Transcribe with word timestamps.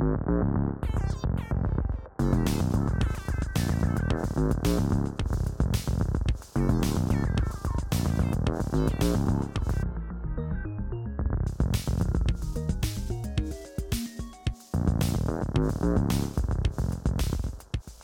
Thank 0.00 0.26
you. 9.02 9.29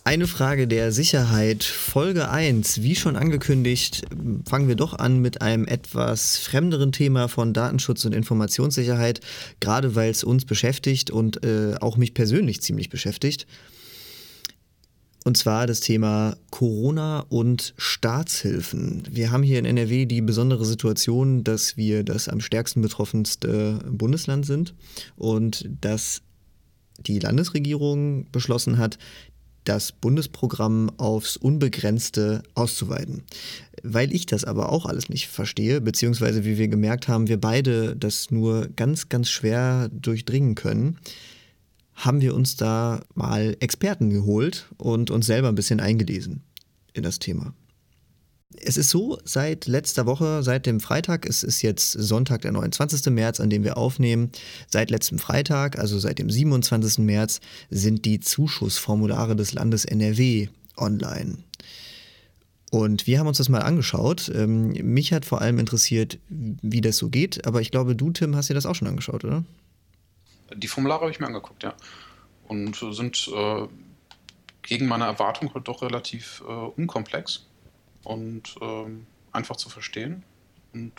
Eine 0.07 0.29
Frage 0.29 0.69
der 0.69 0.93
Sicherheit, 0.93 1.65
Folge 1.65 2.31
1. 2.31 2.81
Wie 2.83 2.95
schon 2.95 3.17
angekündigt, 3.17 4.03
fangen 4.49 4.69
wir 4.69 4.77
doch 4.77 4.97
an 4.97 5.19
mit 5.19 5.43
einem 5.43 5.67
etwas 5.67 6.39
fremderen 6.39 6.93
Thema 6.93 7.27
von 7.27 7.53
Datenschutz 7.53 8.05
und 8.05 8.15
Informationssicherheit, 8.15 9.19
gerade 9.59 9.97
weil 9.97 10.13
es 10.13 10.23
uns 10.23 10.45
beschäftigt 10.45 11.11
und 11.11 11.45
äh, 11.45 11.75
auch 11.81 11.97
mich 11.97 12.15
persönlich 12.15 12.63
ziemlich 12.63 12.89
beschäftigt. 12.89 13.49
Und 15.25 15.37
zwar 15.37 15.67
das 15.67 15.81
Thema 15.81 16.37
Corona 16.51 17.27
und 17.29 17.75
Staatshilfen. 17.77 19.03
Wir 19.11 19.33
haben 19.33 19.43
hier 19.43 19.59
in 19.59 19.65
NRW 19.65 20.07
die 20.07 20.23
besondere 20.23 20.65
Situation, 20.65 21.43
dass 21.43 21.77
wir 21.77 22.05
das 22.05 22.29
am 22.29 22.39
stärksten 22.39 22.81
betroffenste 22.81 23.81
Bundesland 23.91 24.47
sind 24.47 24.73
und 25.17 25.69
dass 25.81 26.23
die 26.99 27.19
Landesregierung 27.19 28.31
beschlossen 28.31 28.79
hat, 28.79 28.99
das 29.69 29.93
Bundesprogramm 29.93 30.91
aufs 30.97 31.37
Unbegrenzte 31.37 32.43
auszuweiten. 32.55 33.23
Weil 33.83 34.13
ich 34.15 34.27
das 34.27 34.45
aber 34.45 34.71
auch 34.73 34.87
alles 34.87 35.09
nicht 35.09 35.29
verstehe, 35.29 35.81
beziehungsweise 35.81 36.45
wie 36.45 36.59
wir 36.59 36.69
gemerkt 36.69 37.09
haben, 37.09 37.29
wir 37.29 37.41
beide 37.41 37.97
das 37.97 38.31
nur 38.31 38.69
ganz, 38.69 39.09
ganz 39.09 39.29
schwer 39.29 39.91
durchdringen 39.93 40.55
können, 40.55 40.99
haben 41.95 42.21
wir 42.21 42.35
uns 42.35 42.57
da 42.57 43.01
mal 43.15 43.57
Experten 43.61 44.11
geholt 44.11 44.67
und 44.77 45.11
uns 45.11 45.27
selber 45.27 45.49
ein 45.49 45.55
bisschen 45.55 45.81
eingelesen 45.81 46.43
in 46.93 47.03
das 47.03 47.19
Thema. 47.19 47.55
Es 48.55 48.77
ist 48.77 48.91
so, 48.91 49.19
seit 49.25 49.67
letzter 49.67 50.07
Woche, 50.07 50.43
seit 50.43 50.67
dem 50.67 50.81
Freitag, 50.81 51.27
es 51.27 51.43
ist 51.43 51.63
jetzt 51.63 51.93
Sonntag, 51.93 52.43
der 52.43 52.53
29. 52.53 53.13
März, 53.13 53.41
an 53.41 53.51
dem 53.51 53.65
wir 53.65 53.77
aufnehmen, 53.77 54.31
seit 54.69 54.91
letztem 54.91 55.19
Freitag, 55.19 55.79
also 55.79 55.99
seit 55.99 56.19
dem 56.19 56.31
27. 56.31 56.99
März, 56.99 57.41
sind 57.71 58.05
die 58.05 58.21
Zuschussformulare 58.21 59.35
des 59.35 59.53
Landes 59.53 59.85
NRW 59.85 60.49
online. 60.77 61.39
Und 62.71 63.07
wir 63.07 63.19
haben 63.19 63.27
uns 63.27 63.39
das 63.39 63.49
mal 63.49 63.63
angeschaut. 63.63 64.31
Ähm, 64.35 64.69
mich 64.83 65.13
hat 65.13 65.25
vor 65.25 65.41
allem 65.41 65.59
interessiert, 65.59 66.19
wie 66.29 66.81
das 66.81 66.97
so 66.97 67.09
geht, 67.09 67.47
aber 67.47 67.61
ich 67.61 67.71
glaube, 67.71 67.97
du, 67.97 68.11
Tim, 68.11 68.37
hast 68.37 68.49
dir 68.49 68.55
das 68.55 68.67
auch 68.67 68.75
schon 68.75 68.89
angeschaut, 68.89 69.25
oder? 69.25 69.45
Die 70.55 70.69
Formulare 70.69 71.03
habe 71.03 71.11
ich 71.11 71.19
mir 71.19 71.27
angeguckt, 71.27 71.65
ja. 71.65 71.75
Und 72.47 72.77
sind 72.93 73.29
äh, 73.35 73.67
gegen 74.63 74.87
meine 74.87 75.05
Erwartung 75.05 75.53
halt 75.53 75.67
doch 75.67 75.83
relativ 75.83 76.45
äh, 76.47 76.53
unkomplex 76.53 77.47
und 78.07 78.55
ähm, 78.61 79.07
einfach 79.33 79.57
zu 79.57 79.69
verstehen 79.69 80.23
und 80.73 80.93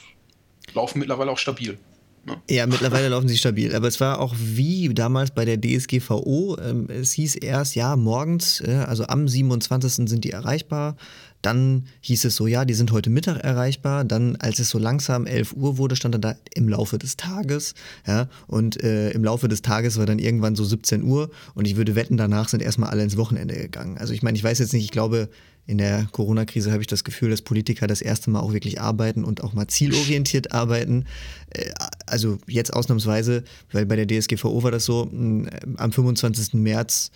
laufen 0.73 0.99
mittlerweile 0.99 1.31
auch 1.31 1.37
stabil. 1.37 1.79
Ne? 2.27 2.41
Ja, 2.49 2.67
mittlerweile 2.67 3.07
laufen 3.07 3.29
sie 3.29 3.37
stabil. 3.37 3.73
Aber 3.73 3.87
es 3.87 4.01
war 4.01 4.19
auch 4.19 4.35
wie 4.37 4.93
damals 4.93 5.31
bei 5.31 5.45
der 5.45 5.59
DSGVO. 5.59 6.57
Ähm, 6.61 6.87
es 6.89 7.13
hieß 7.13 7.35
erst, 7.35 7.75
ja, 7.75 7.95
morgens, 7.95 8.59
äh, 8.59 8.83
also 8.85 9.07
am 9.07 9.27
27. 9.27 10.09
sind 10.09 10.25
die 10.25 10.31
erreichbar. 10.31 10.97
Dann 11.41 11.85
hieß 12.01 12.25
es 12.25 12.35
so, 12.35 12.45
ja, 12.45 12.65
die 12.65 12.73
sind 12.73 12.91
heute 12.91 13.09
Mittag 13.09 13.37
erreichbar. 13.37 14.03
Dann, 14.03 14.35
als 14.37 14.59
es 14.59 14.69
so 14.69 14.77
langsam 14.77 15.25
11 15.25 15.53
Uhr 15.53 15.77
wurde, 15.77 15.95
stand 15.95 16.15
dann 16.15 16.21
da 16.21 16.35
im 16.53 16.67
Laufe 16.67 16.97
des 16.97 17.15
Tages. 17.15 17.75
Ja, 18.05 18.27
und 18.47 18.83
äh, 18.83 19.11
im 19.11 19.23
Laufe 19.23 19.47
des 19.47 19.61
Tages 19.61 19.97
war 19.97 20.05
dann 20.05 20.19
irgendwann 20.19 20.55
so 20.55 20.65
17 20.65 21.03
Uhr. 21.03 21.29
Und 21.55 21.65
ich 21.65 21.77
würde 21.77 21.95
wetten, 21.95 22.17
danach 22.17 22.49
sind 22.49 22.61
erstmal 22.61 22.89
alle 22.89 23.03
ins 23.03 23.15
Wochenende 23.15 23.55
gegangen. 23.55 23.97
Also 23.97 24.13
ich 24.13 24.21
meine, 24.21 24.37
ich 24.37 24.43
weiß 24.43 24.59
jetzt 24.59 24.73
nicht, 24.73 24.83
ich 24.83 24.91
glaube, 24.91 25.29
in 25.67 25.77
der 25.77 26.07
Corona-Krise 26.13 26.71
habe 26.71 26.81
ich 26.81 26.87
das 26.87 27.03
Gefühl, 27.03 27.29
dass 27.29 27.41
Politiker 27.41 27.87
das 27.87 28.01
erste 28.01 28.29
Mal 28.29 28.39
auch 28.39 28.53
wirklich 28.53 28.79
arbeiten 28.79 29.25
und 29.25 29.43
auch 29.43 29.51
mal 29.53 29.67
zielorientiert 29.67 30.53
arbeiten. 30.53 31.03
Äh, 31.49 31.71
also 32.05 32.37
jetzt 32.47 32.73
ausnahmsweise, 32.73 33.43
weil 33.71 33.85
bei 33.85 33.97
der 33.97 34.07
DSGVO 34.07 34.63
war 34.63 34.71
das 34.71 34.85
so, 34.85 35.11
am 35.11 35.91
25. 35.91 36.53
März 36.53 37.11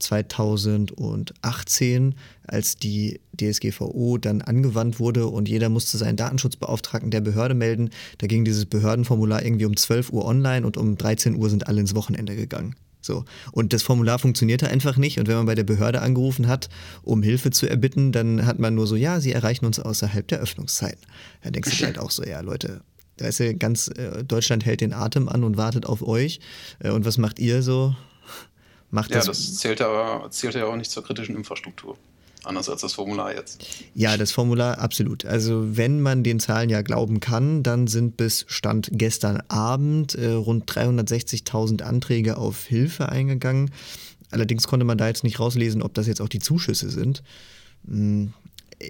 2018, 0.00 2.16
als 2.44 2.74
die 2.74 3.20
DSGVO 3.40 4.18
dann 4.18 4.42
angewandt 4.42 4.98
wurde 4.98 5.28
und 5.28 5.48
jeder 5.48 5.68
musste 5.68 5.96
seinen 5.96 6.16
Datenschutzbeauftragten 6.16 7.12
der 7.12 7.20
Behörde 7.20 7.54
melden. 7.54 7.90
Da 8.18 8.26
ging 8.26 8.44
dieses 8.44 8.66
Behördenformular 8.66 9.44
irgendwie 9.44 9.66
um 9.66 9.76
12 9.76 10.12
Uhr 10.12 10.24
online 10.24 10.66
und 10.66 10.76
um 10.76 10.98
13 10.98 11.36
Uhr 11.36 11.48
sind 11.48 11.68
alle 11.68 11.80
ins 11.80 11.94
Wochenende 11.94 12.34
gegangen. 12.34 12.74
So. 13.02 13.24
Und 13.50 13.72
das 13.72 13.82
Formular 13.82 14.18
funktionierte 14.18 14.68
einfach 14.68 14.96
nicht. 14.96 15.18
Und 15.18 15.28
wenn 15.28 15.36
man 15.36 15.46
bei 15.46 15.54
der 15.54 15.64
Behörde 15.64 16.00
angerufen 16.00 16.46
hat, 16.46 16.68
um 17.02 17.22
Hilfe 17.22 17.50
zu 17.50 17.68
erbitten, 17.68 18.12
dann 18.12 18.46
hat 18.46 18.58
man 18.58 18.74
nur 18.74 18.86
so, 18.86 18.96
ja, 18.96 19.20
sie 19.20 19.32
erreichen 19.32 19.66
uns 19.66 19.78
außerhalb 19.78 20.26
der 20.28 20.38
Öffnungszeiten. 20.38 21.02
Da 21.42 21.50
denkst 21.50 21.78
du 21.78 21.84
halt 21.84 21.98
auch 21.98 22.10
so, 22.10 22.24
ja, 22.24 22.40
Leute, 22.40 22.80
da 23.16 23.26
ist 23.26 23.40
ja 23.40 23.52
ganz 23.52 23.88
äh, 23.88 24.24
Deutschland 24.24 24.64
hält 24.64 24.80
den 24.80 24.92
Atem 24.92 25.28
an 25.28 25.44
und 25.44 25.56
wartet 25.56 25.84
auf 25.84 26.02
euch. 26.02 26.40
Äh, 26.78 26.90
und 26.90 27.04
was 27.04 27.18
macht 27.18 27.38
ihr 27.38 27.62
so? 27.62 27.94
Macht 28.90 29.10
ja, 29.10 29.16
das, 29.16 29.26
das 29.26 29.56
zählt 29.56 29.80
aber 29.80 30.30
zählt 30.30 30.54
ja 30.54 30.66
auch 30.66 30.76
nicht 30.76 30.90
zur 30.90 31.02
kritischen 31.02 31.34
Infrastruktur. 31.34 31.96
Anders 32.44 32.68
als 32.68 32.80
das 32.80 32.94
Formular 32.94 33.34
jetzt. 33.34 33.64
Ja, 33.94 34.16
das 34.16 34.32
Formular 34.32 34.78
absolut. 34.78 35.24
Also 35.24 35.76
wenn 35.76 36.00
man 36.00 36.24
den 36.24 36.40
Zahlen 36.40 36.70
ja 36.70 36.82
glauben 36.82 37.20
kann, 37.20 37.62
dann 37.62 37.86
sind 37.86 38.16
bis 38.16 38.44
Stand 38.48 38.88
gestern 38.92 39.42
Abend 39.48 40.14
äh, 40.16 40.32
rund 40.32 40.70
360.000 40.70 41.82
Anträge 41.82 42.36
auf 42.38 42.64
Hilfe 42.64 43.08
eingegangen. 43.10 43.70
Allerdings 44.32 44.66
konnte 44.66 44.84
man 44.84 44.98
da 44.98 45.06
jetzt 45.06 45.24
nicht 45.24 45.38
rauslesen, 45.38 45.82
ob 45.82 45.94
das 45.94 46.06
jetzt 46.06 46.20
auch 46.20 46.28
die 46.28 46.40
Zuschüsse 46.40 46.90
sind. 46.90 47.22
Hm. 47.86 48.32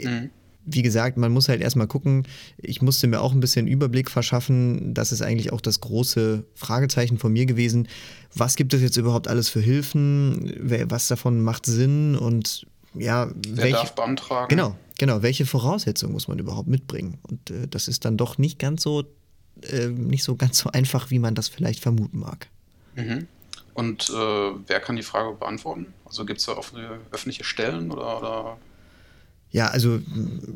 Mhm. 0.03 0.31
Wie 0.65 0.83
gesagt, 0.83 1.17
man 1.17 1.33
muss 1.33 1.49
halt 1.49 1.61
erstmal 1.61 1.89
gucken. 1.89 2.23
Ich 2.57 2.83
musste 2.83 3.09
mir 3.09 3.21
auch 3.21 3.33
ein 3.33 3.41
bisschen 3.41 3.67
Überblick 3.67 4.09
verschaffen. 4.09 4.95
Das 4.95 5.11
ist 5.11 5.21
eigentlich 5.21 5.53
auch 5.53 5.61
das 5.61 5.81
große 5.81 6.45
Fragezeichen 6.55 7.19
von 7.19 7.33
mir 7.33 7.47
gewesen. 7.47 7.89
Was 8.33 8.55
gibt 8.55 8.73
es 8.73 8.81
jetzt 8.81 8.97
überhaupt 8.97 9.27
alles 9.27 9.49
für 9.49 9.61
Hilfen? 9.61 10.55
Was 10.89 11.09
davon 11.09 11.43
macht 11.43 11.67
Sinn? 11.67 12.15
Und 12.15 12.67
ja, 12.95 13.31
Wer 13.47 13.57
welche, 13.57 13.77
darf 13.77 13.95
beantragen? 13.95 14.49
Genau, 14.49 14.77
genau. 14.99 15.23
Welche 15.23 15.47
Voraussetzungen 15.47 16.13
muss 16.13 16.29
man 16.29 16.39
überhaupt 16.39 16.69
mitbringen? 16.69 17.19
Und 17.23 17.51
äh, 17.51 17.69
das 17.69 17.89
ist 17.89 18.05
dann 18.05 18.17
doch 18.17 18.39
nicht 18.39 18.59
ganz 18.59 18.83
so, 18.83 19.05
äh, 19.63 19.89
nicht 19.89 20.25
so 20.25 20.37
ganz 20.37 20.59
so 20.59 20.71
einfach, 20.71 21.11
wie 21.11 21.19
man 21.19 21.35
das 21.35 21.49
vielleicht 21.49 21.81
vermuten 21.81 22.19
mag. 22.19 22.49
Mhm. 22.97 23.27
Und 23.75 24.11
äh, 24.11 24.53
wer 24.67 24.81
kann 24.81 24.97
die 24.97 25.03
Frage 25.03 25.35
beantworten? 25.35 25.87
Also 26.05 26.27
gibt 26.27 26.41
es 26.41 26.47
da 26.47 26.53
offene, 26.53 26.99
öffentliche 27.11 27.45
Stellen 27.45 27.91
oder, 27.91 28.19
oder 28.19 28.59
ja, 29.53 29.69
also 29.69 30.01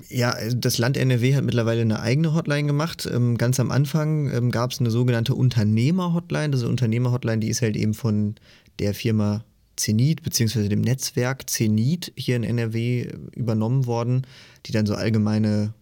ja, 0.09 0.35
das 0.55 0.79
Land 0.79 0.97
NRW 0.97 1.35
hat 1.35 1.45
mittlerweile 1.45 1.83
eine 1.83 2.01
eigene 2.01 2.35
Hotline 2.35 2.67
gemacht. 2.67 3.07
Ähm, 3.13 3.37
ganz 3.37 3.61
am 3.61 3.71
Anfang 3.71 4.31
ähm, 4.33 4.51
gab 4.51 4.73
es 4.73 4.81
eine 4.81 4.91
sogenannte 4.91 5.35
Unternehmer-Hotline. 5.35 6.51
Diese 6.51 6.67
Unternehmer-Hotline, 6.67 7.41
die 7.41 7.49
ist 7.49 7.61
halt 7.61 7.77
eben 7.77 7.93
von 7.93 8.37
der 8.79 8.95
Firma 8.95 9.45
Zenit 9.77 10.23
beziehungsweise 10.23 10.69
dem 10.69 10.81
Netzwerk 10.81 11.49
Zenit 11.49 12.13
hier 12.17 12.37
in 12.37 12.45
NRW 12.45 13.13
übernommen 13.33 13.87
worden, 13.87 14.27
die 14.67 14.73
dann 14.73 14.87
so 14.87 14.95
allgemeine 14.95 15.75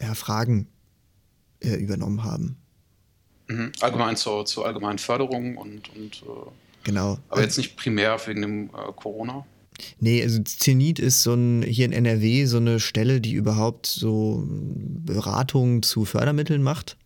ja, 0.00 0.14
Fragen 0.14 0.68
äh, 1.60 1.74
übernommen 1.74 2.24
haben. 2.24 2.56
Mhm. 3.48 3.72
Allgemein 3.80 4.16
zur, 4.16 4.44
zur 4.46 4.66
allgemeinen 4.66 4.98
Förderung 4.98 5.56
und, 5.56 5.94
und 5.94 6.22
äh, 6.22 6.50
genau. 6.82 7.18
Aber 7.28 7.42
jetzt 7.42 7.58
nicht 7.58 7.76
primär 7.76 8.18
wegen 8.26 8.42
dem 8.42 8.64
äh, 8.70 8.92
Corona. 8.96 9.46
Nee, 9.98 10.22
also 10.22 10.42
Zenit 10.42 10.98
ist 10.98 11.22
so 11.22 11.34
ein, 11.34 11.62
hier 11.62 11.84
in 11.84 11.92
NRW 11.92 12.46
so 12.46 12.58
eine 12.58 12.78
Stelle, 12.78 13.20
die 13.20 13.32
überhaupt 13.32 13.86
so 13.86 14.44
Beratungen 14.46 15.82
zu 15.82 16.04
Fördermitteln 16.04 16.62
macht. 16.62 16.96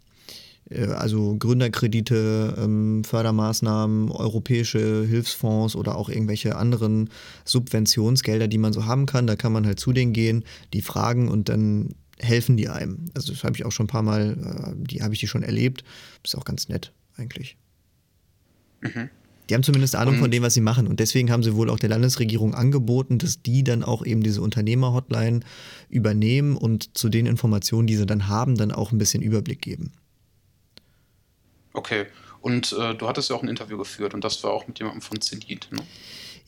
Äh, 0.71 0.87
also 0.87 1.37
Gründerkredite, 1.39 2.55
ähm, 2.59 3.05
Fördermaßnahmen, 3.05 4.11
europäische 4.11 5.05
Hilfsfonds 5.07 5.77
oder 5.77 5.97
auch 5.97 6.09
irgendwelche 6.09 6.57
anderen 6.57 7.11
Subventionsgelder, 7.45 8.49
die 8.49 8.59
man 8.59 8.73
so 8.73 8.87
haben 8.87 9.07
kann. 9.07 9.27
Da 9.27 9.37
kann 9.37 9.53
man 9.53 9.67
halt 9.67 9.81
zu 9.81 9.93
denen 9.93 10.13
gehen, 10.13 10.45
die 10.73 10.83
fragen 10.83 11.29
und 11.29 11.49
dann 11.49 11.95
helfen 12.21 12.57
die 12.57 12.69
einem. 12.69 13.07
Also 13.15 13.33
das 13.33 13.45
habe 13.45 13.57
ich 13.57 13.65
auch 13.65 13.73
schon 13.73 13.85
ein 13.85 13.89
paar 13.89 14.03
Mal, 14.03 14.37
äh, 14.37 14.75
die 14.77 15.03
habe 15.03 15.15
ich 15.15 15.21
die 15.21 15.29
schon 15.29 15.43
erlebt. 15.43 15.85
Ist 16.25 16.37
auch 16.37 16.45
ganz 16.45 16.69
nett 16.69 16.93
eigentlich. 17.17 17.57
Mhm. 18.81 19.11
Die 19.49 19.55
haben 19.55 19.63
zumindest 19.63 19.97
Ahnung 19.97 20.15
und 20.15 20.21
von 20.21 20.31
dem, 20.31 20.43
was 20.43 20.53
sie 20.53 20.61
machen. 20.61 20.87
Und 20.87 21.01
deswegen 21.01 21.31
haben 21.31 21.43
sie 21.43 21.55
wohl 21.55 21.71
auch 21.71 21.79
der 21.79 21.89
Landesregierung 21.89 22.55
angeboten, 22.55 23.17
dass 23.17 23.41
die 23.41 23.65
dann 23.65 23.83
auch 23.83 24.05
eben 24.05 24.23
diese 24.23 24.43
Unternehmer-Hotline 24.43 25.41
übernehmen 25.89 26.55
und 26.55 26.99
zu 26.99 27.09
den 27.09 27.25
Informationen, 27.25 27.87
die 27.87 27.97
sie 27.97 28.05
dann 28.05 28.29
haben, 28.29 28.57
dann 28.57 28.73
auch 28.73 28.93
ein 28.93 28.99
bisschen 28.99 29.23
Überblick 29.23 29.63
geben. 29.63 29.93
Okay. 31.79 32.07
Und 32.41 32.73
äh, 32.73 32.95
du 32.95 33.09
hattest 33.09 33.31
ja 33.31 33.37
auch 33.37 33.43
ein 33.43 33.49
Interview 33.49 33.79
geführt 33.79 34.13
und 34.13 34.25
das 34.25 34.43
war 34.43 34.51
auch 34.51 34.67
mit 34.67 34.81
jemandem 34.81 35.01
von 35.01 35.21
Zenit, 35.21 35.69
ne? 35.71 35.83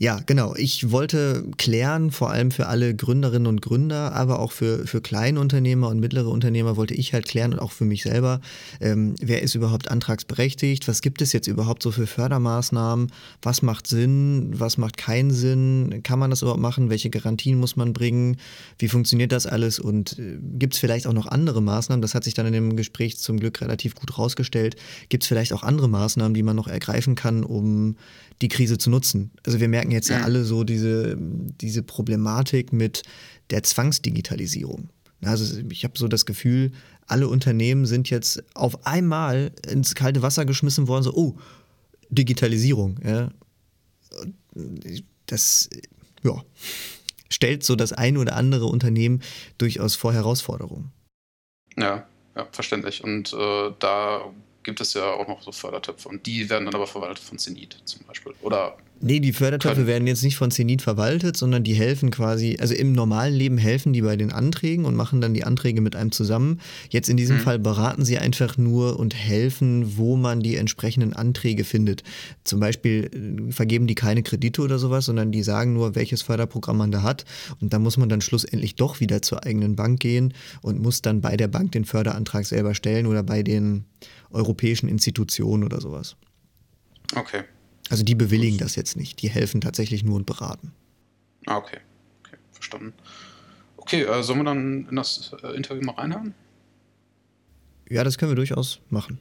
Ja, 0.03 0.19
genau. 0.25 0.55
Ich 0.57 0.91
wollte 0.93 1.45
klären, 1.59 2.11
vor 2.11 2.31
allem 2.31 2.53
für 2.53 2.69
alle 2.69 2.97
Gründerinnen 2.97 3.47
und 3.47 3.61
Gründer, 3.61 4.15
aber 4.15 4.39
auch 4.39 4.51
für, 4.51 4.87
für 4.87 5.03
Kleinunternehmer 5.03 5.89
und 5.89 6.01
mittlere 6.01 6.29
Unternehmer 6.29 6.79
wollte 6.79 6.95
ich 6.95 7.13
halt 7.13 7.27
klären 7.29 7.53
und 7.53 7.59
auch 7.59 7.71
für 7.73 7.85
mich 7.85 8.05
selber, 8.05 8.41
ähm, 8.81 9.15
wer 9.21 9.43
ist 9.43 9.55
überhaupt 9.55 9.91
antragsberechtigt, 9.91 10.89
was 10.89 11.03
gibt 11.03 11.21
es 11.21 11.35
jetzt 11.35 11.49
überhaupt 11.49 11.83
so 11.83 11.91
für 11.91 12.07
Fördermaßnahmen, 12.07 13.13
was 13.43 13.61
macht 13.61 13.87
Sinn, 13.89 14.55
was 14.59 14.79
macht 14.79 14.97
keinen 14.97 15.33
Sinn, 15.33 16.01
kann 16.03 16.19
man 16.19 16.31
das 16.31 16.41
überhaupt 16.41 16.63
machen, 16.63 16.89
welche 16.89 17.11
Garantien 17.11 17.61
muss 17.61 17.77
man 17.77 17.93
bringen, 17.93 18.39
wie 18.79 18.89
funktioniert 18.89 19.33
das 19.33 19.47
alles? 19.47 19.79
Und 19.79 20.19
äh, 20.19 20.39
gibt 20.41 20.73
es 20.73 20.81
vielleicht 20.81 21.07
auch 21.09 21.13
noch 21.13 21.27
andere 21.27 21.61
Maßnahmen, 21.61 22.01
das 22.01 22.15
hat 22.15 22.25
sich 22.25 22.33
dann 22.33 22.47
in 22.47 22.55
dem 22.55 22.75
Gespräch 22.75 23.19
zum 23.19 23.39
Glück 23.39 23.61
relativ 23.61 23.97
gut 23.97 24.17
rausgestellt, 24.17 24.77
gibt 25.11 25.25
es 25.25 25.29
vielleicht 25.29 25.53
auch 25.53 25.63
andere 25.63 25.91
Maßnahmen, 25.91 26.33
die 26.33 26.43
man 26.43 26.57
noch 26.57 26.69
ergreifen 26.69 27.17
kann, 27.17 27.45
um 27.45 27.97
die 28.41 28.49
Krise 28.49 28.79
zu 28.79 28.91
nutzen. 28.91 29.33
Also 29.45 29.61
wir 29.61 29.69
merken 29.69 29.91
jetzt 29.91 30.09
ja 30.09 30.23
alle 30.23 30.45
so 30.45 30.65
diese, 30.65 31.17
diese 31.19 31.83
Problematik 31.83 32.73
mit 32.73 33.03
der 33.51 33.63
Zwangsdigitalisierung. 33.63 34.89
Also 35.23 35.61
ich 35.69 35.85
habe 35.85 35.99
so 35.99 36.09
das 36.09 36.25
Gefühl, 36.25 36.73
alle 37.07 37.29
Unternehmen 37.29 37.85
sind 37.85 38.09
jetzt 38.09 38.43
auf 38.55 38.87
einmal 38.87 39.53
ins 39.69 39.95
kalte 39.95 40.23
Wasser 40.23 40.47
geschmissen 40.47 40.89
worden, 40.89 41.03
so, 41.03 41.13
oh, 41.15 41.37
Digitalisierung. 42.09 42.99
Ja. 43.05 43.31
Das 45.27 45.69
ja, 46.23 46.43
stellt 47.29 47.65
so 47.65 47.77
das 47.77 47.93
ein 47.93 48.17
oder 48.17 48.37
andere 48.37 48.67
Unternehmen 48.67 49.23
durchaus 49.59 49.95
vor 49.95 50.13
Herausforderungen. 50.13 50.91
Ja, 51.77 52.07
ja 52.37 52.49
verständlich. 52.53 53.05
Und 53.05 53.33
äh, 53.33 53.73
da 53.79 54.33
gibt 54.63 54.81
es 54.81 54.95
ja 54.95 55.13
auch 55.13 55.27
noch 55.29 55.43
so 55.43 55.53
Fördertöpfe 55.53 56.09
und 56.09 56.27
die 56.27 56.49
werden 56.51 56.67
dann 56.67 56.75
aber 56.75 56.87
verwaltet 56.87 57.25
von 57.25 57.39
Zenit 57.39 57.77
zum 57.85 58.03
Beispiel. 58.07 58.33
Oder 58.43 58.77
Nee, 59.03 59.21
die 59.21 59.33
Fördertöpfe 59.33 59.87
werden 59.87 60.07
jetzt 60.07 60.23
nicht 60.23 60.37
von 60.37 60.51
Zenit 60.51 60.83
verwaltet, 60.83 61.35
sondern 61.35 61.65
die 61.65 61.73
helfen 61.73 62.11
quasi, 62.11 62.59
also 62.61 62.75
im 62.75 62.93
normalen 62.93 63.35
Leben 63.35 63.57
helfen 63.57 63.95
die 63.95 64.03
bei 64.03 64.15
den 64.15 64.31
Anträgen 64.31 64.85
und 64.85 64.95
machen 64.95 65.23
dann 65.23 65.33
die 65.33 65.45
Anträge 65.45 65.81
mit 65.81 65.97
einem 65.97 66.13
zusammen. 66.13 66.61
Jetzt 66.91 67.09
in 67.09 67.17
diesem 67.17 67.39
mhm. 67.39 67.41
Fall 67.41 67.59
beraten 67.59 68.05
sie 68.05 68.19
einfach 68.19 68.59
nur 68.59 68.99
und 68.99 69.15
helfen, 69.15 69.97
wo 69.97 70.17
man 70.17 70.41
die 70.41 70.57
entsprechenden 70.57 71.15
Anträge 71.15 71.65
findet. 71.65 72.03
Zum 72.45 72.61
Beispiel 72.61 73.49
äh, 73.49 73.53
vergeben 73.53 73.87
die 73.87 73.95
keine 73.95 74.23
Kredite 74.23 74.61
oder 74.61 74.79
sowas, 74.79 75.07
sondern 75.07 75.33
die 75.33 75.43
sagen 75.43 75.73
nur, 75.73 75.95
welches 75.95 76.21
Förderprogramm 76.21 76.77
man 76.77 76.93
da 76.93 77.03
hat. 77.03 77.25
Und 77.63 77.73
da 77.73 77.79
muss 77.79 77.97
man 77.97 78.11
dann 78.11 78.21
schlussendlich 78.21 78.75
doch 78.75 79.01
wieder 79.01 79.23
zur 79.23 79.47
eigenen 79.47 79.77
Bank 79.77 80.01
gehen 80.01 80.35
und 80.61 80.79
muss 80.79 81.01
dann 81.01 81.23
bei 81.23 81.39
der 81.39 81.49
Bank 81.49 81.73
den 81.73 81.87
Förderantrag 81.87 82.45
selber 82.45 82.75
stellen 82.75 83.07
oder 83.07 83.23
bei 83.23 83.43
den 83.43 83.87
europäischen 84.31 84.89
Institutionen 84.89 85.65
oder 85.65 85.81
sowas. 85.81 86.17
Okay. 87.15 87.45
Also 87.89 88.05
die 88.05 88.15
bewilligen 88.15 88.59
das 88.59 88.77
jetzt 88.77 88.97
nicht, 88.97 89.21
die 89.23 89.29
helfen 89.31 89.61
tatsächlich 89.61 90.05
nur 90.05 90.17
und 90.17 90.27
beraten. 90.27 90.73
Ah, 91.47 91.57
okay. 91.57 91.79
Okay, 92.25 92.37
verstanden. 92.53 92.93
Okay, 93.77 94.03
äh, 94.03 94.23
sollen 94.23 94.41
wir 94.41 94.45
dann 94.45 94.87
in 94.89 94.97
das 94.97 95.33
äh, 95.43 95.49
Interview 95.57 95.83
mal 95.83 95.95
reinhören? 95.95 96.35
Ja, 97.89 98.05
das 98.05 98.19
können 98.19 98.31
wir 98.31 98.37
durchaus 98.37 98.81
machen. 98.89 99.19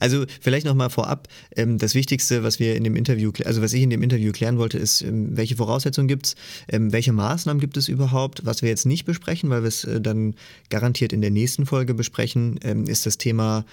Also 0.00 0.24
vielleicht 0.40 0.66
nochmal 0.66 0.90
vorab, 0.90 1.28
ähm, 1.54 1.78
das 1.78 1.94
Wichtigste, 1.94 2.42
was 2.42 2.58
wir 2.58 2.74
in 2.74 2.84
dem 2.84 2.96
Interview, 2.96 3.30
also 3.44 3.62
was 3.62 3.72
ich 3.72 3.82
in 3.82 3.90
dem 3.90 4.02
Interview 4.02 4.32
klären 4.32 4.58
wollte, 4.58 4.78
ist, 4.78 5.02
ähm, 5.02 5.36
welche 5.36 5.56
Voraussetzungen 5.56 6.08
gibt 6.08 6.26
es, 6.26 6.34
ähm, 6.68 6.92
welche 6.92 7.12
Maßnahmen 7.12 7.60
gibt 7.60 7.76
es 7.76 7.88
überhaupt. 7.88 8.44
Was 8.44 8.62
wir 8.62 8.68
jetzt 8.68 8.86
nicht 8.86 9.04
besprechen, 9.04 9.50
weil 9.50 9.62
wir 9.62 9.68
es 9.68 9.84
äh, 9.84 10.00
dann 10.00 10.34
garantiert 10.70 11.12
in 11.12 11.20
der 11.20 11.30
nächsten 11.30 11.66
Folge 11.66 11.94
besprechen, 11.94 12.56
ist 12.86 13.04
das 13.06 13.18
Thema 13.18 13.64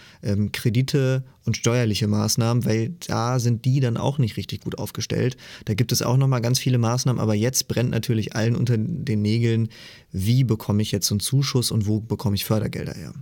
Kredite 0.51 1.23
und 1.45 1.55
steuerliche 1.55 2.07
Maßnahmen, 2.07 2.65
weil 2.65 2.93
da 3.07 3.39
sind 3.39 3.65
die 3.65 3.79
dann 3.79 3.97
auch 3.97 4.17
nicht 4.17 4.37
richtig 4.37 4.61
gut 4.61 4.77
aufgestellt. 4.77 5.37
Da 5.65 5.73
gibt 5.73 5.91
es 5.91 6.01
auch 6.01 6.17
nochmal 6.17 6.41
ganz 6.41 6.59
viele 6.59 6.77
Maßnahmen, 6.77 7.21
aber 7.21 7.33
jetzt 7.33 7.67
brennt 7.67 7.91
natürlich 7.91 8.35
allen 8.35 8.55
unter 8.55 8.77
den 8.77 9.21
Nägeln, 9.21 9.69
wie 10.11 10.43
bekomme 10.43 10.81
ich 10.81 10.91
jetzt 10.91 11.07
so 11.07 11.13
einen 11.13 11.21
Zuschuss 11.21 11.71
und 11.71 11.87
wo 11.87 11.99
bekomme 12.01 12.35
ich 12.35 12.45
Fördergelder 12.45 12.93
her. 12.93 13.13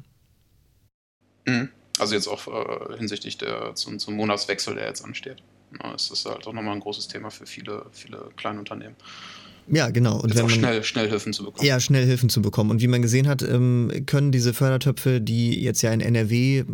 Mhm. 1.45 1.69
Also 1.99 2.15
jetzt 2.15 2.27
auch 2.27 2.47
äh, 2.47 2.97
hinsichtlich 2.97 3.37
der 3.37 3.73
zum, 3.75 3.99
zum, 3.99 4.15
Monatswechsel, 4.15 4.75
der 4.75 4.87
jetzt 4.87 5.03
ansteht. 5.03 5.37
Es 5.95 6.09
ist 6.09 6.25
halt 6.25 6.47
auch 6.47 6.53
nochmal 6.53 6.75
ein 6.75 6.79
großes 6.79 7.07
Thema 7.07 7.29
für 7.31 7.45
viele, 7.45 7.85
viele 7.91 8.29
kleine 8.35 8.59
Unternehmen. 8.59 8.95
Ja, 9.67 9.89
genau. 9.89 10.19
Und 10.19 10.35
wenn 10.35 10.43
man, 10.43 10.51
schnell, 10.51 10.83
schnell 10.83 11.09
Hilfen 11.09 11.33
zu 11.33 11.43
bekommen. 11.43 11.65
Ja, 11.65 11.79
schnell 11.79 12.05
Hilfen 12.05 12.29
zu 12.29 12.41
bekommen. 12.41 12.69
Und 12.69 12.81
wie 12.81 12.87
man 12.87 13.01
gesehen 13.01 13.27
hat, 13.27 13.41
ähm, 13.41 13.91
können 14.05 14.31
diese 14.31 14.53
Fördertöpfe, 14.53 15.21
die 15.21 15.59
jetzt 15.59 15.81
ja 15.81 15.91
in 15.91 16.01
NRW 16.01 16.65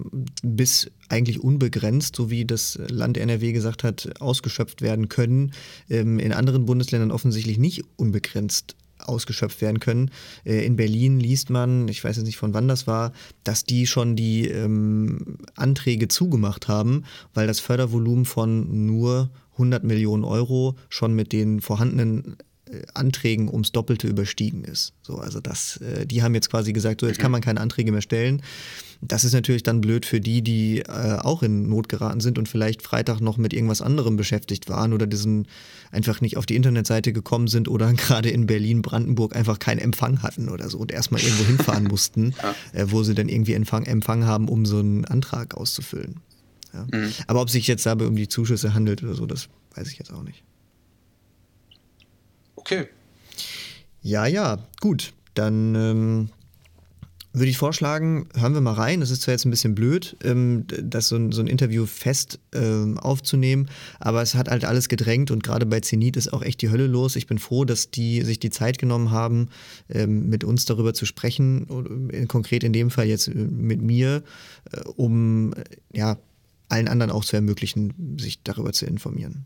bis 0.44 0.92
eigentlich 1.08 1.42
unbegrenzt, 1.42 2.16
so 2.16 2.30
wie 2.30 2.46
das 2.46 2.78
Land 2.90 3.18
NRW 3.18 3.54
gesagt 3.54 3.84
hat, 3.84 4.10
ausgeschöpft 4.20 4.82
werden 4.82 5.08
können, 5.08 5.54
ähm, 5.90 6.20
in 6.20 6.34
anderen 6.34 6.66
Bundesländern 6.66 7.12
offensichtlich 7.12 7.58
nicht 7.58 7.84
unbegrenzt 7.96 8.76
ausgeschöpft 9.08 9.62
werden 9.62 9.80
können. 9.80 10.12
Äh, 10.46 10.66
in 10.66 10.76
Berlin 10.76 11.20
liest 11.20 11.50
man, 11.50 11.88
ich 11.88 12.04
weiß 12.04 12.18
jetzt 12.18 12.26
nicht 12.26 12.38
von 12.38 12.54
wann 12.54 12.68
das 12.68 12.88
war, 12.88 13.12
dass 13.44 13.64
die 13.64 13.88
schon 13.88 14.16
die 14.16 14.48
ähm, 14.48 15.38
Anträge 15.56 16.08
zugemacht 16.08 16.68
haben, 16.68 17.04
weil 17.34 17.48
das 17.48 17.60
Fördervolumen 17.60 18.26
von 18.26 18.86
nur 18.86 19.30
100 19.54 19.84
Millionen 19.84 20.24
Euro 20.24 20.76
schon 20.90 21.14
mit 21.14 21.32
den 21.34 21.62
vorhandenen 21.62 22.38
Anträgen 22.94 23.50
ums 23.50 23.72
Doppelte 23.72 24.08
überstiegen 24.08 24.64
ist. 24.64 24.94
So, 25.02 25.18
also 25.18 25.40
das, 25.40 25.78
äh, 25.78 26.06
die 26.06 26.24
haben 26.24 26.36
jetzt 26.36 26.50
quasi 26.50 26.74
gesagt, 26.74 27.02
so 27.02 27.08
jetzt 27.08 27.20
kann 27.20 27.32
man 27.32 27.42
keine 27.42 27.60
Anträge 27.60 27.92
mehr 27.92 28.02
stellen. 28.02 28.42
Das 29.02 29.24
ist 29.24 29.34
natürlich 29.34 29.64
dann 29.64 29.82
blöd 29.82 30.06
für 30.06 30.22
die, 30.22 30.44
die 30.44 30.80
äh, 30.80 31.18
auch 31.20 31.42
in 31.42 31.68
Not 31.68 31.90
geraten 31.90 32.22
sind 32.22 32.38
und 32.38 32.48
vielleicht 32.48 32.84
Freitag 32.84 33.20
noch 33.20 33.38
mit 33.38 33.52
irgendwas 33.52 33.82
anderem 33.82 34.16
beschäftigt 34.16 34.70
waren 34.70 34.94
oder 34.94 35.08
diesen 35.08 35.48
einfach 35.92 36.22
nicht 36.22 36.38
auf 36.38 36.46
die 36.46 36.56
Internetseite 36.56 37.12
gekommen 37.12 37.48
sind 37.48 37.68
oder 37.68 37.92
gerade 37.94 38.30
in 38.30 38.46
Berlin, 38.46 38.84
Brandenburg 38.84 39.36
einfach 39.36 39.58
keinen 39.58 39.80
Empfang 39.80 40.22
hatten 40.22 40.50
oder 40.50 40.70
so 40.70 40.78
und 40.78 40.92
erstmal 40.92 41.22
irgendwo 41.22 41.46
hinfahren 41.46 41.84
mussten, 41.90 42.36
äh, 42.74 42.86
wo 42.90 43.02
sie 43.02 43.16
dann 43.16 43.28
irgendwie 43.28 43.54
Empfang, 43.54 43.86
Empfang 43.86 44.26
haben, 44.26 44.48
um 44.48 44.66
so 44.66 44.78
einen 44.78 45.06
Antrag 45.06 45.56
auszufüllen. 45.56 46.20
Ja. 46.74 46.86
Mhm. 46.92 47.12
Aber 47.26 47.42
ob 47.42 47.50
sich 47.50 47.68
jetzt 47.68 47.86
dabei 47.86 48.06
um 48.06 48.16
die 48.16 48.28
Zuschüsse 48.28 48.74
handelt 48.76 49.04
oder 49.04 49.16
so, 49.16 49.26
das 49.26 49.50
weiß 49.76 49.90
ich 49.90 49.98
jetzt 49.98 50.14
auch 50.14 50.24
nicht. 50.24 50.44
Okay. 52.62 52.88
Ja, 54.02 54.26
ja, 54.26 54.60
gut. 54.80 55.14
Dann 55.34 55.76
ähm, 55.76 56.30
würde 57.34 57.50
ich 57.50 57.58
vorschlagen, 57.58 58.28
hören 58.36 58.54
wir 58.54 58.62
mal 58.62 58.74
rein. 58.74 59.00
Das 59.00 59.10
ist 59.10 59.24
zwar 59.24 59.34
jetzt 59.34 59.46
ein 59.46 59.52
bisschen 59.52 59.74
blöd, 59.74 60.16
ähm, 60.24 60.66
das 60.68 61.08
so 61.08 61.16
ein, 61.16 61.32
so 61.32 61.42
ein 61.42 61.48
Interview 61.48 61.86
fest 61.86 62.40
ähm, 62.54 63.00
aufzunehmen, 63.00 63.70
aber 64.00 64.22
es 64.22 64.36
hat 64.36 64.50
halt 64.50 64.66
alles 64.66 64.90
gedrängt 64.90 65.32
und 65.32 65.44
gerade 65.44 65.66
bei 65.66 65.80
Zenit 65.80 66.18
ist 66.18 66.34
auch 66.34 66.42
echt 66.42 66.62
die 66.62 66.70
Hölle 66.70 66.88
los. 66.88 67.16
Ich 67.16 67.28
bin 67.28 67.40
froh, 67.40 67.66
dass 67.66 67.90
die 67.90 68.22
sich 68.22 68.40
die 68.40 68.50
Zeit 68.50 68.78
genommen 68.78 69.12
haben, 69.12 69.50
ähm, 69.90 70.30
mit 70.30 70.44
uns 70.44 70.66
darüber 70.66 70.94
zu 70.94 71.06
sprechen, 71.06 72.10
äh, 72.12 72.26
konkret 72.26 72.64
in 72.64 72.74
dem 72.74 72.92
Fall 72.92 73.08
jetzt 73.08 73.28
äh, 73.28 73.34
mit 73.34 73.82
mir, 73.82 74.24
äh, 74.72 74.82
um 74.96 75.54
ja, 75.94 76.18
allen 76.70 76.88
anderen 76.88 77.12
auch 77.12 77.26
zu 77.26 77.36
ermöglichen, 77.36 78.18
sich 78.20 78.44
darüber 78.44 78.74
zu 78.74 78.86
informieren. 78.86 79.46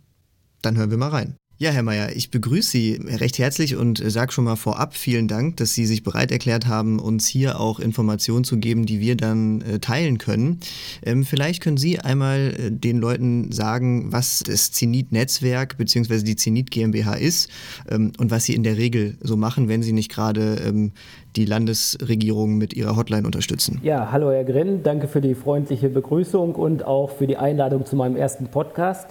Dann 0.61 0.77
hören 0.77 0.89
wir 0.89 0.97
mal 0.97 1.09
rein. 1.09 1.35
Ja, 1.57 1.71
Herr 1.71 1.83
Mayer, 1.83 2.09
ich 2.13 2.31
begrüße 2.31 2.69
Sie 2.69 2.99
recht 3.01 3.39
herzlich 3.39 3.77
und 3.77 4.03
sage 4.05 4.33
schon 4.33 4.43
mal 4.43 4.57
vorab 4.57 4.93
vielen 4.93 5.29
Dank, 5.29 5.55
dass 5.55 5.73
Sie 5.73 5.85
sich 5.85 6.03
bereit 6.03 6.29
erklärt 6.29 6.67
haben, 6.67 6.99
uns 6.99 7.27
hier 7.27 7.61
auch 7.61 7.79
Informationen 7.79 8.43
zu 8.43 8.57
geben, 8.57 8.85
die 8.85 8.99
wir 8.99 9.15
dann 9.15 9.61
äh, 9.61 9.79
teilen 9.79 10.17
können. 10.17 10.59
Ähm, 11.05 11.23
vielleicht 11.23 11.63
können 11.63 11.77
Sie 11.77 11.97
einmal 11.97 12.53
äh, 12.59 12.71
den 12.71 12.97
Leuten 12.97 13.53
sagen, 13.53 14.11
was 14.11 14.43
das 14.45 14.73
Zenit-Netzwerk 14.73 15.77
bzw. 15.77 16.23
die 16.23 16.35
Zenit 16.35 16.71
GmbH 16.71 17.13
ist 17.13 17.49
ähm, 17.89 18.11
und 18.19 18.31
was 18.31 18.43
Sie 18.43 18.53
in 18.53 18.63
der 18.63 18.75
Regel 18.75 19.15
so 19.21 19.37
machen, 19.37 19.69
wenn 19.69 19.81
Sie 19.81 19.93
nicht 19.93 20.11
gerade 20.11 20.57
ähm, 20.57 20.91
die 21.37 21.45
Landesregierung 21.45 22.57
mit 22.57 22.73
ihrer 22.73 22.97
Hotline 22.97 23.25
unterstützen. 23.25 23.79
Ja, 23.81 24.11
hallo 24.11 24.29
Herr 24.29 24.43
Grin, 24.43 24.83
danke 24.83 25.07
für 25.07 25.21
die 25.21 25.35
freundliche 25.35 25.87
Begrüßung 25.87 26.53
und 26.53 26.83
auch 26.83 27.11
für 27.11 27.27
die 27.27 27.37
Einladung 27.37 27.85
zu 27.85 27.95
meinem 27.95 28.17
ersten 28.17 28.47
Podcast. 28.47 29.07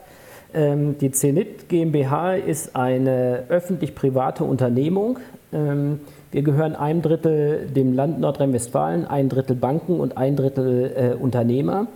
Ähm, 0.54 0.96
die 0.98 1.10
Zenit 1.10 1.68
GmbH 1.68 2.34
ist 2.34 2.76
eine 2.76 3.44
öffentlich-private 3.48 4.44
Unternehmung. 4.44 5.18
Ähm, 5.52 6.00
wir 6.30 6.42
gehören 6.42 6.76
ein 6.76 7.02
Drittel 7.02 7.66
dem 7.66 7.92
Land 7.92 8.20
Nordrhein-Westfalen, 8.20 9.06
ein 9.06 9.28
Drittel 9.28 9.56
Banken 9.56 9.98
und 9.98 10.16
ein 10.16 10.36
Drittel 10.36 10.92
äh, 10.96 11.14
Unternehmer, 11.20 11.88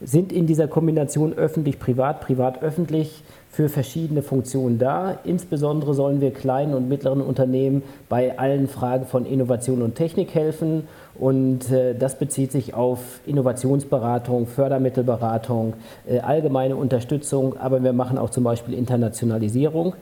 sind 0.00 0.32
in 0.32 0.46
dieser 0.46 0.66
Kombination 0.66 1.34
öffentlich-privat, 1.34 2.20
privat-öffentlich 2.20 3.22
für 3.56 3.70
verschiedene 3.70 4.20
Funktionen 4.20 4.78
da. 4.78 5.18
Insbesondere 5.24 5.94
sollen 5.94 6.20
wir 6.20 6.30
kleinen 6.30 6.74
und 6.74 6.90
mittleren 6.90 7.22
Unternehmen 7.22 7.82
bei 8.06 8.38
allen 8.38 8.68
Fragen 8.68 9.06
von 9.06 9.24
Innovation 9.24 9.80
und 9.80 9.94
Technik 9.94 10.34
helfen 10.34 10.86
und 11.14 11.72
äh, 11.72 11.94
das 11.94 12.18
bezieht 12.18 12.52
sich 12.52 12.74
auf 12.74 13.20
Innovationsberatung, 13.24 14.46
Fördermittelberatung, 14.46 15.72
äh, 16.06 16.18
allgemeine 16.18 16.76
Unterstützung, 16.76 17.56
aber 17.56 17.82
wir 17.82 17.94
machen 17.94 18.18
auch 18.18 18.28
zum 18.28 18.44
Beispiel 18.44 18.74
Internationalisierung. 18.74 19.94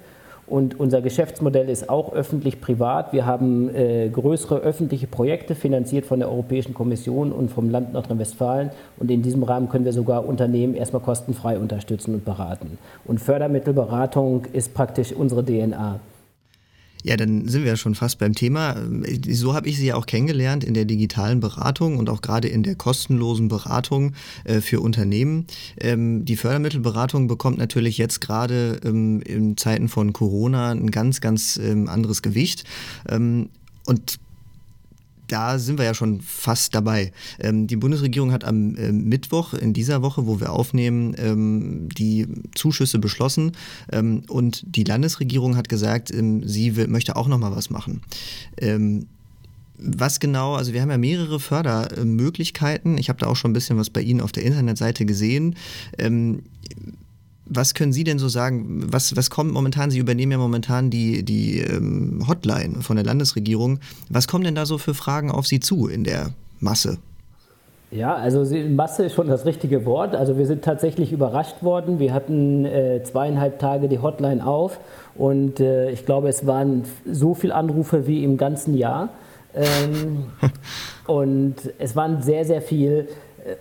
Und 0.46 0.78
unser 0.78 1.00
Geschäftsmodell 1.00 1.68
ist 1.68 1.88
auch 1.88 2.12
öffentlich-privat. 2.12 3.12
Wir 3.12 3.24
haben 3.24 3.74
äh, 3.74 4.08
größere 4.10 4.58
öffentliche 4.58 5.06
Projekte 5.06 5.54
finanziert 5.54 6.04
von 6.04 6.18
der 6.18 6.28
Europäischen 6.30 6.74
Kommission 6.74 7.32
und 7.32 7.50
vom 7.50 7.70
Land 7.70 7.92
Nordrhein-Westfalen. 7.92 8.70
Und 8.98 9.10
in 9.10 9.22
diesem 9.22 9.42
Rahmen 9.42 9.68
können 9.68 9.84
wir 9.84 9.92
sogar 9.92 10.26
Unternehmen 10.26 10.74
erstmal 10.74 11.02
kostenfrei 11.02 11.58
unterstützen 11.58 12.14
und 12.14 12.24
beraten. 12.24 12.78
Und 13.04 13.20
Fördermittelberatung 13.20 14.44
ist 14.52 14.74
praktisch 14.74 15.12
unsere 15.12 15.44
DNA. 15.44 16.00
Ja, 17.04 17.18
dann 17.18 17.46
sind 17.46 17.64
wir 17.64 17.70
ja 17.70 17.76
schon 17.76 17.94
fast 17.94 18.18
beim 18.18 18.34
Thema. 18.34 18.76
So 19.28 19.54
habe 19.54 19.68
ich 19.68 19.76
Sie 19.76 19.84
ja 19.84 19.94
auch 19.94 20.06
kennengelernt 20.06 20.64
in 20.64 20.72
der 20.72 20.86
digitalen 20.86 21.38
Beratung 21.38 21.98
und 21.98 22.08
auch 22.08 22.22
gerade 22.22 22.48
in 22.48 22.62
der 22.62 22.76
kostenlosen 22.76 23.48
Beratung 23.48 24.14
äh, 24.44 24.62
für 24.62 24.80
Unternehmen. 24.80 25.46
Ähm, 25.78 26.24
die 26.24 26.36
Fördermittelberatung 26.36 27.28
bekommt 27.28 27.58
natürlich 27.58 27.98
jetzt 27.98 28.22
gerade 28.22 28.80
ähm, 28.86 29.20
in 29.20 29.58
Zeiten 29.58 29.88
von 29.88 30.14
Corona 30.14 30.70
ein 30.70 30.90
ganz, 30.90 31.20
ganz 31.20 31.58
ähm, 31.58 31.90
anderes 31.90 32.22
Gewicht. 32.22 32.64
Und 33.86 34.18
da 35.28 35.58
sind 35.58 35.78
wir 35.78 35.84
ja 35.84 35.94
schon 35.94 36.20
fast 36.20 36.74
dabei. 36.74 37.12
Ähm, 37.38 37.66
die 37.66 37.76
Bundesregierung 37.76 38.32
hat 38.32 38.44
am 38.44 38.76
äh, 38.76 38.92
Mittwoch 38.92 39.54
in 39.54 39.72
dieser 39.72 40.02
Woche, 40.02 40.26
wo 40.26 40.40
wir 40.40 40.52
aufnehmen, 40.52 41.14
ähm, 41.18 41.88
die 41.90 42.26
Zuschüsse 42.54 42.98
beschlossen 42.98 43.52
ähm, 43.92 44.22
und 44.28 44.64
die 44.66 44.84
Landesregierung 44.84 45.56
hat 45.56 45.68
gesagt, 45.68 46.10
ähm, 46.12 46.46
sie 46.46 46.76
will, 46.76 46.88
möchte 46.88 47.16
auch 47.16 47.28
noch 47.28 47.38
mal 47.38 47.54
was 47.54 47.70
machen. 47.70 48.02
Ähm, 48.58 49.06
was 49.76 50.20
genau, 50.20 50.54
also 50.54 50.72
wir 50.72 50.82
haben 50.82 50.90
ja 50.90 50.98
mehrere 50.98 51.40
Fördermöglichkeiten. 51.40 52.96
Ich 52.96 53.08
habe 53.08 53.18
da 53.18 53.26
auch 53.26 53.36
schon 53.36 53.50
ein 53.50 53.54
bisschen 53.54 53.76
was 53.76 53.90
bei 53.90 54.00
Ihnen 54.00 54.20
auf 54.20 54.32
der 54.32 54.44
Internetseite 54.44 55.04
gesehen. 55.04 55.56
Was 57.46 57.74
können 57.74 57.92
Sie 57.92 58.04
denn 58.04 58.18
so 58.18 58.28
sagen? 58.28 58.86
Was, 58.90 59.16
was 59.16 59.28
kommt 59.28 59.52
momentan? 59.52 59.90
Sie 59.90 59.98
übernehmen 59.98 60.32
ja 60.32 60.38
momentan 60.38 60.90
die, 60.90 61.22
die 61.24 61.60
ähm, 61.60 62.24
Hotline 62.26 62.82
von 62.82 62.96
der 62.96 63.04
Landesregierung. 63.04 63.80
Was 64.08 64.28
kommen 64.28 64.44
denn 64.44 64.54
da 64.54 64.64
so 64.64 64.78
für 64.78 64.94
Fragen 64.94 65.30
auf 65.30 65.46
Sie 65.46 65.60
zu 65.60 65.86
in 65.88 66.04
der 66.04 66.30
Masse? 66.60 66.98
Ja, 67.94 68.16
also 68.16 68.44
Masse 68.70 69.04
ist 69.04 69.12
schon 69.14 69.28
das 69.28 69.46
richtige 69.46 69.84
Wort. 69.84 70.16
Also 70.16 70.36
wir 70.36 70.46
sind 70.46 70.64
tatsächlich 70.64 71.12
überrascht 71.12 71.62
worden. 71.62 72.00
Wir 72.00 72.12
hatten 72.12 72.64
äh, 72.64 73.02
zweieinhalb 73.04 73.60
Tage 73.60 73.88
die 73.88 74.00
Hotline 74.00 74.44
auf 74.44 74.80
und 75.14 75.60
äh, 75.60 75.90
ich 75.90 76.04
glaube, 76.04 76.28
es 76.28 76.44
waren 76.44 76.82
so 77.08 77.34
viele 77.34 77.54
Anrufe 77.54 78.08
wie 78.08 78.24
im 78.24 78.36
ganzen 78.36 78.76
Jahr. 78.76 79.10
Ähm, 79.54 80.24
und 81.06 81.54
es 81.78 81.94
waren 81.94 82.20
sehr, 82.22 82.44
sehr 82.44 82.62
viel 82.62 83.08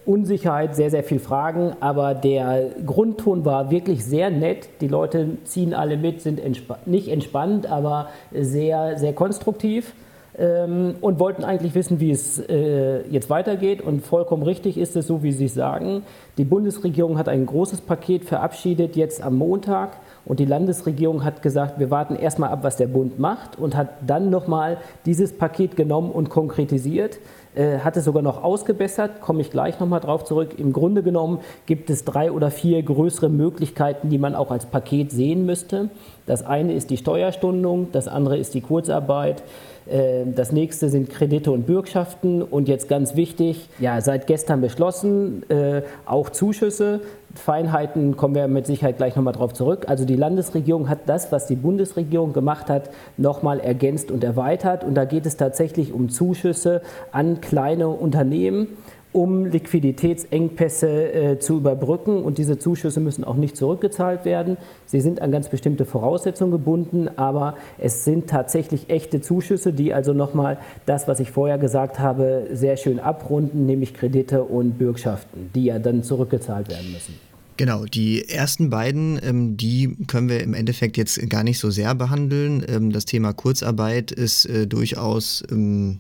Unsicherheit, 0.06 0.76
sehr, 0.76 0.90
sehr 0.90 1.04
viel 1.04 1.20
Fragen, 1.20 1.74
aber 1.80 2.14
der 2.14 2.70
Grundton 2.86 3.44
war 3.44 3.70
wirklich 3.70 4.06
sehr 4.06 4.30
nett. 4.30 4.70
Die 4.82 4.88
Leute 4.88 5.38
ziehen 5.44 5.74
alle 5.74 5.98
mit, 5.98 6.22
sind 6.22 6.40
entspa 6.40 6.80
nicht 6.86 7.10
entspannt, 7.10 7.70
aber 7.70 8.08
sehr, 8.32 8.98
sehr 8.98 9.14
konstruktiv 9.14 9.94
ähm, 10.38 10.96
und 11.02 11.20
wollten 11.20 11.44
eigentlich 11.44 11.76
wissen, 11.76 12.00
wie 12.00 12.12
es 12.12 12.40
äh, 12.40 13.08
jetzt 13.10 13.30
weitergeht. 13.30 13.82
Und 13.82 14.06
vollkommen 14.06 14.44
richtig 14.44 14.78
ist 14.78 14.96
es 14.96 15.08
so, 15.08 15.22
wie 15.22 15.32
Sie 15.32 15.48
sagen. 15.48 16.04
Die 16.38 16.46
Bundesregierung 16.46 17.18
hat 17.18 17.30
ein 17.30 17.46
großes 17.46 17.82
Paket 17.82 18.26
verabschiedet 18.26 18.96
jetzt 18.96 19.22
am 19.22 19.38
Montag. 19.38 19.98
Und 20.26 20.40
die 20.40 20.46
Landesregierung 20.46 21.26
hat 21.26 21.42
gesagt, 21.42 21.80
wir 21.80 21.92
warten 21.92 22.16
erstmal 22.16 22.50
ab, 22.50 22.60
was 22.64 22.78
der 22.78 22.88
Bund 22.88 23.20
macht 23.20 23.60
und 23.60 23.76
hat 23.76 23.90
dann 24.08 24.30
nochmal 24.30 24.78
dieses 25.06 25.38
Paket 25.38 25.76
genommen 25.76 26.12
und 26.12 26.30
konkretisiert. 26.30 27.20
Äh, 27.56 27.80
hat 27.80 27.96
es 27.98 28.06
sogar 28.06 28.24
noch 28.24 28.44
ausgebessert, 28.44 29.22
komme 29.22 29.42
ich 29.42 29.52
gleich 29.52 29.80
nochmal 29.80 30.00
drauf 30.00 30.24
zurück. 30.24 30.58
Im 30.58 30.74
Grunde 30.74 31.04
genommen 31.04 31.40
gibt 31.68 31.92
es 31.92 32.04
drei 32.04 32.32
oder 32.32 32.50
vier 32.50 32.82
größere 32.82 33.30
Möglichkeiten, 33.30 34.10
die 34.10 34.18
man 34.18 34.34
auch 34.34 34.50
als 34.50 34.66
Paket 34.66 35.12
sehen 35.12 35.46
müsste. 35.46 35.90
Das 36.26 36.44
eine 36.44 36.74
ist 36.74 36.90
die 36.90 36.98
Steuerstundung, 36.98 37.90
das 37.92 38.08
andere 38.08 38.38
ist 38.38 38.56
die 38.56 38.62
Kurzarbeit, 38.62 39.44
das 39.86 40.52
nächste 40.52 40.90
sind 40.90 41.10
Kredite 41.10 41.52
und 41.52 41.66
Bürgschaften 41.66 42.42
und 42.42 42.68
jetzt 42.68 42.88
ganz 42.88 43.16
wichtig, 43.16 43.70
ja, 43.80 44.00
seit 44.02 44.28
gestern 44.28 44.62
beschlossen, 44.62 45.44
äh, 45.50 45.82
auch 46.06 46.30
Zuschüsse. 46.30 47.02
Feinheiten 47.36 48.16
kommen 48.16 48.36
wir 48.36 48.48
mit 48.48 48.68
Sicherheit 48.68 48.98
gleich 48.98 49.16
nochmal 49.16 49.34
drauf 49.34 49.54
zurück. 49.54 49.86
Also 49.88 50.06
die 50.06 50.16
Landesregierung 50.16 50.88
hat 50.88 51.00
das, 51.08 51.32
was 51.32 51.48
die 51.48 51.56
Bundesregierung 51.56 52.32
gemacht 52.32 52.70
hat, 52.70 52.92
nochmal 53.18 53.60
ergänzt 53.60 54.12
und 54.12 54.24
erweitert. 54.24 54.84
Und 54.84 54.94
da 54.96 55.06
geht 55.06 55.26
es 55.26 55.36
tatsächlich 55.36 55.94
um 55.94 56.10
Zuschüsse 56.10 56.82
an 57.12 57.42
kleine 57.42 57.90
Unternehmen 57.90 58.68
um 59.14 59.46
Liquiditätsengpässe 59.46 61.14
äh, 61.14 61.40
zu 61.40 61.58
überbrücken. 61.58 62.24
Und 62.24 62.38
diese 62.38 62.58
Zuschüsse 62.58 63.00
müssen 63.00 63.24
auch 63.24 63.36
nicht 63.36 63.56
zurückgezahlt 63.56 64.26
werden. 64.26 64.58
Sie 64.86 65.00
sind 65.00 65.22
an 65.22 65.32
ganz 65.32 65.50
bestimmte 65.50 65.86
Voraussetzungen 65.86 66.52
gebunden, 66.52 67.08
aber 67.16 67.56
es 67.78 68.04
sind 68.04 68.28
tatsächlich 68.28 68.90
echte 68.90 69.22
Zuschüsse, 69.22 69.72
die 69.72 69.94
also 69.94 70.14
nochmal 70.14 70.58
das, 70.86 71.08
was 71.08 71.20
ich 71.20 71.32
vorher 71.32 71.58
gesagt 71.58 72.00
habe, 72.00 72.48
sehr 72.52 72.76
schön 72.76 73.00
abrunden, 73.00 73.66
nämlich 73.66 73.94
Kredite 73.94 74.44
und 74.44 74.78
Bürgschaften, 74.78 75.52
die 75.56 75.66
ja 75.66 75.80
dann 75.80 76.04
zurückgezahlt 76.04 76.70
werden 76.70 76.92
müssen. 76.92 77.14
Genau, 77.58 77.86
die 77.86 78.28
ersten 78.30 78.72
beiden, 78.72 79.20
ähm, 79.24 79.58
die 79.58 79.96
können 80.08 80.28
wir 80.28 80.42
im 80.42 80.56
Endeffekt 80.56 80.98
jetzt 80.98 81.30
gar 81.30 81.44
nicht 81.44 81.60
so 81.60 81.70
sehr 81.70 81.94
behandeln. 81.94 82.66
Ähm, 82.68 82.92
das 82.92 83.06
Thema 83.06 83.32
Kurzarbeit 83.34 84.12
ist 84.12 84.46
äh, 84.46 84.66
durchaus 84.66 85.44
ähm, 85.52 86.00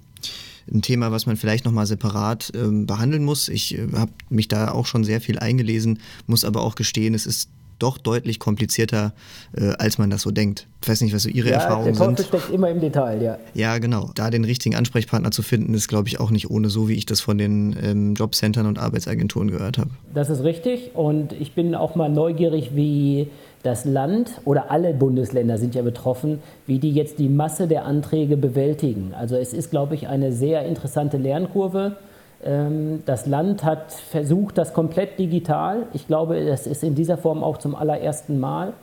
ein 0.72 0.82
Thema, 0.82 1.12
was 1.12 1.26
man 1.26 1.38
vielleicht 1.38 1.66
nochmal 1.66 1.86
separat 1.86 2.52
ähm, 2.56 2.86
behandeln 2.86 3.24
muss. 3.24 3.50
Ich 3.50 3.78
äh, 3.78 3.88
habe 3.94 4.12
mich 4.30 4.48
da 4.48 4.72
auch 4.72 4.86
schon 4.86 5.04
sehr 5.04 5.22
viel 5.22 5.40
eingelesen, 5.40 6.00
muss 6.28 6.46
aber 6.46 6.62
auch 6.62 6.76
gestehen, 6.76 7.14
es 7.14 7.26
ist 7.26 7.50
doch 7.80 7.98
deutlich 7.98 8.40
komplizierter, 8.40 9.14
äh, 9.58 9.74
als 9.78 9.98
man 9.98 10.10
das 10.10 10.22
so 10.22 10.32
denkt. 10.32 10.68
Ich 10.82 10.90
weiß 10.90 11.02
nicht, 11.02 11.14
was 11.14 11.24
so 11.24 11.30
Ihre 11.30 11.50
ja, 11.50 11.56
Erfahrungen 11.56 11.94
sind. 11.94 12.20
Der 12.20 12.24
steckt 12.24 12.50
immer 12.50 12.70
im 12.70 12.80
Detail, 12.80 13.22
ja. 13.22 13.38
Ja, 13.54 13.78
genau. 13.78 14.12
Da 14.16 14.30
den 14.30 14.46
richtigen 14.46 14.76
Ansprechpartner 14.76 15.32
zu 15.32 15.42
finden, 15.42 15.74
ist, 15.74 15.88
glaube 15.88 16.08
ich, 16.08 16.20
auch 16.20 16.32
nicht 16.32 16.50
ohne, 16.50 16.70
so 16.70 16.88
wie 16.88 16.94
ich 16.94 17.06
das 17.06 17.20
von 17.20 17.38
den 17.38 17.76
ähm, 17.82 18.16
Jobcentern 18.16 18.66
und 18.66 18.80
Arbeitsagenturen 18.80 19.52
gehört 19.52 19.78
habe. 19.78 19.90
Das 20.14 20.30
ist 20.30 20.44
richtig 20.44 20.92
und 20.94 21.34
ich 21.34 21.54
bin 21.54 21.76
auch 21.76 21.96
mal 21.96 22.10
neugierig, 22.10 22.72
wie 22.74 23.28
das 23.64 23.86
Land 23.86 24.42
oder 24.46 24.70
alle 24.70 24.94
Bundesländer 24.94 25.58
sind 25.58 25.74
ja 25.74 25.82
betroffen, 25.82 26.42
wie 26.68 26.80
die 26.80 26.92
jetzt 26.92 27.18
die 27.18 27.30
Masse 27.30 27.68
der 27.68 27.86
Anträge 27.86 28.38
bewältigen. 28.38 29.14
Also 29.18 29.36
es 29.38 29.54
ist, 29.54 29.72
glaube 29.72 29.96
ich, 29.96 30.08
eine 30.08 30.32
sehr 30.34 30.66
interessante 30.66 31.18
Lernkurve. 31.18 31.96
Ähm, 32.44 33.04
das 33.06 33.26
Land 33.26 33.64
hat 33.64 33.94
versucht, 33.94 34.58
das 34.58 34.74
komplett 34.74 35.18
digital. 35.18 35.88
Ich 35.94 36.08
glaube, 36.08 36.46
das 36.46 36.68
ist 36.68 36.84
in 36.84 36.94
dieser 36.94 37.18
Form 37.18 37.42
auch 37.44 37.58
zum 37.58 37.74
allerersten 37.74 38.40
Mal 38.40 38.74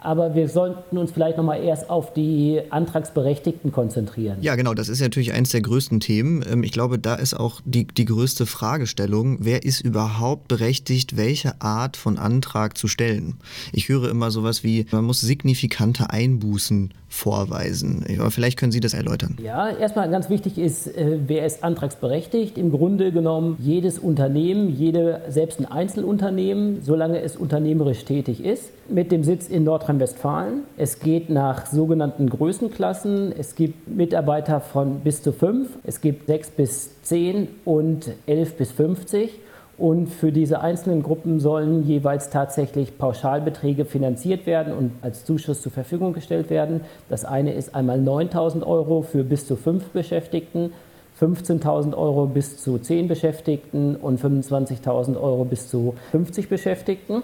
aber 0.00 0.34
wir 0.34 0.48
sollten 0.48 0.96
uns 0.96 1.12
vielleicht 1.12 1.36
noch 1.36 1.44
mal 1.44 1.62
erst 1.62 1.90
auf 1.90 2.12
die 2.12 2.60
Antragsberechtigten 2.70 3.72
konzentrieren. 3.72 4.38
Ja, 4.40 4.54
genau, 4.54 4.74
das 4.74 4.88
ist 4.88 5.00
natürlich 5.00 5.32
eines 5.32 5.50
der 5.50 5.60
größten 5.60 6.00
Themen. 6.00 6.44
Ähm, 6.50 6.62
ich 6.62 6.72
glaube, 6.72 6.98
da 6.98 7.14
ist 7.14 7.34
auch 7.34 7.60
die, 7.64 7.86
die 7.86 8.04
größte 8.04 8.46
Fragestellung, 8.46 9.38
wer 9.40 9.64
ist 9.64 9.80
überhaupt 9.80 10.48
berechtigt, 10.48 11.16
welche 11.16 11.60
Art 11.60 11.96
von 11.96 12.18
Antrag 12.18 12.78
zu 12.78 12.88
stellen? 12.88 13.36
Ich 13.72 13.88
höre 13.88 14.10
immer 14.10 14.30
sowas 14.30 14.62
wie, 14.64 14.86
man 14.90 15.04
muss 15.04 15.20
signifikante 15.20 16.10
Einbußen 16.10 16.92
vorweisen. 17.08 18.04
Aber 18.18 18.30
vielleicht 18.30 18.58
können 18.58 18.70
Sie 18.70 18.80
das 18.80 18.92
erläutern. 18.92 19.36
Ja, 19.42 19.70
erstmal 19.70 20.10
ganz 20.10 20.28
wichtig 20.28 20.58
ist, 20.58 20.86
äh, 20.86 21.18
wer 21.26 21.46
ist 21.46 21.64
antragsberechtigt? 21.64 22.58
Im 22.58 22.70
Grunde 22.70 23.12
genommen 23.12 23.56
jedes 23.60 23.98
Unternehmen, 23.98 24.68
jede, 24.76 25.22
selbst 25.28 25.58
ein 25.58 25.66
Einzelunternehmen, 25.66 26.82
solange 26.82 27.20
es 27.22 27.36
unternehmerisch 27.36 28.04
tätig 28.04 28.44
ist, 28.44 28.70
mit 28.90 29.10
dem 29.10 29.24
Sitz 29.24 29.48
in 29.48 29.64
Nordrhein-Westfalen. 29.88 30.64
Es 30.76 31.00
geht 31.00 31.30
nach 31.30 31.66
sogenannten 31.66 32.28
Größenklassen. 32.28 33.32
Es 33.36 33.54
gibt 33.54 33.88
Mitarbeiter 33.88 34.60
von 34.60 35.00
bis 35.00 35.22
zu 35.22 35.32
fünf, 35.32 35.70
es 35.84 36.00
gibt 36.00 36.26
sechs 36.26 36.50
bis 36.50 37.02
zehn 37.02 37.48
und 37.64 38.10
elf 38.26 38.56
bis 38.56 38.70
fünfzig. 38.70 39.40
Und 39.78 40.08
für 40.08 40.32
diese 40.32 40.60
einzelnen 40.60 41.04
Gruppen 41.04 41.38
sollen 41.38 41.84
jeweils 41.84 42.30
tatsächlich 42.30 42.98
Pauschalbeträge 42.98 43.84
finanziert 43.84 44.44
werden 44.44 44.72
und 44.72 44.90
als 45.02 45.24
Zuschuss 45.24 45.62
zur 45.62 45.70
Verfügung 45.70 46.12
gestellt 46.12 46.50
werden. 46.50 46.80
Das 47.08 47.24
eine 47.24 47.54
ist 47.54 47.76
einmal 47.76 48.00
9.000 48.00 48.66
Euro 48.66 49.02
für 49.02 49.22
bis 49.22 49.46
zu 49.46 49.54
fünf 49.54 49.90
Beschäftigten, 49.90 50.72
15.000 51.20 51.96
Euro 51.96 52.26
bis 52.26 52.58
zu 52.58 52.78
zehn 52.78 53.06
Beschäftigten 53.06 53.94
und 53.94 54.20
25.000 54.20 55.16
Euro 55.20 55.44
bis 55.44 55.68
zu 55.68 55.94
50 56.10 56.48
Beschäftigten. 56.48 57.22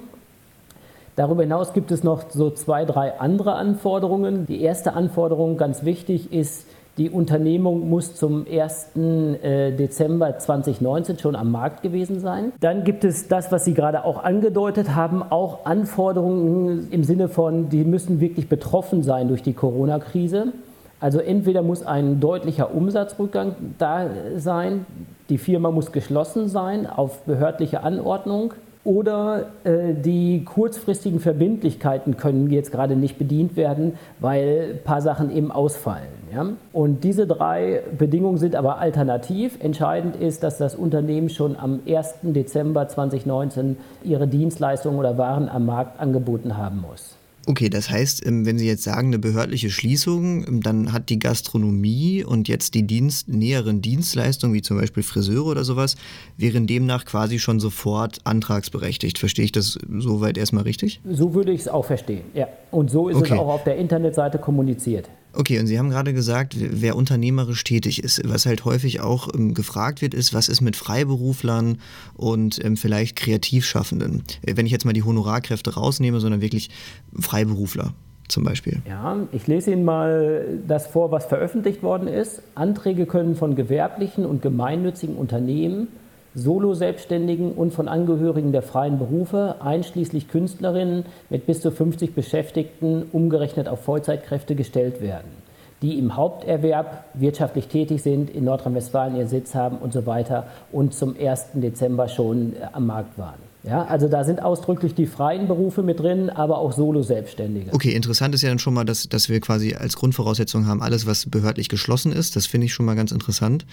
Darüber 1.17 1.43
hinaus 1.43 1.73
gibt 1.73 1.93
es 1.93 2.03
noch 2.03 2.31
so 2.31 2.51
zwei, 2.51 2.85
drei 2.85 3.21
andere 3.21 3.55
Anforderungen. 3.55 4.47
Die 4.47 4.63
erste 4.63 4.95
Anforderung, 4.95 5.57
ganz 5.57 5.85
wichtig, 5.85 6.33
ist, 6.33 6.67
die 6.97 7.11
Unternehmung 7.11 7.89
muss 7.89 8.15
zum 8.15 8.47
1. 8.49 8.97
Äh, 8.97 9.73
Dezember 9.73 10.39
2019 10.39 11.19
schon 11.19 11.35
am 11.35 11.51
Markt 11.51 11.83
gewesen 11.83 12.21
sein. 12.21 12.53
Dann 12.61 12.85
gibt 12.85 13.05
es 13.05 13.27
das, 13.27 13.51
was 13.51 13.65
Sie 13.65 13.75
gerade 13.75 14.05
auch 14.05 14.23
angedeutet 14.23 14.95
haben, 14.95 15.23
auch 15.23 15.67
Anforderungen 15.67 16.89
im 16.93 17.03
Sinne 17.03 17.29
von, 17.29 17.69
die 17.69 17.85
müssen 17.85 18.21
wirklich 18.21 18.49
betroffen 18.49 19.03
sein 19.03 19.27
durch 19.27 19.43
die 19.43 19.55
Corona-Krise. 19.55 20.53
Also 21.01 21.19
entweder 21.19 21.63
muss 21.63 21.85
ein 21.85 22.21
deutlicher 22.21 22.75
Umsatzrückgang 22.75 23.57
da 23.79 24.07
sein, 24.37 24.87
die 25.29 25.39
Firma 25.39 25.71
muss 25.71 25.91
geschlossen 25.91 26.49
sein 26.49 26.87
auf 26.87 27.23
behördliche 27.23 27.83
Anordnung 27.83 28.55
oder 28.85 29.47
äh, 29.65 29.95
die 29.95 30.45
kurzfristigen 30.45 31.19
Verbindlichkeiten 31.19 32.17
können 32.17 32.51
jetzt 32.51 32.71
gerade 32.71 32.97
nicht 32.97 33.19
bedient 33.19 33.57
werden, 33.57 33.95
weil 34.21 34.75
ein 34.75 34.85
paar 34.85 35.01
Sachen 35.01 35.35
eben 35.35 35.51
ausfallen. 35.51 36.09
Ja? 36.33 36.47
Und 36.73 37.03
diese 37.03 37.27
drei 37.27 37.83
Bedingungen 37.97 38.39
sind 38.39 38.55
aber 38.55 38.79
alternativ. 38.79 39.59
Entscheidend 39.61 40.17
ist, 40.17 40.43
dass 40.43 40.59
das 40.59 40.75
Unternehmen 40.75 41.31
schon 41.31 41.57
am 41.57 41.81
1. 41.89 42.17
Dezember 42.23 42.87
2019 42.87 43.77
ihre 44.03 44.29
Dienstleistungen 44.29 44.99
oder 44.99 45.17
Waren 45.17 45.49
am 45.49 45.65
Markt 45.67 45.99
angeboten 46.01 46.57
haben 46.57 46.83
muss. 46.83 47.17
Okay, 47.47 47.69
das 47.69 47.91
heißt, 47.91 48.25
ähm, 48.27 48.47
wenn 48.47 48.59
Sie 48.59 48.67
jetzt 48.67 48.83
sagen, 48.83 49.09
eine 49.09 49.19
behördliche 49.19 49.71
Schließung, 49.71 50.47
ähm, 50.47 50.63
dann 50.63 50.93
hat 50.93 51.11
die 51.11 51.19
Gastronomie 51.19 52.25
und 52.25 52.49
jetzt 52.49 52.75
die 52.75 52.87
Dienst, 52.87 53.29
näheren 53.29 53.83
Dienstleistungen, 53.83 54.55
wie 54.55 54.63
zum 54.63 54.79
Beispiel 54.79 55.03
Friseure 55.03 55.47
oder 55.47 55.65
sowas, 55.65 55.97
wären 56.37 56.67
demnach 56.67 57.05
quasi 57.05 57.39
schon 57.39 57.61
sofort 57.61 58.19
antragsberechtigt. 58.25 59.19
Verstehe 59.19 59.45
ich 59.45 59.53
das 59.53 59.79
soweit 59.99 60.39
erstmal 60.39 60.65
richtig? 60.65 61.01
So 61.05 61.35
würde 61.35 61.53
ich 61.53 61.61
es 61.61 61.69
auch 61.69 61.85
verstehen, 61.85 62.23
ja. 62.35 62.49
Und 62.71 62.91
so 62.91 63.09
ist 63.09 63.17
okay. 63.17 63.35
es 63.35 63.39
auch 63.39 63.49
auf 63.49 63.65
der 63.65 63.77
Internetseite 63.77 64.39
kommuniziert. 64.39 65.09
Okay, 65.37 65.59
und 65.59 65.67
Sie 65.67 65.79
haben 65.79 65.91
gerade 65.91 66.15
gesagt, 66.15 66.57
wer 66.59 66.97
unternehmerisch 66.97 67.65
tätig 67.65 68.03
ist. 68.03 68.23
Was 68.25 68.47
halt 68.47 68.65
häufig 68.65 69.01
auch 69.01 69.29
ähm, 69.35 69.55
gefragt 69.55 70.03
wird, 70.03 70.15
ist, 70.15 70.33
was 70.33 70.49
ist 70.49 70.61
mit 70.61 70.77
Freiberuflern 70.77 71.79
und 72.15 72.65
ähm, 72.65 72.77
vielleicht 72.77 73.17
Kreativschaffenden? 73.17 74.23
Äh, 74.43 74.57
wenn 74.57 74.67
ich 74.67 74.73
jetzt 74.73 74.85
mal 74.85 74.93
die 74.93 75.03
Honorarkräfte 75.03 75.75
rausnehme, 75.75 76.21
sondern 76.21 76.41
wirklich 76.41 76.71
Freiberufler 77.19 77.95
zum 78.29 78.45
Beispiel. 78.45 78.81
Ja, 78.89 79.17
ich 79.33 79.47
lese 79.47 79.73
Ihnen 79.73 79.85
mal 79.85 80.61
das 80.67 80.87
vor, 80.87 81.11
was 81.11 81.27
veröffentlicht 81.27 81.83
worden 81.83 82.09
ist. 82.09 82.43
Anträge 82.55 83.07
können 83.07 83.37
von 83.37 83.55
gewerblichen 83.55 84.25
und 84.25 84.41
gemeinnützigen 84.41 85.17
Unternehmen 85.17 85.89
Solo-Selbstständigen 86.35 87.53
und 87.53 87.73
von 87.73 87.89
Angehörigen 87.89 88.53
der 88.53 88.63
freien 88.63 88.99
Berufe, 88.99 89.57
einschließlich 89.61 90.29
Künstlerinnen 90.29 91.05
mit 91.31 91.47
bis 91.47 91.61
zu 91.61 91.71
50 91.71 92.15
Beschäftigten, 92.15 93.05
umgerechnet 93.13 93.69
auf 93.69 93.81
Vollzeitkräfte 93.81 94.55
gestellt 94.55 95.01
werden, 95.01 95.31
die 95.81 95.99
im 95.99 96.17
Haupterwerb 96.17 97.05
wirtschaftlich 97.15 97.69
tätig 97.69 98.03
sind, 98.03 98.31
in 98.31 98.45
Nordrhein-Westfalen 98.45 99.17
ihren 99.17 99.29
Sitz 99.29 99.55
haben 99.55 99.79
und 99.79 99.93
so 99.93 100.07
weiter 100.07 100.47
und 100.73 100.93
zum 100.93 101.15
1. 101.19 101.51
Dezember 101.55 102.09
schon 102.09 102.55
äh, 102.55 102.67
am 102.73 102.87
Markt 102.87 103.17
waren. 103.17 103.44
Ja, 103.67 103.85
also 103.85 104.09
da 104.09 104.25
sind 104.25 104.43
ausdrücklich 104.43 104.95
die 104.95 105.07
freien 105.07 105.49
Berufe 105.49 105.83
mit 105.83 105.99
drin, 105.99 106.29
aber 106.29 106.59
auch 106.59 106.73
Solo-Selbstständige. 106.73 107.73
Okay, 107.73 107.93
interessant 107.93 108.35
ist 108.35 108.43
ja 108.43 108.51
dann 108.51 108.59
schon 108.59 108.75
mal, 108.75 108.85
dass, 108.85 109.09
dass 109.09 109.31
wir 109.31 109.41
quasi 109.41 109.75
als 109.75 109.97
Grundvoraussetzung 109.97 110.67
haben, 110.67 110.83
alles, 110.83 111.07
was 111.07 111.25
behördlich 111.27 111.71
geschlossen 111.71 112.13
ist. 112.13 112.37
Das 112.37 112.45
finde 112.45 112.67
ich 112.67 112.75
schon 112.75 112.85
mal 112.85 112.95
ganz 112.95 113.11
interessant. 113.11 113.65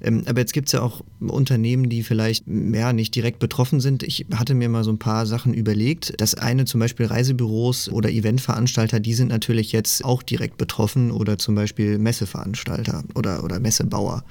Ähm, 0.00 0.22
aber 0.26 0.38
jetzt 0.38 0.52
gibt 0.52 0.68
es 0.68 0.72
ja 0.72 0.82
auch 0.82 1.00
Unternehmen, 1.20 1.88
die 1.88 2.04
vielleicht 2.04 2.44
ja, 2.46 2.92
nicht 2.92 3.12
direkt 3.16 3.40
betroffen 3.40 3.80
sind. 3.80 4.04
Ich 4.04 4.26
hatte 4.32 4.54
mir 4.54 4.68
mal 4.68 4.84
so 4.84 4.92
ein 4.92 5.00
paar 5.00 5.26
Sachen 5.26 5.52
überlegt. 5.52 6.14
Das 6.20 6.36
eine 6.36 6.64
zum 6.64 6.78
Beispiel 6.78 7.06
Reisebüros 7.06 7.88
oder 7.90 8.08
Eventveranstalter, 8.08 9.00
die 9.00 9.14
sind 9.14 9.28
natürlich 9.28 9.72
jetzt 9.72 10.04
auch 10.04 10.22
direkt 10.22 10.58
betroffen 10.58 11.10
oder 11.10 11.38
zum 11.38 11.56
Beispiel 11.56 11.98
Messeveranstalter 11.98 13.02
oder, 13.16 13.42
oder 13.42 13.58
Messebauer. 13.58 14.22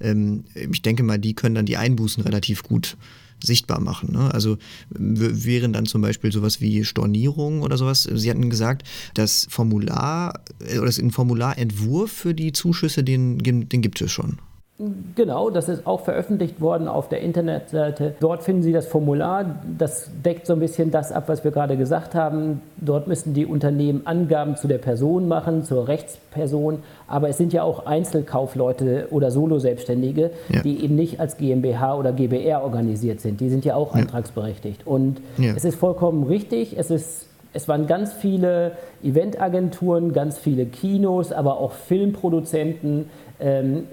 Ähm, 0.00 0.44
ich 0.54 0.80
denke 0.80 1.02
mal, 1.02 1.18
die 1.18 1.34
können 1.34 1.54
dann 1.54 1.66
die 1.66 1.76
Einbußen 1.76 2.22
relativ 2.24 2.62
gut 2.62 2.96
sichtbar 3.42 3.80
machen. 3.80 4.12
Ne? 4.12 4.32
Also 4.32 4.58
wären 4.90 5.72
dann 5.72 5.86
zum 5.86 6.02
Beispiel 6.02 6.32
sowas 6.32 6.60
wie 6.60 6.84
Stornierung 6.84 7.62
oder 7.62 7.76
sowas. 7.76 8.02
Sie 8.02 8.30
hatten 8.30 8.50
gesagt, 8.50 8.86
das 9.14 9.46
Formular 9.50 10.40
äh, 10.60 10.78
oder 10.78 10.86
das 10.86 11.00
Formularentwurf 11.10 12.10
für 12.10 12.34
die 12.34 12.52
Zuschüsse, 12.52 13.04
den, 13.04 13.38
den 13.38 13.82
gibt 13.82 14.00
es 14.00 14.10
schon. 14.10 14.38
Genau, 15.14 15.50
das 15.50 15.68
ist 15.68 15.86
auch 15.86 16.00
veröffentlicht 16.00 16.60
worden 16.60 16.88
auf 16.88 17.08
der 17.08 17.20
Internetseite. 17.20 18.14
Dort 18.20 18.42
finden 18.42 18.62
Sie 18.62 18.72
das 18.72 18.86
Formular. 18.86 19.56
Das 19.78 20.10
deckt 20.24 20.46
so 20.46 20.54
ein 20.54 20.60
bisschen 20.60 20.90
das 20.90 21.12
ab, 21.12 21.24
was 21.28 21.44
wir 21.44 21.50
gerade 21.50 21.76
gesagt 21.76 22.14
haben. 22.14 22.62
Dort 22.78 23.06
müssen 23.06 23.34
die 23.34 23.46
Unternehmen 23.46 24.06
Angaben 24.06 24.56
zu 24.56 24.68
der 24.68 24.78
Person 24.78 25.28
machen, 25.28 25.64
zur 25.64 25.88
Rechtsperson. 25.88 26.78
Aber 27.06 27.28
es 27.28 27.36
sind 27.36 27.52
ja 27.52 27.62
auch 27.62 27.86
Einzelkaufleute 27.86 29.08
oder 29.10 29.30
Solo-Selbstständige, 29.30 30.30
ja. 30.48 30.62
die 30.62 30.82
eben 30.82 30.96
nicht 30.96 31.20
als 31.20 31.36
GmbH 31.36 31.96
oder 31.96 32.12
GbR 32.12 32.62
organisiert 32.62 33.20
sind. 33.20 33.40
Die 33.40 33.50
sind 33.50 33.64
ja 33.64 33.74
auch 33.74 33.94
ja. 33.94 34.00
antragsberechtigt. 34.00 34.86
Und 34.86 35.20
ja. 35.38 35.52
es 35.54 35.64
ist 35.64 35.76
vollkommen 35.76 36.24
richtig. 36.24 36.78
Es 36.78 36.90
ist 36.90 37.26
es 37.52 37.68
waren 37.68 37.86
ganz 37.86 38.12
viele 38.12 38.72
Eventagenturen, 39.02 40.12
ganz 40.12 40.38
viele 40.38 40.66
Kinos, 40.66 41.32
aber 41.32 41.58
auch 41.58 41.72
Filmproduzenten, 41.72 43.10
ähm, 43.40 43.84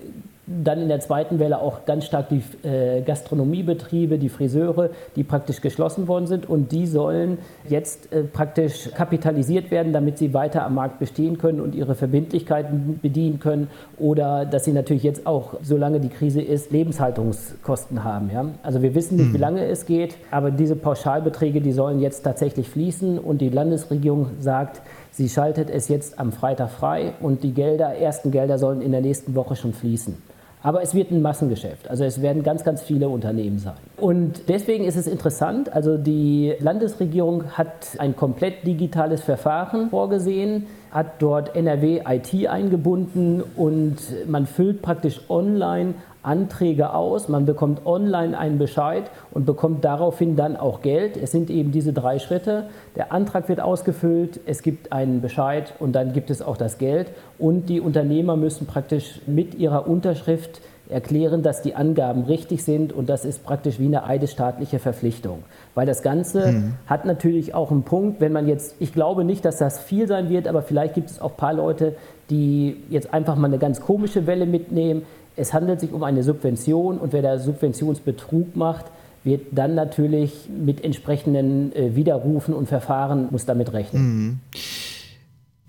dann 0.50 0.82
in 0.82 0.88
der 0.88 1.00
zweiten 1.00 1.38
Welle 1.38 1.62
auch 1.62 1.86
ganz 1.86 2.06
stark 2.06 2.30
die 2.30 2.42
äh, 2.68 3.02
Gastronomiebetriebe, 3.02 4.18
die 4.18 4.30
Friseure, 4.30 4.90
die 5.16 5.24
praktisch 5.24 5.62
geschlossen 5.62 6.08
worden 6.08 6.26
sind 6.26 6.50
und 6.50 6.72
die 6.72 6.88
sollen 6.88 7.38
jetzt 7.68 8.12
äh, 8.12 8.24
praktisch 8.24 8.90
kapitalisiert 8.96 9.70
werden, 9.70 9.94
damit 9.94 10.18
sie 10.18 10.34
weiter 10.34 10.66
am 10.66 10.76
Markt 10.76 11.00
bestehen 11.00 11.38
können 11.38 11.62
und 11.62 11.76
ihre 11.76 11.94
Verbindlichkeiten 11.94 13.00
bedienen 13.00 13.40
können 13.40 13.70
oder 13.98 14.46
dass 14.46 14.66
sie 14.66 14.74
natürlich 14.74 15.04
jetzt 15.04 15.28
auch, 15.28 15.54
solange 15.62 16.00
die 16.00 16.10
Krise 16.10 16.42
ist, 16.42 16.72
Lebenshaltungskosten 16.72 18.04
haben. 18.04 18.32
Ja? 18.34 18.46
Also 18.64 18.82
wir 18.82 18.96
wissen 18.96 19.18
nicht, 19.18 19.30
wie 19.30 19.34
hm. 19.34 19.42
lange 19.42 19.66
es 19.66 19.86
geht, 19.86 20.16
aber 20.32 20.50
diese 20.50 20.76
Pauschalbeträge, 20.76 21.62
die 21.62 21.74
sollen 21.74 22.00
jetzt 22.00 22.24
tatsächlich 22.24 22.70
fließen 22.70 23.20
und 23.20 23.40
die 23.40 23.50
Landesregierung 23.50 24.32
sagt, 24.40 24.82
sie 25.12 25.30
schaltet 25.30 25.70
es 25.70 25.90
jetzt 25.90 26.18
am 26.18 26.32
Freitag 26.32 26.72
frei 26.72 27.14
und 27.20 27.44
die 27.44 27.54
Gelder, 27.54 27.96
ersten 27.96 28.32
Gelder 28.32 28.58
sollen 28.58 28.82
in 28.82 28.92
der 28.92 29.02
nächsten 29.02 29.36
Woche 29.36 29.56
schon 29.56 29.74
fließen. 29.74 30.30
Aber 30.62 30.82
es 30.82 30.94
wird 30.94 31.12
ein 31.12 31.22
Massengeschäft. 31.22 31.90
Also 31.90 32.04
es 32.04 32.22
werden 32.22 32.44
ganz, 32.44 32.64
ganz 32.64 32.82
viele 32.82 33.08
Unternehmen 33.08 33.60
sein. 33.60 33.78
Und 33.98 34.50
deswegen 34.50 34.84
ist 34.84 34.98
es 34.98 35.08
interessant. 35.08 35.72
Also 35.72 35.98
die 35.98 36.54
Landesregierung 36.60 37.52
hat 37.58 37.88
ein 37.98 38.16
komplett 38.16 38.68
digitales 38.68 39.22
Verfahren 39.22 39.90
vorgesehen, 39.90 40.68
hat 40.92 41.22
dort 41.22 41.56
NRW 41.56 42.02
IT 42.08 42.48
eingebunden 42.48 43.44
und 43.56 43.98
man 44.28 44.46
füllt 44.46 44.82
praktisch 44.82 45.22
online 45.30 45.94
Anträge 46.22 46.94
aus, 46.94 47.30
man 47.30 47.46
bekommt 47.46 47.86
online 47.86 48.38
einen 48.38 48.58
Bescheid 48.58 49.10
und 49.32 49.46
bekommt 49.46 49.86
daraufhin 49.86 50.36
dann 50.36 50.58
auch 50.58 50.82
Geld. 50.82 51.16
Es 51.16 51.32
sind 51.32 51.50
eben 51.50 51.72
diese 51.72 51.94
drei 51.94 52.20
Schritte. 52.20 52.70
Der 52.98 53.14
Antrag 53.14 53.48
wird 53.48 53.62
ausgefüllt, 53.62 54.40
es 54.46 54.62
gibt 54.62 54.92
einen 54.92 55.22
Bescheid 55.22 55.74
und 55.80 55.94
dann 55.94 56.12
gibt 56.12 56.30
es 56.30 56.42
auch 56.42 56.58
das 56.58 56.78
Geld. 56.78 57.12
Und 57.38 57.70
die 57.70 57.80
Unternehmer 57.80 58.36
müssen 58.36 58.68
praktisch 58.68 59.22
mit 59.28 59.56
ihrer 59.56 59.88
Unterschrift 59.88 60.62
erklären, 60.90 61.44
dass 61.44 61.62
die 61.62 61.76
Angaben 61.76 62.24
richtig 62.24 62.64
sind 62.64 62.92
und 62.92 63.10
das 63.10 63.24
ist 63.24 63.44
praktisch 63.44 63.80
wie 63.80 63.86
eine 63.86 64.06
eidesstaatliche 64.06 64.80
Verpflichtung. 64.80 65.44
Weil 65.76 65.86
das 65.86 66.02
Ganze 66.02 66.52
mhm. 66.52 66.74
hat 66.88 67.06
natürlich 67.06 67.54
auch 67.54 67.72
einen 67.72 67.84
Punkt, 67.84 68.20
wenn 68.20 68.32
man 68.34 68.48
jetzt, 68.48 68.76
ich 68.80 68.94
glaube 68.94 69.24
nicht, 69.24 69.46
dass 69.46 69.58
das 69.58 69.80
viel 69.80 70.08
sein 70.08 70.30
wird, 70.30 70.48
aber 70.48 70.64
vielleicht 70.64 70.96
gibt 70.96 71.12
es 71.12 71.22
auch 71.22 71.32
ein 71.32 71.38
paar 71.38 71.54
Leute, 71.54 71.96
die 72.30 72.78
jetzt 72.90 73.14
einfach 73.14 73.36
mal 73.36 73.48
eine 73.48 73.60
ganz 73.60 73.82
komische 73.82 74.28
Welle 74.28 74.46
mitnehmen 74.46 75.04
es 75.40 75.54
handelt 75.54 75.80
sich 75.80 75.94
um 75.94 76.04
eine 76.04 76.22
Subvention 76.22 76.98
und 76.98 77.14
wer 77.14 77.22
da 77.22 77.38
Subventionsbetrug 77.40 78.56
macht, 78.56 78.86
wird 79.24 79.48
dann 79.52 79.74
natürlich 79.74 80.50
mit 80.50 80.84
entsprechenden 80.84 81.74
äh, 81.76 81.96
Widerrufen 81.96 82.54
und 82.54 82.68
Verfahren 82.68 83.28
muss 83.32 83.46
damit 83.46 83.74
rechnen. 83.74 84.02
Mhm. 84.02 84.40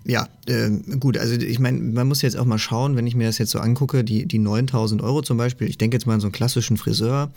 Ja, 0.03 0.27
äh, 0.47 0.69
gut, 0.99 1.17
also 1.17 1.35
ich 1.35 1.59
meine, 1.59 1.79
man 1.79 2.07
muss 2.07 2.23
jetzt 2.23 2.35
auch 2.35 2.45
mal 2.45 2.57
schauen, 2.57 2.95
wenn 2.95 3.05
ich 3.05 3.15
mir 3.15 3.27
das 3.27 3.37
jetzt 3.37 3.51
so 3.51 3.59
angucke, 3.59 4.03
die, 4.03 4.25
die 4.25 4.39
9000 4.39 5.03
Euro 5.03 5.21
zum 5.21 5.37
Beispiel, 5.37 5.67
ich 5.67 5.77
denke 5.77 5.95
jetzt 5.95 6.07
mal 6.07 6.15
an 6.15 6.19
so 6.19 6.27
einen 6.27 6.31
klassischen 6.31 6.75
Friseur, 6.77 7.31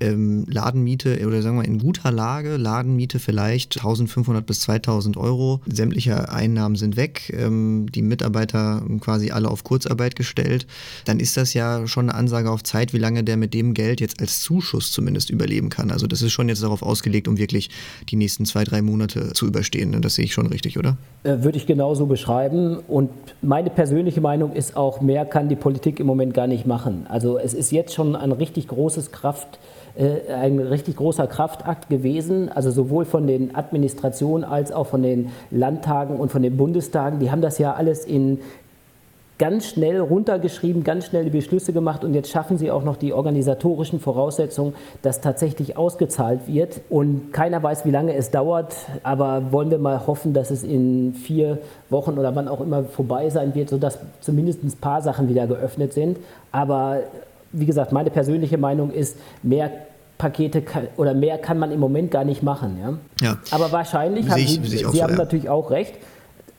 ähm, 0.00 0.46
Ladenmiete 0.48 1.26
oder 1.26 1.42
sagen 1.42 1.58
wir 1.58 1.66
in 1.66 1.78
guter 1.78 2.10
Lage, 2.10 2.56
Ladenmiete 2.56 3.18
vielleicht 3.18 3.76
1500 3.76 4.46
bis 4.46 4.60
2000 4.60 5.18
Euro, 5.18 5.60
sämtliche 5.66 6.30
Einnahmen 6.30 6.76
sind 6.76 6.96
weg, 6.96 7.34
ähm, 7.36 7.86
die 7.94 8.02
Mitarbeiter 8.02 8.82
quasi 9.00 9.30
alle 9.30 9.50
auf 9.50 9.62
Kurzarbeit 9.62 10.16
gestellt, 10.16 10.66
dann 11.04 11.20
ist 11.20 11.36
das 11.36 11.52
ja 11.52 11.86
schon 11.86 12.08
eine 12.08 12.18
Ansage 12.18 12.50
auf 12.50 12.62
Zeit, 12.62 12.94
wie 12.94 12.98
lange 12.98 13.24
der 13.24 13.36
mit 13.36 13.52
dem 13.52 13.74
Geld 13.74 14.00
jetzt 14.00 14.20
als 14.20 14.40
Zuschuss 14.40 14.90
zumindest 14.90 15.28
überleben 15.28 15.68
kann. 15.68 15.90
Also 15.90 16.06
das 16.06 16.22
ist 16.22 16.32
schon 16.32 16.48
jetzt 16.48 16.62
darauf 16.62 16.82
ausgelegt, 16.82 17.28
um 17.28 17.36
wirklich 17.36 17.68
die 18.08 18.16
nächsten 18.16 18.46
zwei, 18.46 18.64
drei 18.64 18.80
Monate 18.80 19.34
zu 19.34 19.46
überstehen. 19.46 19.90
Ne? 19.90 20.00
Das 20.00 20.14
sehe 20.14 20.24
ich 20.24 20.32
schon 20.32 20.46
richtig, 20.46 20.78
oder? 20.78 20.96
Äh, 21.22 21.42
würde 21.42 21.58
ich 21.58 21.66
genauso 21.66 22.05
beschreiben. 22.06 22.78
Und 22.88 23.10
meine 23.42 23.70
persönliche 23.70 24.20
Meinung 24.20 24.52
ist 24.52 24.76
auch, 24.76 25.00
mehr 25.00 25.24
kann 25.24 25.48
die 25.48 25.56
Politik 25.56 26.00
im 26.00 26.06
Moment 26.06 26.34
gar 26.34 26.46
nicht 26.46 26.66
machen. 26.66 27.06
Also 27.08 27.38
es 27.38 27.54
ist 27.54 27.70
jetzt 27.70 27.94
schon 27.94 28.16
ein 28.16 28.32
richtig 28.32 28.68
großes 28.68 29.12
Kraft, 29.12 29.58
äh, 29.96 30.32
ein 30.32 30.58
richtig 30.58 30.96
großer 30.96 31.26
Kraftakt 31.26 31.88
gewesen, 31.88 32.50
also 32.50 32.70
sowohl 32.70 33.04
von 33.04 33.26
den 33.26 33.54
Administrationen 33.54 34.44
als 34.44 34.72
auch 34.72 34.86
von 34.86 35.02
den 35.02 35.30
Landtagen 35.50 36.16
und 36.16 36.30
von 36.30 36.42
den 36.42 36.56
Bundestagen. 36.56 37.18
Die 37.18 37.30
haben 37.30 37.42
das 37.42 37.58
ja 37.58 37.74
alles 37.74 38.04
in 38.04 38.40
ganz 39.38 39.66
schnell 39.66 40.00
runtergeschrieben, 40.00 40.82
ganz 40.82 41.06
schnell 41.06 41.24
die 41.24 41.30
Beschlüsse 41.30 41.72
gemacht 41.72 42.04
und 42.04 42.14
jetzt 42.14 42.30
schaffen 42.30 42.56
sie 42.56 42.70
auch 42.70 42.82
noch 42.82 42.96
die 42.96 43.12
organisatorischen 43.12 44.00
Voraussetzungen, 44.00 44.74
dass 45.02 45.20
tatsächlich 45.20 45.76
ausgezahlt 45.76 46.46
wird. 46.46 46.80
Und 46.88 47.32
keiner 47.32 47.62
weiß, 47.62 47.84
wie 47.84 47.90
lange 47.90 48.14
es 48.14 48.30
dauert, 48.30 48.74
aber 49.02 49.52
wollen 49.52 49.70
wir 49.70 49.78
mal 49.78 50.06
hoffen, 50.06 50.32
dass 50.32 50.50
es 50.50 50.62
in 50.62 51.12
vier 51.12 51.58
Wochen 51.90 52.18
oder 52.18 52.34
wann 52.34 52.48
auch 52.48 52.60
immer 52.60 52.84
vorbei 52.84 53.28
sein 53.28 53.54
wird, 53.54 53.68
sodass 53.68 53.98
zumindest 54.20 54.64
ein 54.64 54.72
paar 54.72 55.02
Sachen 55.02 55.28
wieder 55.28 55.46
geöffnet 55.46 55.92
sind. 55.92 56.18
Aber 56.50 57.00
wie 57.52 57.66
gesagt, 57.66 57.92
meine 57.92 58.10
persönliche 58.10 58.56
Meinung 58.56 58.90
ist, 58.90 59.16
mehr 59.42 59.70
Pakete 60.18 60.62
oder 60.96 61.12
mehr 61.12 61.36
kann 61.36 61.58
man 61.58 61.70
im 61.72 61.80
Moment 61.80 62.10
gar 62.10 62.24
nicht 62.24 62.42
machen. 62.42 62.78
Ja? 62.80 63.26
ja. 63.26 63.36
Aber 63.50 63.70
wahrscheinlich 63.70 64.30
haben 64.30 64.40
Sie, 64.40 64.60
Sie 64.64 64.78
so, 64.78 64.88
haben 64.88 65.10
ja. 65.10 65.16
natürlich 65.16 65.50
auch 65.50 65.70
recht 65.70 65.94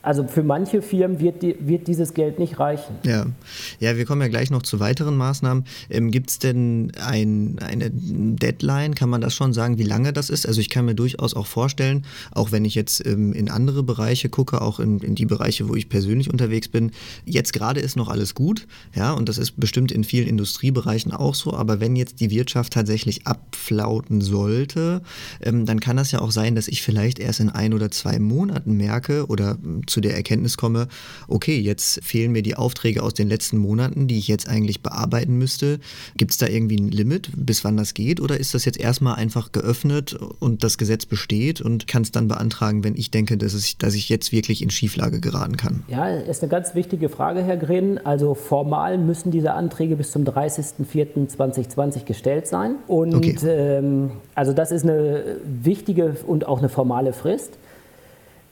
also 0.02 0.26
für 0.26 0.42
manche 0.42 0.80
Firmen 0.80 1.20
wird, 1.20 1.42
die, 1.42 1.56
wird 1.58 1.88
dieses 1.88 2.14
Geld 2.14 2.38
nicht 2.38 2.58
reichen. 2.60 2.94
Ja, 3.04 3.26
ja 3.80 3.96
wir 3.96 4.04
kommen 4.04 4.22
ja 4.22 4.28
gleich 4.28 4.50
noch 4.50 4.62
zu 4.62 4.78
weiteren 4.80 5.16
Maßnahmen. 5.16 5.64
Ähm, 5.90 6.10
Gibt 6.10 6.30
es 6.30 6.38
denn 6.38 6.92
ein, 7.04 7.56
eine 7.60 7.90
Deadline? 7.90 8.94
Kann 8.94 9.10
man 9.10 9.20
das 9.20 9.34
schon 9.34 9.52
sagen, 9.52 9.78
wie 9.78 9.82
lange 9.82 10.12
das 10.12 10.30
ist? 10.30 10.46
Also 10.46 10.60
ich 10.60 10.70
kann 10.70 10.84
mir 10.84 10.94
durchaus 10.94 11.34
auch 11.34 11.46
vorstellen, 11.46 12.04
auch 12.30 12.52
wenn 12.52 12.64
ich 12.64 12.74
jetzt 12.74 13.04
ähm, 13.06 13.32
in 13.32 13.50
andere 13.50 13.82
Bereiche 13.82 14.28
gucke, 14.28 14.60
auch 14.60 14.78
in, 14.78 15.00
in 15.00 15.14
die 15.14 15.26
Bereiche, 15.26 15.68
wo 15.68 15.74
ich 15.74 15.88
persönlich 15.88 16.30
unterwegs 16.30 16.68
bin, 16.68 16.92
jetzt 17.24 17.52
gerade 17.52 17.80
ist 17.80 17.96
noch 17.96 18.08
alles 18.08 18.34
gut, 18.34 18.66
ja, 18.94 19.12
und 19.12 19.28
das 19.28 19.36
ist 19.36 19.58
bestimmt 19.58 19.90
in 19.90 20.04
vielen 20.04 20.28
Industriebereichen 20.28 21.12
auch 21.12 21.34
so, 21.34 21.54
aber 21.54 21.80
wenn 21.80 21.96
jetzt 21.96 22.20
die 22.20 22.30
Wirtschaft 22.30 22.72
tatsächlich 22.72 23.26
abflauten 23.26 24.20
sollte, 24.20 25.02
ähm, 25.42 25.66
dann 25.66 25.80
kann 25.80 25.96
das 25.96 26.12
ja 26.12 26.20
auch 26.20 26.30
sein, 26.30 26.54
dass 26.54 26.68
ich 26.68 26.82
vielleicht 26.82 27.18
erst 27.18 27.40
in 27.40 27.50
ein 27.50 27.74
oder 27.74 27.90
zwei 27.90 28.18
Monaten 28.18 28.76
merke 28.76 29.26
oder 29.26 29.58
zu 29.90 30.00
der 30.00 30.14
Erkenntnis 30.14 30.56
komme, 30.56 30.88
okay, 31.28 31.58
jetzt 31.58 32.04
fehlen 32.04 32.32
mir 32.32 32.42
die 32.42 32.56
Aufträge 32.56 33.02
aus 33.02 33.14
den 33.14 33.28
letzten 33.28 33.58
Monaten, 33.58 34.06
die 34.08 34.18
ich 34.18 34.28
jetzt 34.28 34.48
eigentlich 34.48 34.82
bearbeiten 34.82 35.36
müsste. 35.36 35.80
Gibt 36.16 36.32
es 36.32 36.38
da 36.38 36.46
irgendwie 36.46 36.76
ein 36.76 36.90
Limit, 36.90 37.30
bis 37.34 37.64
wann 37.64 37.76
das 37.76 37.94
geht? 37.94 38.20
Oder 38.20 38.38
ist 38.38 38.54
das 38.54 38.64
jetzt 38.64 38.80
erstmal 38.80 39.16
einfach 39.16 39.52
geöffnet 39.52 40.18
und 40.38 40.64
das 40.64 40.78
Gesetz 40.78 41.06
besteht 41.06 41.60
und 41.60 41.86
kann 41.86 42.02
es 42.02 42.12
dann 42.12 42.28
beantragen, 42.28 42.84
wenn 42.84 42.94
ich 42.94 43.10
denke, 43.10 43.36
dass, 43.36 43.54
es, 43.54 43.78
dass 43.78 43.94
ich 43.94 44.08
jetzt 44.08 44.32
wirklich 44.32 44.62
in 44.62 44.70
Schieflage 44.70 45.20
geraten 45.20 45.56
kann? 45.56 45.82
Ja, 45.88 46.08
ist 46.08 46.42
eine 46.42 46.50
ganz 46.50 46.74
wichtige 46.74 47.08
Frage, 47.08 47.42
Herr 47.42 47.56
Grin. 47.56 47.98
Also 48.04 48.34
formal 48.34 48.98
müssen 48.98 49.30
diese 49.30 49.52
Anträge 49.52 49.96
bis 49.96 50.12
zum 50.12 50.24
30.04.2020 50.24 52.04
gestellt 52.04 52.46
sein. 52.46 52.76
Und 52.86 53.14
okay. 53.14 53.36
ähm, 53.46 54.10
also 54.34 54.52
das 54.52 54.70
ist 54.70 54.84
eine 54.84 55.38
wichtige 55.44 56.16
und 56.26 56.46
auch 56.46 56.58
eine 56.58 56.68
formale 56.68 57.12
Frist. 57.12 57.58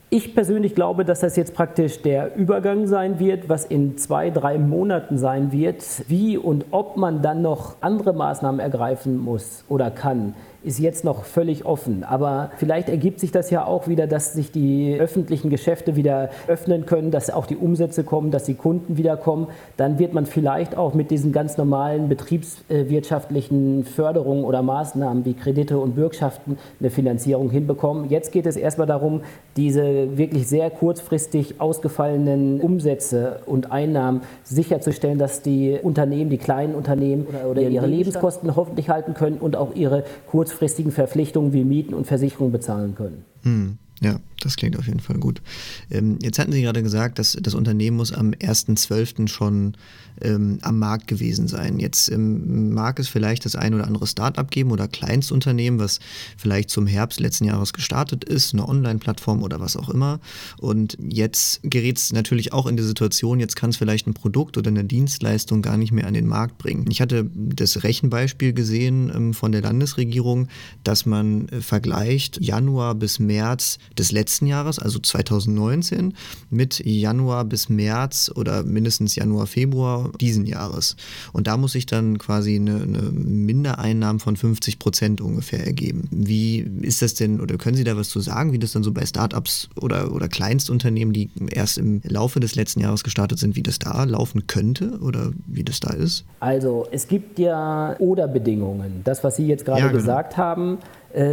Ich 0.09 0.33
persönlich 0.33 0.73
glaube, 0.73 1.03
dass 1.03 1.19
das 1.19 1.35
jetzt 1.35 1.53
praktisch 1.53 2.01
der 2.01 2.33
Übergang 2.37 2.87
sein 2.87 3.19
wird, 3.19 3.49
was 3.49 3.65
in 3.65 3.97
zwei, 3.97 4.29
drei 4.29 4.57
Monaten 4.57 5.17
sein 5.17 5.51
wird. 5.51 5.83
Wie 6.07 6.37
und 6.37 6.63
ob 6.71 6.95
man 6.95 7.21
dann 7.21 7.41
noch 7.41 7.75
andere 7.81 8.13
Maßnahmen 8.13 8.61
ergreifen 8.61 9.17
muss 9.17 9.65
oder 9.67 9.91
kann, 9.91 10.33
ist 10.67 10.79
jetzt 10.79 11.05
noch 11.05 11.23
völlig 11.23 11.65
offen. 11.65 12.03
Aber 12.03 12.51
vielleicht 12.57 12.89
ergibt 12.89 13.21
sich 13.21 13.31
das 13.31 13.49
ja 13.49 13.65
auch 13.65 13.87
wieder, 13.87 14.05
dass 14.05 14.33
sich 14.33 14.51
die 14.51 14.97
öffentlichen 14.99 15.49
Geschäfte 15.49 15.95
wieder 15.95 16.29
öffnen 16.47 16.85
können, 16.85 17.09
dass 17.09 17.29
auch 17.29 17.45
die 17.45 17.55
Umsätze 17.55 18.03
kommen, 18.03 18.29
dass 18.31 18.43
die 18.43 18.53
Kunden 18.53 18.97
wieder 18.97 19.15
kommen. 19.15 19.47
Dann 19.77 19.97
wird 19.97 20.13
man 20.13 20.25
vielleicht 20.25 20.75
auch 20.75 20.93
mit 20.93 21.09
diesen 21.09 21.31
ganz 21.31 21.57
normalen 21.57 22.09
betriebswirtschaftlichen 22.09 23.85
Förderungen 23.85 24.43
oder 24.43 24.61
Maßnahmen 24.61 25.23
wie 25.23 25.33
Kredite 25.33 25.79
und 25.79 25.95
Bürgschaften 25.95 26.57
eine 26.81 26.89
Finanzierung 26.89 27.49
hinbekommen. 27.49 28.09
Jetzt 28.09 28.33
geht 28.33 28.45
es 28.45 28.57
erstmal 28.57 28.87
darum, 28.87 29.21
diese 29.55 30.17
wirklich 30.17 30.47
sehr 30.47 30.69
kurzfristig 30.69 31.61
ausgefallenen 31.61 32.59
Umsätze 32.59 33.39
und 33.45 33.71
Einnahmen 33.71 34.21
sicherzustellen, 34.43 35.17
dass 35.17 35.41
die 35.41 35.79
Unternehmen, 35.81 36.29
die 36.29 36.37
kleinen 36.37 36.75
Unternehmen 36.75 37.25
oder, 37.25 37.49
oder 37.49 37.61
ihre 37.61 37.87
Lebenskosten 37.87 38.57
hoffentlich 38.57 38.89
halten 38.89 39.13
können 39.13 39.37
und 39.37 39.55
auch 39.55 39.73
ihre 39.73 40.03
kurzfristigen 40.29 40.56
kurzfristigen 40.57 40.91
Verpflichtungen 40.91 41.53
wie 41.53 41.63
Mieten 41.63 41.93
und 41.93 42.07
Versicherungen 42.07 42.51
bezahlen 42.51 42.95
können. 42.95 43.23
Hm. 43.43 43.77
Ja, 44.01 44.19
das 44.47 44.55
klingt 44.55 44.79
auf 44.79 44.87
jeden 44.87 45.01
Fall 45.01 45.17
gut. 45.17 45.41
Ähm, 45.91 46.17
jetzt 46.21 46.39
hatten 46.39 46.53
Sie 46.53 46.61
gerade 46.61 46.81
gesagt, 46.81 47.19
dass 47.19 47.37
das 47.39 47.53
Unternehmen 47.53 47.97
muss 47.97 48.13
am 48.13 48.31
1.12. 48.31 49.27
schon 49.27 49.75
ähm, 50.21 50.59
am 50.61 50.79
Markt 50.79 51.07
gewesen 51.07 51.47
sein. 51.47 51.79
Jetzt 51.79 52.09
ähm, 52.09 52.73
mag 52.73 52.99
es 52.99 53.07
vielleicht 53.07 53.45
das 53.45 53.55
ein 53.55 53.73
oder 53.73 53.85
andere 53.85 54.07
Startup 54.07 54.49
geben 54.49 54.71
oder 54.71 54.87
Kleinstunternehmen, 54.87 55.79
was 55.79 55.99
vielleicht 56.37 56.69
zum 56.69 56.87
Herbst 56.87 57.19
letzten 57.19 57.45
Jahres 57.45 57.73
gestartet 57.73 58.23
ist, 58.23 58.53
eine 58.53 58.67
Online-Plattform 58.67 59.43
oder 59.43 59.59
was 59.59 59.75
auch 59.75 59.89
immer. 59.89 60.19
Und 60.59 60.97
jetzt 61.07 61.59
gerät 61.63 61.97
es 61.97 62.13
natürlich 62.13 62.53
auch 62.53 62.65
in 62.65 62.77
die 62.77 62.83
Situation, 62.83 63.39
jetzt 63.39 63.55
kann 63.55 63.71
es 63.71 63.77
vielleicht 63.77 64.07
ein 64.07 64.13
Produkt 64.13 64.57
oder 64.57 64.69
eine 64.69 64.83
Dienstleistung 64.83 65.61
gar 65.61 65.77
nicht 65.77 65.91
mehr 65.91 66.07
an 66.07 66.13
den 66.13 66.27
Markt 66.27 66.57
bringen. 66.57 66.85
Ich 66.89 67.01
hatte 67.01 67.29
das 67.35 67.83
Rechenbeispiel 67.83 68.53
gesehen 68.53 69.11
ähm, 69.13 69.33
von 69.33 69.51
der 69.51 69.61
Landesregierung, 69.61 70.47
dass 70.83 71.05
man 71.05 71.49
äh, 71.49 71.61
vergleicht 71.61 72.39
Januar 72.41 72.95
bis 72.95 73.19
März 73.19 73.77
des 73.97 74.11
letzten 74.11 74.36
Jahres, 74.45 74.77
also 74.77 74.99
2019, 74.99 76.13
mit 76.49 76.85
Januar 76.85 77.45
bis 77.45 77.69
März 77.69 78.31
oder 78.35 78.63
mindestens 78.63 79.15
Januar, 79.15 79.47
Februar 79.47 80.11
diesen 80.19 80.45
Jahres. 80.45 80.95
Und 81.33 81.47
da 81.47 81.57
muss 81.57 81.71
sich 81.71 81.85
dann 81.85 82.17
quasi 82.19 82.55
eine, 82.55 82.81
eine 82.81 83.01
Mindereinnahmen 83.01 84.19
von 84.19 84.35
50 84.35 84.77
Prozent 84.77 85.21
ungefähr 85.21 85.65
ergeben. 85.65 86.07
Wie 86.11 86.59
ist 86.81 87.01
das 87.01 87.13
denn, 87.15 87.41
oder 87.41 87.57
können 87.57 87.77
Sie 87.77 87.83
da 87.83 87.97
was 87.97 88.09
zu 88.09 88.19
sagen, 88.19 88.51
wie 88.51 88.59
das 88.59 88.73
dann 88.73 88.83
so 88.83 88.91
bei 88.91 89.05
Startups 89.05 89.69
oder, 89.79 90.13
oder 90.13 90.27
Kleinstunternehmen, 90.27 91.13
die 91.13 91.29
erst 91.49 91.77
im 91.77 92.01
Laufe 92.03 92.39
des 92.39 92.55
letzten 92.55 92.81
Jahres 92.81 93.03
gestartet 93.03 93.39
sind, 93.39 93.55
wie 93.55 93.63
das 93.63 93.79
da 93.79 94.03
laufen 94.03 94.47
könnte 94.47 94.99
oder 95.01 95.31
wie 95.47 95.63
das 95.63 95.79
da 95.79 95.93
ist? 95.93 96.25
Also 96.39 96.87
es 96.91 97.07
gibt 97.07 97.39
ja 97.39 97.95
Oder-Bedingungen. 97.99 99.01
Das, 99.03 99.23
was 99.23 99.37
Sie 99.37 99.47
jetzt 99.47 99.65
gerade 99.65 99.79
ja, 99.79 99.87
genau. 99.87 99.99
gesagt 99.99 100.37
haben, 100.37 100.77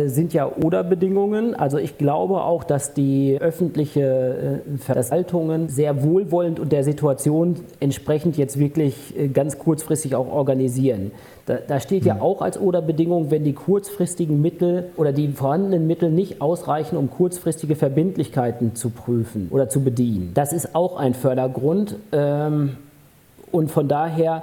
sind 0.09 0.33
ja 0.33 0.51
Oder-Bedingungen. 0.51 1.55
Also 1.55 1.77
ich 1.77 1.99
glaube 1.99 2.43
auch, 2.43 2.65
dass 2.65 2.95
die 2.95 3.37
öffentliche 3.39 4.63
äh, 4.65 4.79
Verwaltungen 4.79 5.69
sehr 5.69 6.03
wohlwollend 6.03 6.59
und 6.59 6.73
der 6.73 6.85
Situation 6.85 7.57
entsprechend 7.81 8.39
jetzt 8.39 8.59
wirklich 8.59 9.19
äh, 9.19 9.29
ganz 9.29 9.59
kurzfristig 9.59 10.15
auch 10.15 10.33
organisieren. 10.33 11.11
Da, 11.47 11.59
da 11.67 11.81
steht 11.81 12.07
ja 12.07 12.15
mhm. 12.15 12.21
auch 12.23 12.41
als 12.41 12.59
Oder-Bedingung, 12.59 13.31
wenn 13.31 13.45
die 13.45 13.53
kurzfristigen 13.53 14.41
Mittel 14.41 14.87
oder 14.97 15.13
die 15.13 15.29
vorhandenen 15.29 15.87
Mittel 15.87 16.11
nicht 16.11 16.41
ausreichen, 16.41 16.97
um 16.97 17.11
kurzfristige 17.11 17.77
Verbindlichkeiten 17.77 18.75
zu 18.75 18.89
prüfen 18.89 19.49
oder 19.51 19.69
zu 19.69 19.83
bedienen. 19.83 20.31
Das 20.33 20.55
ist 20.55 20.75
auch 20.75 20.97
ein 20.97 21.13
Fördergrund. 21.13 21.97
Ähm, 22.13 22.77
und 23.55 23.71
von 23.71 23.87
daher 23.87 24.39
äh, 24.39 24.41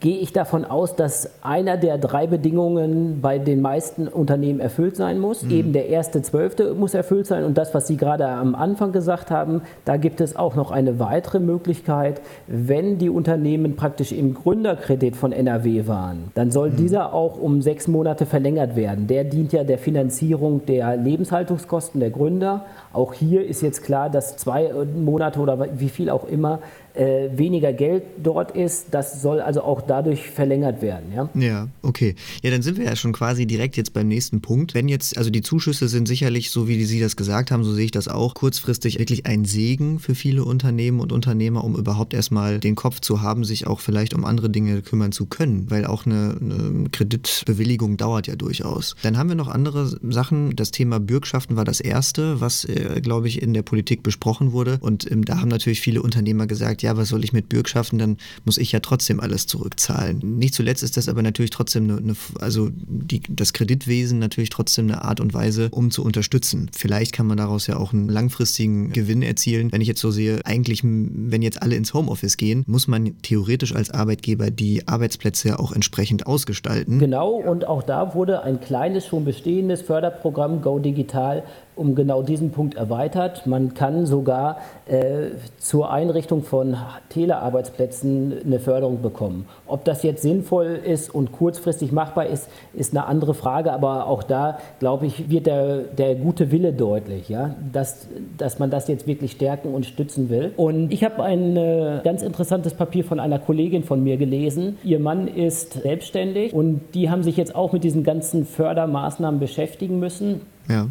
gehe 0.00 0.18
ich 0.18 0.32
davon 0.32 0.64
aus, 0.64 0.94
dass 0.94 1.30
einer 1.42 1.76
der 1.76 1.98
drei 1.98 2.26
Bedingungen 2.26 3.20
bei 3.20 3.38
den 3.38 3.60
meisten 3.60 4.06
Unternehmen 4.06 4.60
erfüllt 4.60 4.96
sein 4.96 5.18
muss. 5.18 5.42
Mhm. 5.42 5.50
Eben 5.50 5.72
der 5.72 5.88
erste 5.88 6.22
Zwölfte 6.22 6.74
muss 6.74 6.94
erfüllt 6.94 7.26
sein. 7.26 7.44
Und 7.44 7.58
das, 7.58 7.74
was 7.74 7.88
Sie 7.88 7.96
gerade 7.96 8.26
am 8.28 8.54
Anfang 8.54 8.92
gesagt 8.92 9.30
haben, 9.30 9.62
da 9.84 9.96
gibt 9.96 10.20
es 10.20 10.36
auch 10.36 10.54
noch 10.54 10.70
eine 10.70 11.00
weitere 11.00 11.40
Möglichkeit. 11.40 12.20
Wenn 12.46 12.98
die 12.98 13.10
Unternehmen 13.10 13.74
praktisch 13.74 14.12
im 14.12 14.34
Gründerkredit 14.34 15.16
von 15.16 15.32
NRW 15.32 15.88
waren, 15.88 16.30
dann 16.34 16.50
soll 16.50 16.70
mhm. 16.70 16.76
dieser 16.76 17.12
auch 17.12 17.38
um 17.38 17.60
sechs 17.60 17.88
Monate 17.88 18.26
verlängert 18.26 18.76
werden. 18.76 19.08
Der 19.08 19.24
dient 19.24 19.52
ja 19.52 19.64
der 19.64 19.78
Finanzierung 19.78 20.66
der 20.66 20.96
Lebenshaltungskosten 20.96 22.00
der 22.00 22.10
Gründer. 22.10 22.64
Auch 22.92 23.12
hier 23.12 23.44
ist 23.44 23.62
jetzt 23.62 23.82
klar, 23.82 24.08
dass 24.08 24.36
zwei 24.36 24.70
Monate 24.96 25.40
oder 25.40 25.66
wie 25.78 25.88
viel 25.88 26.10
auch 26.10 26.26
immer 26.28 26.60
äh, 26.98 27.28
weniger 27.32 27.72
Geld 27.72 28.02
dort 28.22 28.52
ist. 28.52 28.92
Das 28.92 29.22
soll 29.22 29.40
also 29.48 29.62
auch 29.62 29.82
dadurch 29.82 30.30
verlängert 30.30 30.82
werden. 30.82 31.12
Ja? 31.14 31.28
ja, 31.34 31.68
okay. 31.82 32.14
Ja, 32.42 32.50
dann 32.50 32.62
sind 32.62 32.78
wir 32.78 32.84
ja 32.84 32.96
schon 32.96 33.12
quasi 33.12 33.46
direkt 33.46 33.76
jetzt 33.76 33.92
beim 33.92 34.08
nächsten 34.08 34.40
Punkt. 34.40 34.74
Wenn 34.74 34.88
jetzt, 34.88 35.16
also 35.18 35.30
die 35.30 35.42
Zuschüsse 35.42 35.88
sind 35.88 36.06
sicherlich, 36.06 36.50
so 36.50 36.68
wie 36.68 36.84
Sie 36.84 37.00
das 37.00 37.16
gesagt 37.16 37.50
haben, 37.50 37.64
so 37.64 37.72
sehe 37.72 37.86
ich 37.86 37.90
das 37.90 38.08
auch, 38.08 38.34
kurzfristig 38.34 38.98
wirklich 38.98 39.26
ein 39.26 39.44
Segen 39.44 39.98
für 39.98 40.14
viele 40.14 40.44
Unternehmen 40.44 41.00
und 41.00 41.12
Unternehmer, 41.12 41.64
um 41.64 41.76
überhaupt 41.76 42.14
erstmal 42.14 42.58
den 42.58 42.74
Kopf 42.74 43.00
zu 43.00 43.22
haben, 43.22 43.44
sich 43.44 43.66
auch 43.66 43.80
vielleicht 43.80 44.14
um 44.14 44.24
andere 44.24 44.50
Dinge 44.50 44.82
kümmern 44.82 45.12
zu 45.12 45.26
können, 45.26 45.70
weil 45.70 45.86
auch 45.86 46.06
eine, 46.06 46.36
eine 46.40 46.88
Kreditbewilligung 46.90 47.96
dauert 47.96 48.26
ja 48.26 48.36
durchaus. 48.36 48.94
Dann 49.02 49.18
haben 49.18 49.28
wir 49.28 49.36
noch 49.36 49.48
andere 49.48 49.86
Sachen. 50.10 50.56
Das 50.56 50.70
Thema 50.70 51.00
Bürgschaften 51.00 51.56
war 51.56 51.64
das 51.64 51.80
erste, 51.80 52.40
was, 52.40 52.64
äh, 52.64 53.00
glaube 53.02 53.28
ich, 53.28 53.40
in 53.42 53.54
der 53.54 53.62
Politik 53.62 54.02
besprochen 54.02 54.52
wurde. 54.52 54.78
Und 54.80 55.10
ähm, 55.10 55.24
da 55.24 55.40
haben 55.40 55.48
natürlich 55.48 55.80
viele 55.80 56.02
Unternehmer 56.02 56.46
gesagt, 56.46 56.82
ja, 56.82 56.88
ja, 56.88 56.96
was 56.96 57.08
soll 57.10 57.22
ich 57.22 57.32
mit 57.32 57.48
Bürgschaften, 57.48 57.98
dann 57.98 58.16
muss 58.44 58.56
ich 58.56 58.72
ja 58.72 58.80
trotzdem 58.80 59.20
alles 59.20 59.37
zurückzahlen. 59.46 60.38
Nicht 60.38 60.54
zuletzt 60.54 60.82
ist 60.82 60.96
das 60.96 61.08
aber 61.08 61.22
natürlich 61.22 61.50
trotzdem 61.50 61.84
eine, 61.84 61.98
eine 61.98 62.16
also 62.40 62.68
die, 62.72 63.22
das 63.28 63.52
Kreditwesen 63.52 64.18
natürlich 64.18 64.50
trotzdem 64.50 64.86
eine 64.86 65.02
Art 65.04 65.20
und 65.20 65.34
Weise, 65.34 65.68
um 65.70 65.90
zu 65.90 66.04
unterstützen. 66.04 66.70
Vielleicht 66.76 67.12
kann 67.12 67.26
man 67.26 67.36
daraus 67.36 67.66
ja 67.66 67.76
auch 67.76 67.92
einen 67.92 68.08
langfristigen 68.08 68.92
Gewinn 68.92 69.22
erzielen. 69.22 69.72
Wenn 69.72 69.80
ich 69.80 69.88
jetzt 69.88 70.00
so 70.00 70.10
sehe, 70.10 70.40
eigentlich, 70.44 70.82
wenn 70.82 71.42
jetzt 71.42 71.62
alle 71.62 71.76
ins 71.76 71.94
Homeoffice 71.94 72.36
gehen, 72.36 72.64
muss 72.66 72.88
man 72.88 73.20
theoretisch 73.22 73.74
als 73.74 73.90
Arbeitgeber 73.90 74.50
die 74.50 74.86
Arbeitsplätze 74.86 75.48
ja 75.48 75.58
auch 75.58 75.72
entsprechend 75.72 76.26
ausgestalten. 76.26 76.98
Genau, 76.98 77.32
und 77.32 77.66
auch 77.66 77.82
da 77.82 78.14
wurde 78.14 78.42
ein 78.42 78.60
kleines, 78.60 79.06
schon 79.06 79.24
bestehendes 79.24 79.82
Förderprogramm 79.82 80.62
Go 80.62 80.78
Digital 80.78 81.44
um 81.78 81.94
genau 81.94 82.22
diesen 82.22 82.50
Punkt 82.50 82.74
erweitert. 82.74 83.46
Man 83.46 83.74
kann 83.74 84.06
sogar 84.06 84.58
äh, 84.86 85.28
zur 85.58 85.90
Einrichtung 85.90 86.42
von 86.42 86.76
Telearbeitsplätzen 87.10 88.34
eine 88.44 88.58
Förderung 88.58 89.00
bekommen. 89.00 89.46
Ob 89.66 89.84
das 89.84 90.02
jetzt 90.02 90.22
sinnvoll 90.22 90.80
ist 90.84 91.14
und 91.14 91.32
kurzfristig 91.32 91.92
machbar 91.92 92.26
ist, 92.26 92.48
ist 92.74 92.96
eine 92.96 93.06
andere 93.06 93.34
Frage. 93.34 93.72
Aber 93.72 94.06
auch 94.06 94.22
da, 94.22 94.58
glaube 94.80 95.06
ich, 95.06 95.30
wird 95.30 95.46
der, 95.46 95.78
der 95.78 96.14
gute 96.16 96.50
Wille 96.50 96.72
deutlich, 96.72 97.28
ja? 97.28 97.54
dass, 97.72 98.08
dass 98.36 98.58
man 98.58 98.70
das 98.70 98.88
jetzt 98.88 99.06
wirklich 99.06 99.32
stärken 99.32 99.72
und 99.72 99.86
stützen 99.86 100.28
will. 100.30 100.52
Und 100.56 100.92
ich 100.92 101.04
habe 101.04 101.22
ein 101.22 101.56
äh, 101.56 102.00
ganz 102.02 102.22
interessantes 102.22 102.74
Papier 102.74 103.04
von 103.04 103.20
einer 103.20 103.38
Kollegin 103.38 103.84
von 103.84 104.02
mir 104.02 104.16
gelesen. 104.16 104.78
Ihr 104.82 104.98
Mann 104.98 105.28
ist 105.28 105.74
selbstständig 105.74 106.52
und 106.52 106.80
die 106.94 107.10
haben 107.10 107.22
sich 107.22 107.36
jetzt 107.36 107.54
auch 107.54 107.72
mit 107.72 107.84
diesen 107.84 108.02
ganzen 108.02 108.44
Fördermaßnahmen 108.44 109.38
beschäftigen 109.38 110.00
müssen. 110.00 110.40
Ja 110.68 110.88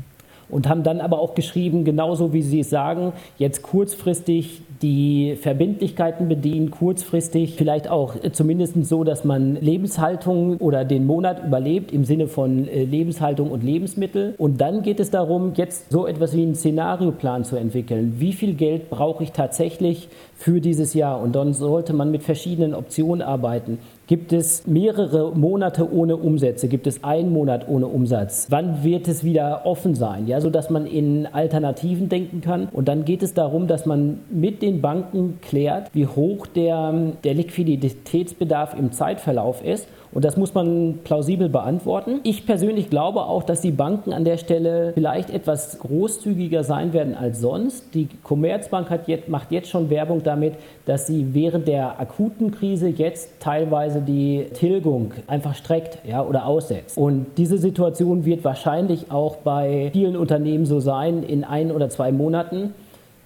und 0.50 0.70
haben 0.70 0.84
dann 0.84 1.02
aber 1.02 1.20
auch 1.20 1.36
geschrieben, 1.36 1.84
genauso 1.84 2.34
wie 2.34 2.42
Sie 2.42 2.62
es 2.62 2.70
sagen, 2.70 3.14
jetzt 3.38 3.62
kurzfristig 3.62 4.62
die 4.82 5.36
Verbindlichkeiten 5.36 6.28
bedienen, 6.28 6.72
kurzfristig 6.72 7.56
vielleicht 7.56 7.90
auch 7.90 8.16
zumindest 8.32 8.86
so, 8.86 9.04
dass 9.04 9.24
man 9.24 9.56
Lebenshaltung 9.56 10.58
oder 10.58 10.86
den 10.86 11.06
Monat 11.06 11.44
überlebt 11.44 11.92
im 11.92 12.06
Sinne 12.06 12.28
von 12.28 12.68
äh, 12.68 12.84
Lebenshaltung 12.84 13.52
und 13.52 13.64
Lebensmittel. 13.64 14.36
Und 14.38 14.62
dann 14.62 14.84
geht 14.84 15.00
es 15.00 15.10
darum, 15.10 15.54
jetzt 15.56 15.92
so 15.92 16.06
etwas 16.06 16.36
wie 16.36 16.44
einen 16.44 16.56
Szenarioplan 16.56 17.44
zu 17.44 17.56
entwickeln. 17.56 18.16
Wie 18.20 18.34
viel 18.34 18.54
Geld 18.54 18.90
brauche 18.90 19.24
ich 19.24 19.32
tatsächlich 19.32 20.10
für 20.36 20.62
dieses 20.62 20.94
Jahr? 20.94 21.22
Und 21.22 21.36
dann 21.36 21.54
sollte 21.54 21.94
man 21.94 22.12
mit 22.12 22.24
verschiedenen 22.24 22.76
Optionen 22.76 23.22
arbeiten. 23.22 23.80
Gibt 24.08 24.32
es 24.32 24.66
mehrere 24.66 25.36
Monate 25.36 25.92
ohne 25.92 26.16
Umsätze? 26.16 26.70
Gibt 26.70 26.88
es 26.88 27.04
einen 27.04 27.34
Monat 27.34 27.68
ohne 27.68 27.88
Umsatz? 27.88 28.48
Wann 28.50 28.82
wird 28.82 29.10
es 29.10 29.26
wieder 29.26 29.66
offen 29.66 29.96
sein? 29.96 30.28
Ja, 30.28 30.40
so 30.40 30.50
dass 30.50 30.70
man 30.70 30.86
in 30.86 31.26
Alternativen 31.26 32.08
denken 32.08 32.40
kann. 32.40 32.70
Und 32.72 32.88
dann 32.88 33.04
geht 33.04 33.22
es 33.22 33.34
darum, 33.34 33.68
dass 33.68 33.86
man 33.86 34.22
mit 34.30 34.62
den 34.62 34.80
Banken 34.80 35.40
klärt, 35.42 35.90
wie 35.94 36.08
hoch 36.08 36.48
der, 36.48 36.94
der 37.26 37.34
Liquiditätsbedarf 37.34 38.76
im 38.80 38.94
Zeitverlauf 38.94 39.62
ist 39.62 39.90
und 40.12 40.26
das 40.26 40.38
muss 40.38 40.54
man 40.54 41.00
plausibel 41.04 41.50
beantworten. 41.50 42.20
Ich 42.24 42.46
persönlich 42.46 42.90
glaube 42.90 43.22
auch, 43.22 43.44
dass 43.44 43.62
die 43.62 43.72
Banken 43.72 44.14
an 44.14 44.24
der 44.24 44.38
Stelle 44.38 44.94
vielleicht 44.94 45.30
etwas 45.30 45.80
großzügiger 45.80 46.64
sein 46.64 46.94
werden 46.94 47.16
als 47.16 47.40
sonst. 47.40 47.94
Die 47.94 48.08
Commerzbank 48.24 48.88
jetzt, 49.08 49.30
macht 49.30 49.52
jetzt 49.52 49.70
schon 49.70 49.90
Werbung 49.90 50.24
damit, 50.24 50.54
dass 50.86 51.08
sie 51.08 51.34
während 51.34 51.68
der 51.68 52.00
akuten 52.00 52.52
Krise 52.52 52.88
jetzt 52.88 53.40
teilweise 53.40 54.02
die 54.02 54.46
Tilgung 54.54 55.12
einfach 55.28 55.56
streckt 55.56 56.00
ja, 56.06 56.24
oder 56.24 56.46
aussetzt. 56.46 56.98
Und 56.98 57.26
diese 57.38 57.58
Situation 57.58 58.26
wird 58.26 58.44
wahrscheinlich 58.44 59.12
auch 59.12 59.38
bei 59.38 59.90
vielen 59.94 60.16
Unternehmen 60.16 60.66
so 60.66 60.80
sein 60.80 61.24
in 61.24 61.44
ein 61.44 61.72
oder 61.72 61.90
zwei 61.90 62.12
Monaten. 62.12 62.74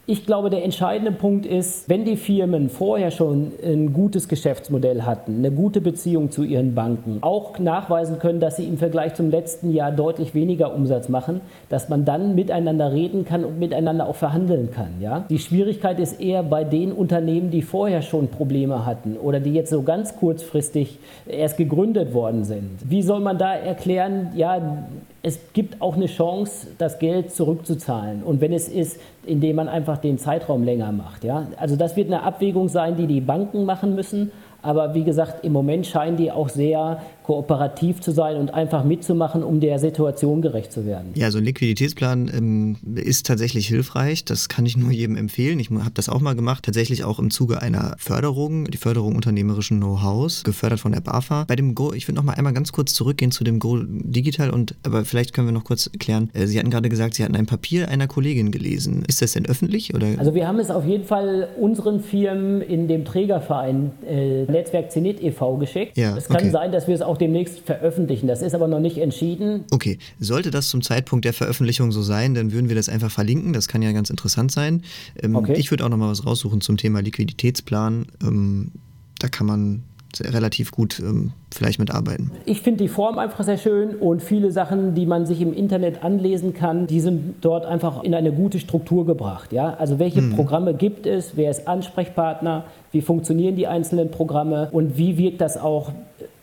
Ich 0.08 0.26
glaube, 0.26 0.50
der 0.50 0.64
entscheidende 0.64 1.12
Punkt 1.12 1.46
ist, 1.46 1.88
wenn 1.88 2.06
die 2.06 2.18
Firmen 2.18 2.72
vorher 2.72 3.12
schon 3.12 3.52
ein 3.64 3.94
gutes 3.94 4.28
Geschäftsmodell 4.28 5.04
hatten, 5.04 5.38
eine 5.38 5.52
gute 5.52 5.80
Beziehung 5.80 6.32
zu 6.32 6.44
ihren 6.44 6.74
Banken, 6.74 7.20
auch 7.22 7.60
nachweisen 7.60 8.18
können, 8.18 8.40
dass 8.40 8.58
sie 8.58 8.64
im 8.64 8.80
Vergleich 8.80 9.14
zum 9.14 9.30
letzten 9.30 9.72
Jahr 9.72 9.92
deutlich 9.92 10.34
weniger 10.34 10.74
Umsatz 10.74 11.08
machen, 11.08 11.42
dass 11.70 11.88
man 11.88 12.04
dann 12.04 12.34
miteinander 12.34 12.92
reden 12.92 13.26
kann 13.26 13.46
und 13.46 13.60
miteinander 13.60 14.08
auch 14.08 14.16
verhandeln 14.16 14.72
kann. 14.72 14.90
Ja? 15.00 15.24
Die 15.30 15.38
Schwierigkeit 15.38 16.00
ist 16.00 16.20
eher 16.20 16.42
bei 16.42 16.64
den 16.64 16.94
Unternehmen, 16.94 17.52
die 17.52 17.62
vorher 17.62 18.02
schon 18.02 18.28
Probleme 18.28 18.88
hatten 18.88 19.18
oder 19.18 19.40
die 19.40 19.54
jetzt 19.54 19.70
so 19.70 19.84
ganz 19.84 20.16
kurzfristig 20.16 20.98
erst 21.28 21.58
gegründet 21.58 22.16
worden 22.16 22.44
sind. 22.44 22.72
Wie 22.84 23.04
soll 23.04 23.20
man 23.20 23.38
da 23.38 23.54
erklären, 23.54 24.32
ja, 24.36 24.88
es 25.24 25.40
gibt 25.54 25.82
auch 25.82 25.96
eine 25.96 26.08
Chance, 26.08 26.68
das 26.78 26.98
Geld 26.98 27.32
zurückzuzahlen. 27.32 28.24
Und 28.24 28.42
wenn 28.42 28.54
es 28.54 28.68
ist, 28.68 29.00
indem 29.26 29.58
man 29.58 29.70
einfach 29.70 29.98
den 29.98 30.18
Zeitraum 30.18 30.64
länger 30.64 30.92
macht. 30.92 31.24
Ja? 31.24 31.48
Also 31.58 31.76
das 31.76 31.96
wird 31.96 32.08
eine 32.08 32.24
Abwägung 32.24 32.70
sein, 32.70 32.96
die 32.96 33.06
die 33.06 33.22
Banken 33.22 33.66
machen 33.66 33.94
müssen. 33.94 34.32
Aber 34.64 34.96
wie 34.96 35.04
gesagt, 35.04 35.44
im 35.44 35.54
Moment 35.54 35.86
scheinen 35.86 36.18
die 36.18 36.32
auch 36.32 36.50
sehr 36.50 37.02
kooperativ 37.32 38.02
zu 38.02 38.12
sein 38.12 38.36
und 38.36 38.54
einfach 38.54 38.84
mitzumachen, 38.84 39.41
um 39.41 39.62
der 39.62 39.80
Situation 39.80 40.41
gerecht 40.41 40.74
zu 40.74 40.86
werden. 40.86 41.12
Ja, 41.15 41.32
so 41.32 41.38
ein 41.38 41.46
Liquiditätsplan 41.46 42.30
ähm, 42.36 42.76
ist 42.96 43.26
tatsächlich 43.26 43.70
hilfreich. 43.70 44.26
Das 44.26 44.50
kann 44.50 44.65
ich 44.65 44.76
nur 44.76 44.91
jedem 44.91 45.15
empfehlen. 45.15 45.58
Ich 45.62 45.70
habe 45.70 45.91
das 45.94 46.10
auch 46.10 46.20
mal 46.20 46.36
gemacht, 46.36 46.65
tatsächlich 46.65 47.06
auch 47.06 47.20
im 47.20 47.32
Zuge 47.32 47.62
einer 47.62 47.96
Förderung, 47.98 48.65
die 48.65 48.78
Förderung 48.78 49.15
unternehmerischen 49.15 49.78
Know-hows, 49.78 50.44
gefördert 50.44 50.82
von 50.82 50.91
der 50.91 51.00
BAFA. 51.00 51.46
Bei 51.48 51.56
dem 51.56 51.74
Go, 51.74 51.94
ich 51.94 52.06
würde 52.10 52.17
noch 52.17 52.24
mal 52.26 52.34
einmal 52.34 52.52
ganz 52.52 52.74
kurz 52.74 52.94
zurückgehen 52.94 53.32
zu 53.32 53.46
dem 53.46 53.60
Go 53.60 53.80
Digital 53.82 54.50
und 54.50 54.76
aber 54.84 55.06
vielleicht 55.06 55.32
können 55.32 55.48
wir 55.48 55.54
noch 55.54 55.63
kurz 55.63 55.88
erklären. 55.88 56.32
Äh, 56.34 56.48
Sie 56.48 56.60
hatten 56.60 56.70
gerade 56.70 56.89
gesagt, 56.89 57.13
Sie 57.13 57.24
hatten 57.24 57.38
ein 57.38 57.46
Papier 57.46 57.88
einer 57.88 58.08
Kollegin 58.08 58.52
gelesen. 58.52 59.06
Ist 59.08 59.22
das 59.22 59.32
denn 59.32 59.46
öffentlich 59.46 59.96
oder? 59.96 60.08
Also 60.17 60.36
wir 60.36 60.50
haben 60.50 60.60
es 60.60 60.70
auf 60.70 60.86
jeden 60.86 61.06
Fall 61.06 61.48
unseren 61.58 62.02
Firmen 62.02 62.62
in 62.62 62.89
dem 62.89 63.06
Trägerverein 63.06 63.91
äh, 64.06 64.44
Netzwerk 64.52 64.91
Zenit 64.91 65.24
e.V. 65.24 65.56
geschickt. 65.56 65.98
Ja, 65.98 66.17
es 66.17 66.28
kann 66.28 66.41
okay. 66.41 66.50
sein, 66.50 66.74
dass 66.74 66.89
wir 66.89 66.96
es 66.96 67.02
auch 67.02 67.21
demnächst 67.22 67.60
veröffentlichen. 67.60 68.28
Das 68.28 68.42
ist 68.42 68.54
aber 68.54 68.68
noch 68.68 68.80
nicht 68.80 68.98
entschieden. 68.98 69.66
Okay, 69.72 70.00
sollte 70.20 70.52
das 70.52 70.70
zum 70.70 70.82
Zeitpunkt 70.82 71.24
der 71.26 71.34
Veröffentlichung 71.34 71.92
so 71.92 72.02
sein, 72.02 72.34
dann 72.34 72.52
würden 72.52 72.68
wir 72.68 72.76
das 72.76 72.90
einfach 72.90 73.12
verlinken. 73.12 73.54
Das 73.54 73.68
kann 73.68 73.82
ja 73.82 73.92
ganz 73.92 74.10
interessant 74.10 74.52
sein. 74.52 74.82
Ähm, 75.22 75.36
okay. 75.36 75.54
Ich 75.58 75.72
würde 75.72 75.86
auch 75.86 75.90
noch 75.90 75.98
mal 75.98 76.10
was 76.10 76.26
raussuchen 76.26 76.62
zum 76.62 76.78
Thema 76.78 77.02
Liquiditätsplan. 77.02 78.08
Ähm, 78.24 78.72
da 79.20 79.28
kann 79.28 79.46
man 79.46 79.84
relativ 80.19 80.71
gut 80.71 81.00
ähm, 81.00 81.32
vielleicht 81.54 81.80
mitarbeiten. 81.80 82.32
Ich 82.45 82.62
finde 82.62 82.84
die 82.84 82.89
Form 82.89 83.17
einfach 83.17 83.43
sehr 83.43 83.58
schön 83.58 83.95
und 83.95 84.21
viele 84.21 84.52
Sachen, 84.52 84.95
die 84.95 85.06
man 85.06 85.26
sich 85.26 85.41
im 85.41 85.54
Internet 85.54 86.04
anlesen 86.04 86.54
kann, 86.54 86.88
die 86.88 87.00
sind 87.00 87.36
dort 87.41 87.65
einfach 87.65 88.04
in 88.04 88.13
eine 88.13 88.32
gute 88.32 88.60
Struktur 88.60 89.06
gebracht. 89.06 89.54
Ja? 89.54 89.76
Also 89.76 90.00
welche 90.00 90.19
hm. 90.19 90.36
Programme 90.36 90.74
gibt 90.74 91.06
es, 91.06 91.38
wer 91.38 91.50
ist 91.50 91.67
Ansprechpartner, 91.67 92.65
wie 92.91 93.02
funktionieren 93.02 93.56
die 93.56 93.67
einzelnen 93.67 94.12
Programme 94.12 94.69
und 94.71 94.97
wie 94.97 95.17
wirkt 95.17 95.39
das 95.39 95.58
auch 95.58 95.91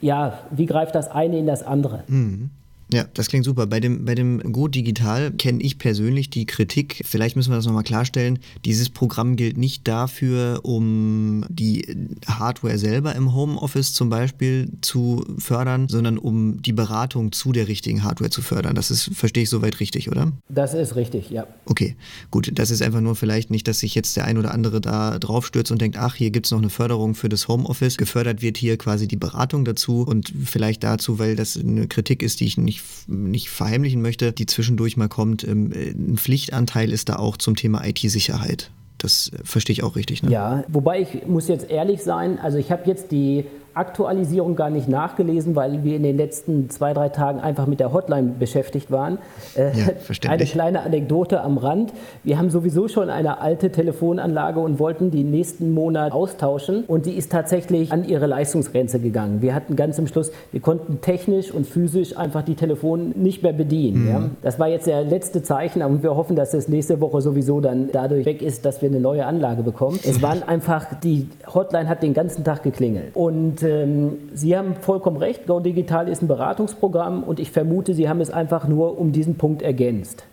ja, 0.01 0.39
wie 0.51 0.67
greift 0.67 0.95
das 0.95 1.11
eine 1.11 1.39
in 1.39 1.47
das 1.47 1.63
andere? 1.63 2.05
Mhm. 2.07 2.51
Ja, 2.93 3.05
das 3.15 3.29
klingt 3.29 3.45
super. 3.45 3.67
Bei 3.67 3.81
dem, 3.81 4.05
bei 4.07 4.15
dem 4.15 4.53
Go 4.53 4.67
Digital 4.67 5.31
kenne 5.33 5.63
ich 5.63 5.79
persönlich 5.79 6.31
die 6.31 6.47
Kritik, 6.47 7.03
vielleicht 7.05 7.37
müssen 7.37 7.51
wir 7.51 7.57
das 7.57 7.67
nochmal 7.67 7.83
klarstellen, 7.83 8.39
dieses 8.65 8.89
Programm 8.89 9.37
gilt 9.37 9.59
nicht 9.59 9.87
dafür, 9.87 10.61
um 10.63 11.45
die 11.51 11.87
Hardware 12.27 12.79
selber 12.79 13.15
im 13.15 13.35
Homeoffice 13.35 13.93
zum 13.93 14.09
Beispiel 14.09 14.71
zu 14.81 15.25
fördern, 15.39 15.89
sondern 15.89 16.17
um 16.17 16.63
die 16.63 16.73
Beratung 16.73 17.33
zu 17.33 17.53
der 17.53 17.69
richtigen 17.69 18.05
Hardware 18.05 18.31
zu 18.31 18.41
fördern. 18.41 18.75
Das 18.75 18.91
ist, 18.91 19.11
verstehe 19.15 19.43
ich 19.43 19.51
soweit 19.51 19.81
richtig, 19.81 20.11
oder? 20.11 20.33
Das 20.49 20.73
ist 20.73 20.97
richtig, 20.97 21.29
ja. 21.29 21.47
Okay, 21.67 21.95
gut. 22.31 22.51
Das 22.55 22.71
ist 22.71 22.81
einfach 22.81 23.03
nur 23.03 23.17
vielleicht 23.17 23.51
nicht, 23.51 23.69
dass 23.69 23.81
sich 23.81 23.95
jetzt 23.95 24.17
der 24.17 24.25
ein 24.25 24.39
oder 24.39 24.55
andere 24.55 24.81
da 24.81 25.19
drauf 25.19 25.47
stürzt 25.47 25.71
und 25.71 25.83
denkt, 25.83 25.99
ach, 25.99 26.15
hier 26.15 26.31
gibt 26.31 26.47
es 26.47 26.53
noch 26.53 26.59
eine 26.59 26.71
Förderung 26.71 27.15
für 27.15 27.29
das 27.29 27.49
Homeoffice. 27.49 27.99
Gefördert 27.99 28.41
wird 28.41 28.57
hier 28.57 28.79
quasi 28.79 29.07
die 29.07 29.17
Beratung 29.17 29.67
dazu 29.67 30.03
und 30.03 30.33
vielleicht 30.45 30.83
dazu, 30.83 31.19
weil 31.19 31.37
das 31.37 31.59
eine 31.59 31.87
Kritik 31.87 32.23
ist, 32.23 32.41
die 32.41 32.47
ich 32.47 32.57
nicht 32.57 32.78
nicht, 32.79 33.09
nicht 33.09 33.51
verheimlichen 33.51 34.03
möchte, 34.03 34.33
die 34.33 34.47
zwischendurch 34.47 34.97
mal 34.97 35.09
kommt. 35.09 35.45
Ähm, 35.45 35.73
ein 35.73 36.17
Pflichtanteil 36.17 36.93
ist 36.93 37.09
da 37.09 37.17
auch 37.17 37.37
zum 37.37 37.57
Thema 37.57 37.85
IT-Sicherheit. 37.85 38.71
Das 38.99 39.31
verstehe 39.45 39.73
ich 39.73 39.83
auch 39.85 39.95
richtig. 39.97 40.23
Ne? 40.23 40.31
Ja, 40.31 40.65
wobei 40.69 41.01
ich 41.01 41.27
muss 41.27 41.47
jetzt 41.49 41.71
ehrlich 41.71 42.03
sein, 42.03 42.39
also 42.41 42.59
ich 42.59 42.73
habe 42.73 42.83
jetzt 42.87 43.13
die 43.13 43.45
Aktualisierung 43.79 44.57
gar 44.57 44.71
nicht 44.71 44.89
nachgelesen, 44.89 45.55
weil 45.55 45.85
wir 45.85 45.97
in 45.97 46.03
den 46.03 46.17
letzten 46.17 46.69
zwei, 46.69 46.93
drei 46.93 47.09
Tagen 47.09 47.41
einfach 47.41 47.67
mit 47.67 47.81
der 47.81 47.93
Hotline 47.93 48.35
beschäftigt 48.39 48.91
waren. 48.91 49.19
Äh, 49.57 49.71
ja, 49.79 49.87
eine 50.29 50.45
kleine 50.45 50.83
Anekdote 50.83 51.41
am 51.41 51.59
Rand. 51.59 51.93
Wir 52.25 52.39
haben 52.39 52.51
sowieso 52.51 52.89
schon 52.89 53.09
eine 53.09 53.41
alte 53.41 53.71
Telefonanlage 53.71 54.59
und 54.59 54.79
wollten 54.79 55.11
die 55.11 55.23
nächsten 55.23 55.73
Monat 55.73 56.13
austauschen 56.13 56.85
und 56.85 57.07
die 57.07 57.13
ist 57.13 57.31
tatsächlich 57.31 57.93
an 57.93 58.05
ihre 58.05 58.27
Leistungsgrenze 58.27 58.99
gegangen. 58.99 59.43
Wir 59.43 59.55
hatten 59.55 59.77
ganz 59.77 59.97
zum 59.97 60.07
Schluss, 60.09 60.33
wir 60.51 60.61
konnten 60.61 61.01
technisch 61.01 61.53
und 61.53 61.67
physisch 61.67 62.17
einfach 62.17 62.43
die 62.43 62.57
Telefone 62.57 63.13
nicht 63.15 63.43
mehr 63.43 63.53
bedienen. 63.53 64.03
Mhm. 64.03 64.09
Ja. 64.09 64.31
Das 64.43 64.59
war 64.59 64.69
jetzt 64.69 64.87
der 64.87 65.05
letzte 65.05 65.43
Zeichen 65.43 65.83
und 65.83 66.03
wir 66.03 66.17
hoffen, 66.17 66.35
dass 66.35 66.53
es 66.53 66.69
nächste 66.69 67.01
Woche 67.01 67.21
sowieso 67.21 67.61
dann 67.61 67.91
dadurch 67.93 68.27
weg 68.27 68.43
ist, 68.43 68.65
dass 68.65 68.83
wir 68.83 68.89
eine 68.89 69.01
neue 69.01 69.25
Anlage 69.25 69.63
bekommen. 69.63 70.01
Es 70.05 70.21
waren 70.21 70.43
einfach, 70.43 70.87
die 71.03 71.29
Hotline 71.55 71.89
hat 71.89 72.03
den 72.03 72.15
ganzen 72.15 72.43
Tag 72.43 72.65
geklingelt 72.65 73.15
und 73.15 73.63
ähm, 73.69 74.31
Sie 74.35 74.57
haben 74.57 74.77
vollkommen 74.77 75.17
recht, 75.19 75.47
Go 75.47 75.61
Digital 75.61 76.09
ist 76.09 76.23
ein 76.23 76.29
Beratungsprogramm 76.29 77.23
und 77.23 77.39
ich 77.39 77.51
vermute, 77.51 77.95
Sie 77.95 78.09
haben 78.09 78.21
es 78.21 78.31
einfach 78.31 78.67
nur 78.67 78.99
um 78.99 79.13
diesen 79.13 79.37
Punkt 79.37 79.63
ergänzt. 79.63 80.25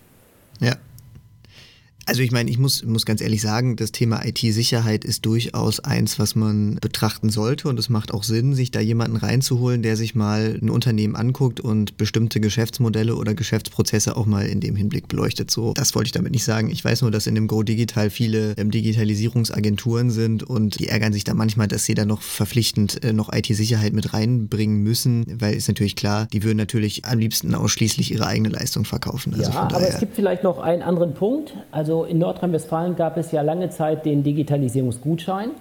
Also 2.06 2.22
ich 2.22 2.32
meine, 2.32 2.50
ich 2.50 2.60
muss, 2.60 2.84
muss 2.84 3.06
ganz 3.06 3.22
ehrlich 3.22 3.42
sagen, 3.42 3.76
das 3.76 3.92
Thema 3.92 4.24
IT-Sicherheit 4.26 5.04
ist 5.04 5.26
durchaus 5.26 5.80
eins, 5.80 6.20
was 6.20 6.36
man 6.36 6.76
betrachten 6.76 7.30
sollte 7.30 7.68
und 7.68 7.80
es 7.80 7.90
macht 7.90 8.14
auch 8.14 8.24
Sinn, 8.24 8.54
sich 8.54 8.70
da 8.70 8.80
jemanden 8.80 9.18
reinzuholen, 9.18 9.82
der 9.82 9.98
sich 9.98 10.14
mal 10.14 10.60
ein 10.62 10.70
Unternehmen 10.70 11.16
anguckt 11.16 11.60
und 11.60 11.98
bestimmte 11.98 12.40
Geschäftsmodelle 12.40 13.16
oder 13.16 13.34
Geschäftsprozesse 13.34 14.16
auch 14.18 14.28
mal 14.28 14.46
in 14.46 14.60
dem 14.60 14.76
Hinblick 14.76 15.08
beleuchtet. 15.08 15.50
So, 15.50 15.74
das 15.74 15.96
wollte 15.96 16.10
ich 16.10 16.12
damit 16.12 16.32
nicht 16.32 16.44
sagen. 16.44 16.70
Ich 16.70 16.86
weiß 16.86 17.02
nur, 17.02 17.10
dass 17.10 17.26
in 17.26 17.34
dem 17.34 17.48
Go 17.48 17.64
Digital 17.64 18.10
viele 18.10 18.54
ähm, 18.58 18.70
Digitalisierungsagenturen 18.70 20.12
sind 20.12 20.44
und 20.44 20.80
die 20.80 20.90
ärgern 20.90 21.12
sich 21.12 21.24
da 21.24 21.34
manchmal, 21.34 21.68
dass 21.68 21.86
sie 21.86 21.96
da 21.96 22.06
noch 22.06 22.22
verpflichtend 22.22 23.04
äh, 23.04 23.14
noch 23.14 23.34
IT-Sicherheit 23.34 23.94
mit 23.94 24.14
reinbringen 24.14 24.84
müssen, 24.84 25.26
weil 25.40 25.56
ist 25.56 25.68
natürlich 25.68 25.96
klar, 25.96 26.28
die 26.32 26.44
würden 26.44 26.58
natürlich 26.58 27.06
am 27.06 27.18
liebsten 27.18 27.56
ausschließlich 27.56 28.12
ihre 28.12 28.28
eigene 28.28 28.50
Leistung 28.50 28.86
verkaufen. 28.86 29.34
Also 29.34 29.52
ja, 29.52 29.64
aber 29.64 29.88
es 29.88 30.00
gibt 30.00 30.16
vielleicht 30.16 30.44
noch 30.44 30.60
einen 30.60 30.84
anderen 30.84 31.14
Punkt. 31.14 31.56
Also 31.72 31.95
also 31.96 32.04
in 32.04 32.18
Nordrhein-Westfalen 32.18 32.98
gab 32.98 33.16
es 33.16 33.32
ja 33.32 33.42
lange 33.42 33.70
Zeit 33.70 34.06
den 34.06 34.22
Digitalisierungsgutschein, 34.22 35.52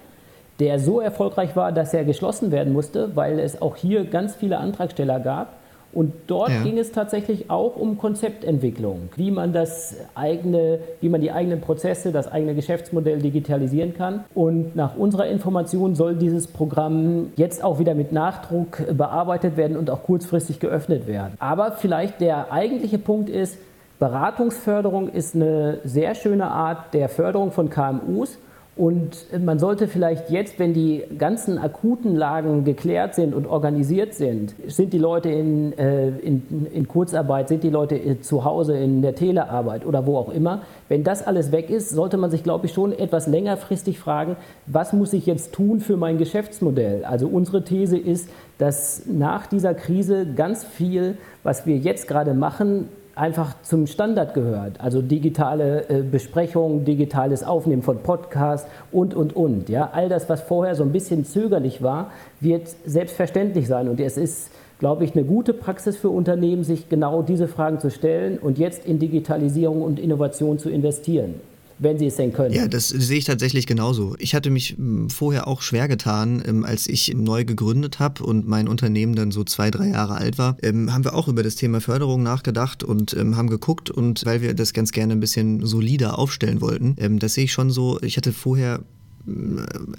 der 0.59 0.79
so 0.79 0.99
erfolgreich 0.99 1.55
war, 1.55 1.71
dass 1.71 1.93
er 1.93 2.03
geschlossen 2.03 2.51
werden 2.51 2.73
musste, 2.73 3.15
weil 3.15 3.39
es 3.39 3.61
auch 3.61 3.77
hier 3.77 4.03
ganz 4.03 4.35
viele 4.35 4.57
Antragsteller 4.57 5.21
gab. 5.21 5.53
Und 5.93 6.11
dort 6.27 6.49
ja. 6.49 6.61
ging 6.61 6.77
es 6.77 6.91
tatsächlich 6.91 7.49
auch 7.49 7.77
um 7.77 7.97
Konzeptentwicklung, 7.97 9.07
wie 9.15 9.31
man 9.31 9.53
das 9.53 9.95
eigene, 10.13 10.79
wie 10.99 11.07
man 11.07 11.21
die 11.21 11.31
eigenen 11.31 11.61
Prozesse, 11.61 12.11
das 12.11 12.29
eigene 12.29 12.53
Geschäftsmodell 12.53 13.19
digitalisieren 13.19 13.93
kann. 13.93 14.25
Und 14.33 14.75
nach 14.75 14.97
unserer 14.97 15.27
Information 15.27 15.95
soll 15.95 16.15
dieses 16.15 16.47
Programm 16.47 17.31
jetzt 17.37 17.63
auch 17.63 17.79
wieder 17.79 17.95
mit 17.95 18.11
Nachdruck 18.11 18.83
bearbeitet 18.97 19.55
werden 19.55 19.77
und 19.77 19.89
auch 19.89 20.03
kurzfristig 20.03 20.59
geöffnet 20.59 21.07
werden. 21.07 21.35
Aber 21.39 21.71
vielleicht 21.71 22.19
der 22.19 22.51
eigentliche 22.51 22.97
Punkt 22.97 23.29
ist, 23.29 23.57
Beratungsförderung 23.99 25.09
ist 25.09 25.35
eine 25.35 25.79
sehr 25.83 26.15
schöne 26.15 26.51
Art 26.51 26.93
der 26.93 27.09
Förderung 27.09 27.51
von 27.51 27.69
KMUs. 27.69 28.37
Und 28.77 29.27
man 29.41 29.57
sollte 29.57 29.87
vielleicht 29.87 30.29
jetzt, 30.29 30.59
wenn 30.59 30.73
die 30.73 31.05
ganzen 31.17 31.57
akuten 31.57 32.13
Lagen 32.13 32.65
geklärt 32.65 33.15
sind 33.15 33.33
und 33.33 33.47
organisiert 33.47 34.13
sind, 34.13 34.53
sind 34.67 34.91
die 34.91 34.97
Leute 34.97 35.29
in, 35.29 35.71
äh, 35.77 36.09
in, 36.09 36.67
in, 36.73 36.85
Kurzarbeit, 36.85 37.47
sind 37.47 37.63
die 37.63 37.69
Leute 37.69 37.95
äh, 37.95 38.19
zu 38.19 38.43
Hause 38.43 38.75
in 38.75 39.01
der 39.01 39.15
Telearbeit 39.15 39.85
oder 39.85 40.05
wo 40.05 40.17
auch 40.17 40.27
immer, 40.27 40.63
wenn 40.89 41.05
das 41.05 41.25
alles 41.25 41.53
weg 41.53 41.69
ist, 41.69 41.91
sollte 41.91 42.17
man 42.17 42.31
sich, 42.31 42.43
glaube 42.43 42.65
ich, 42.65 42.73
schon 42.73 42.91
etwas 42.91 43.27
längerfristig 43.27 43.97
fragen, 43.97 44.35
was 44.65 44.91
muss 44.91 45.13
ich 45.13 45.25
jetzt 45.25 45.53
tun 45.53 45.79
für 45.79 45.95
mein 45.95 46.17
Geschäftsmodell? 46.17 47.05
Also 47.05 47.27
unsere 47.27 47.63
These 47.63 47.97
ist, 47.97 48.29
dass 48.57 49.03
nach 49.05 49.47
dieser 49.47 49.73
Krise 49.73 50.25
ganz 50.35 50.65
viel, 50.65 51.17
was 51.43 51.65
wir 51.65 51.77
jetzt 51.77 52.09
gerade 52.09 52.33
machen, 52.33 52.89
einfach 53.15 53.55
zum 53.61 53.87
Standard 53.87 54.33
gehört. 54.33 54.79
Also 54.79 55.01
digitale 55.01 55.89
äh, 55.89 56.01
Besprechungen, 56.01 56.85
digitales 56.85 57.43
Aufnehmen 57.43 57.81
von 57.81 57.99
Podcasts 57.99 58.69
und, 58.91 59.13
und, 59.13 59.35
und. 59.35 59.69
Ja? 59.69 59.89
All 59.93 60.09
das, 60.09 60.29
was 60.29 60.41
vorher 60.41 60.75
so 60.75 60.83
ein 60.83 60.91
bisschen 60.91 61.25
zögerlich 61.25 61.81
war, 61.81 62.11
wird 62.39 62.67
selbstverständlich 62.85 63.67
sein. 63.67 63.87
Und 63.87 63.99
es 63.99 64.17
ist, 64.17 64.51
glaube 64.79 65.05
ich, 65.05 65.15
eine 65.15 65.23
gute 65.23 65.53
Praxis 65.53 65.97
für 65.97 66.09
Unternehmen, 66.09 66.63
sich 66.63 66.89
genau 66.89 67.21
diese 67.21 67.47
Fragen 67.47 67.79
zu 67.79 67.89
stellen 67.89 68.37
und 68.37 68.57
jetzt 68.57 68.85
in 68.85 68.99
Digitalisierung 68.99 69.81
und 69.81 69.99
Innovation 69.99 70.59
zu 70.59 70.69
investieren 70.69 71.35
wenn 71.79 71.97
sie 71.97 72.07
es 72.07 72.15
denn 72.15 72.33
können. 72.33 72.53
Ja, 72.53 72.67
das 72.67 72.89
sehe 72.89 73.17
ich 73.17 73.25
tatsächlich 73.25 73.67
genauso. 73.67 74.15
Ich 74.19 74.33
hatte 74.33 74.49
mich 74.49 74.75
hm, 74.77 75.09
vorher 75.09 75.47
auch 75.47 75.61
schwer 75.61 75.87
getan, 75.87 76.41
ähm, 76.45 76.65
als 76.65 76.87
ich 76.87 77.13
neu 77.15 77.45
gegründet 77.45 77.99
habe 77.99 78.23
und 78.23 78.47
mein 78.47 78.67
Unternehmen 78.67 79.15
dann 79.15 79.31
so 79.31 79.43
zwei, 79.43 79.71
drei 79.71 79.89
Jahre 79.89 80.15
alt 80.15 80.37
war, 80.37 80.57
ähm, 80.61 80.93
haben 80.93 81.03
wir 81.03 81.13
auch 81.13 81.27
über 81.27 81.43
das 81.43 81.55
Thema 81.55 81.81
Förderung 81.81 82.23
nachgedacht 82.23 82.83
und 82.83 83.13
ähm, 83.13 83.35
haben 83.35 83.49
geguckt 83.49 83.89
und 83.89 84.25
weil 84.25 84.41
wir 84.41 84.53
das 84.53 84.73
ganz 84.73 84.91
gerne 84.91 85.13
ein 85.13 85.19
bisschen 85.19 85.65
solider 85.65 86.17
aufstellen 86.17 86.61
wollten, 86.61 86.95
das 87.19 87.33
sehe 87.33 87.45
ich 87.45 87.53
schon 87.53 87.69
so, 87.69 87.99
ich 88.01 88.17
hatte 88.17 88.31
vorher 88.31 88.81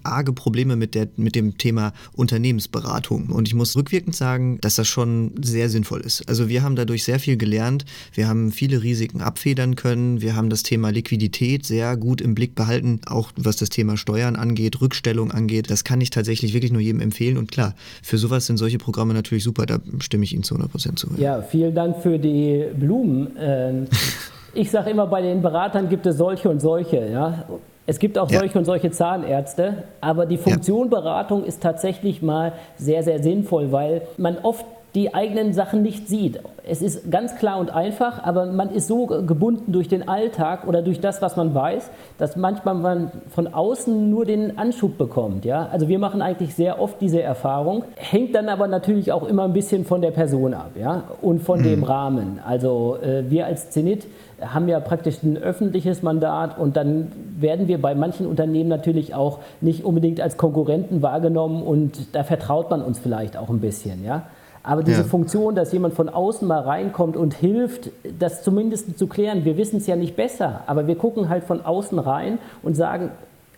arge 0.03 0.33
Probleme 0.33 0.77
mit, 0.77 0.95
der, 0.95 1.09
mit 1.17 1.35
dem 1.35 1.59
Thema 1.59 1.93
Unternehmensberatung. 2.13 3.31
Und 3.31 3.49
ich 3.49 3.55
muss 3.55 3.77
rückwirkend 3.77 4.15
sagen, 4.15 4.59
dass 4.61 4.77
das 4.77 4.89
schon 4.89 5.33
sehr 5.41 5.69
sinnvoll 5.69 6.01
ist. 6.01 6.29
Also 6.29 6.49
wir 6.49 6.63
haben 6.63 6.77
dadurch 6.77 7.05
sehr 7.05 7.19
viel 7.19 7.37
gelernt. 7.37 7.85
Wir 8.13 8.29
haben 8.29 8.53
viele 8.53 8.83
Risiken 8.83 9.21
abfedern 9.21 9.77
können. 9.77 10.21
Wir 10.21 10.37
haben 10.37 10.51
das 10.51 10.63
Thema 10.63 10.91
Liquidität 10.91 11.67
sehr 11.67 11.97
gut 11.97 12.21
im 12.21 12.35
Blick 12.35 12.55
behalten, 12.55 13.01
auch 13.07 13.33
was 13.37 13.57
das 13.57 13.69
Thema 13.69 13.97
Steuern 13.97 14.37
angeht, 14.37 14.81
Rückstellung 14.81 15.31
angeht. 15.31 15.71
Das 15.71 15.85
kann 15.85 16.01
ich 16.01 16.11
tatsächlich 16.11 16.53
wirklich 16.53 16.73
nur 16.73 16.81
jedem 16.81 17.01
empfehlen. 17.01 17.37
Und 17.37 17.51
klar, 17.51 17.75
für 18.03 18.19
sowas 18.19 18.47
sind 18.47 18.57
solche 18.57 18.79
Programme 18.79 19.15
natürlich 19.15 19.45
super. 19.45 19.67
Da 19.67 19.79
stimme 20.01 20.25
ich 20.25 20.33
Ihnen 20.33 20.43
zu 20.43 20.55
100 20.55 20.71
Prozent 20.71 20.99
zu. 20.99 21.09
Ja, 21.17 21.43
vielen 21.43 21.75
Dank 21.75 22.03
für 22.03 22.19
die 22.19 22.67
Blumen. 22.79 23.29
Ähm, 23.39 23.87
ich 24.55 24.71
sage 24.71 24.91
immer, 24.91 25.07
bei 25.07 25.23
den 25.23 25.43
Beratern 25.43 25.89
gibt 25.89 26.07
es 26.07 26.17
solche 26.17 26.49
und 26.49 26.61
solche. 26.61 27.09
Ja? 27.11 27.47
Es 27.87 28.01
gibt 28.01 28.19
auch 28.19 28.31
ja. 28.31 28.41
solche 28.41 28.59
und 28.59 28.65
solche 28.65 28.91
Zahnärzte, 28.91 29.85
aber 30.01 30.27
die 30.27 30.39
Funktion 30.39 30.91
ja. 30.91 30.99
Beratung 30.99 31.45
ist 31.45 31.63
tatsächlich 31.63 32.21
mal 32.21 32.53
sehr, 32.77 33.05
sehr 33.05 33.23
sinnvoll, 33.23 33.71
weil 33.71 34.03
man 34.17 34.39
oft 34.39 34.65
die 34.97 35.15
eigenen 35.15 35.53
Sachen 35.53 35.83
nicht 35.83 36.09
sieht. 36.09 36.41
Es 36.67 36.81
ist 36.81 37.11
ganz 37.11 37.37
klar 37.37 37.59
und 37.59 37.71
einfach, 37.71 38.25
aber 38.25 38.47
man 38.47 38.71
ist 38.71 38.89
so 38.89 39.07
gebunden 39.07 39.71
durch 39.71 39.89
den 39.89 40.09
Alltag 40.09 40.67
oder 40.67 40.81
durch 40.81 41.01
das, 41.01 41.21
was 41.21 41.37
man 41.37 41.55
weiß, 41.55 41.91
dass 42.17 42.35
manchmal 42.35 42.75
man 42.75 43.11
von 43.29 43.47
außen 43.47 44.09
nur 44.11 44.25
den 44.25 44.59
Anschub 44.59 44.97
bekommt. 44.97 45.45
Ja? 45.45 45.69
Also 45.71 45.89
wir 45.89 45.99
machen 45.99 46.23
eigentlich 46.23 46.55
sehr 46.55 46.81
oft 46.81 46.99
diese 46.99 47.21
Erfahrung, 47.21 47.85
hängt 47.95 48.35
dann 48.35 48.49
aber 48.49 48.69
natürlich 48.69 49.13
auch 49.13 49.29
immer 49.29 49.45
ein 49.45 49.53
bisschen 49.53 49.85
von 49.85 50.01
der 50.01 50.13
Person 50.13 50.55
ab 50.55 50.71
ja? 50.81 51.05
und 51.21 51.43
von 51.43 51.61
mhm. 51.61 51.65
dem 51.65 51.85
Rahmen. 51.85 52.41
Also 52.45 52.97
äh, 53.03 53.31
wir 53.31 53.45
als 53.45 53.69
Zenit 53.71 54.07
haben 54.41 54.67
ja 54.67 54.81
praktisch 54.81 55.23
ein 55.23 55.37
öffentliches 55.37 56.03
Mandat 56.03 56.59
und 56.59 56.77
dann 56.77 57.13
werden 57.39 57.69
wir 57.69 57.81
bei 57.81 57.95
manchen 57.95 58.27
Unternehmen 58.27 58.71
natürlich 58.71 59.15
auch 59.15 59.41
nicht 59.61 59.85
unbedingt 59.85 60.23
als 60.23 60.39
Konkurrenten 60.39 61.03
wahrgenommen 61.03 61.63
und 61.63 62.15
da 62.15 62.25
vertraut 62.25 62.71
man 62.71 62.81
uns 62.81 62.99
vielleicht 62.99 63.37
auch 63.37 63.51
ein 63.51 63.61
bisschen. 63.61 64.03
Ja? 64.03 64.23
Aber 64.67 64.83
diese 64.83 65.03
ja. 65.03 65.07
Funktion, 65.07 65.55
dass 65.55 65.73
jemand 65.73 65.95
von 65.95 66.09
außen 66.09 66.47
mal 66.47 66.61
reinkommt 66.61 67.17
und 67.17 67.35
hilft, 67.35 67.91
das 68.19 68.43
zumindest 68.43 68.99
zu 68.99 69.07
klären, 69.07 69.45
wir 69.45 69.57
wissen 69.57 69.77
es 69.77 69.87
ja 69.87 69.95
nicht 69.95 70.17
besser, 70.17 70.63
aber 70.67 70.89
wir 70.89 70.97
gucken 70.97 71.29
halt 71.29 71.45
von 71.45 71.65
außen 71.65 71.97
rein 72.01 72.39
und 72.65 72.75
sagen, 72.75 73.13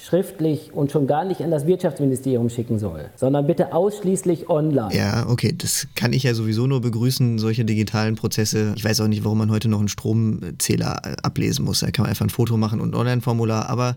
schriftlich 0.05 0.73
und 0.73 0.93
schon 0.93 1.07
gar 1.07 1.25
nicht 1.25 1.41
an 1.43 1.51
das 1.51 1.67
Wirtschaftsministerium 1.67 2.49
schicken 2.51 2.79
soll, 2.79 3.07
sondern 3.17 3.47
bitte 3.47 3.73
ausschließlich 3.73 4.49
online. 4.49 4.95
Ja, 4.95 5.27
okay, 5.29 5.55
das 5.57 5.89
kann 5.97 6.13
ich 6.13 6.23
ja 6.23 6.35
sowieso 6.35 6.67
nur 6.67 6.81
begrüßen, 6.81 7.39
solche 7.39 7.65
digitalen 7.65 8.15
Prozesse. 8.15 8.75
Ich 8.77 8.85
weiß 8.85 9.01
auch 9.01 9.09
nicht, 9.09 9.25
warum 9.25 9.39
man 9.39 9.51
heute 9.51 9.69
noch 9.69 9.81
einen 9.81 9.89
Stromzähler 9.89 11.03
äh, 11.05 11.17
ablesen 11.23 11.65
muss. 11.65 11.81
Da 11.81 11.91
kann 11.91 12.05
man 12.05 12.11
einfach 12.11 12.27
ein 12.27 12.31
Foto 12.31 12.57
machen 12.57 12.81
und 12.81 12.95
ein 12.95 12.95
Online-Formular, 12.95 13.69
aber 13.69 13.97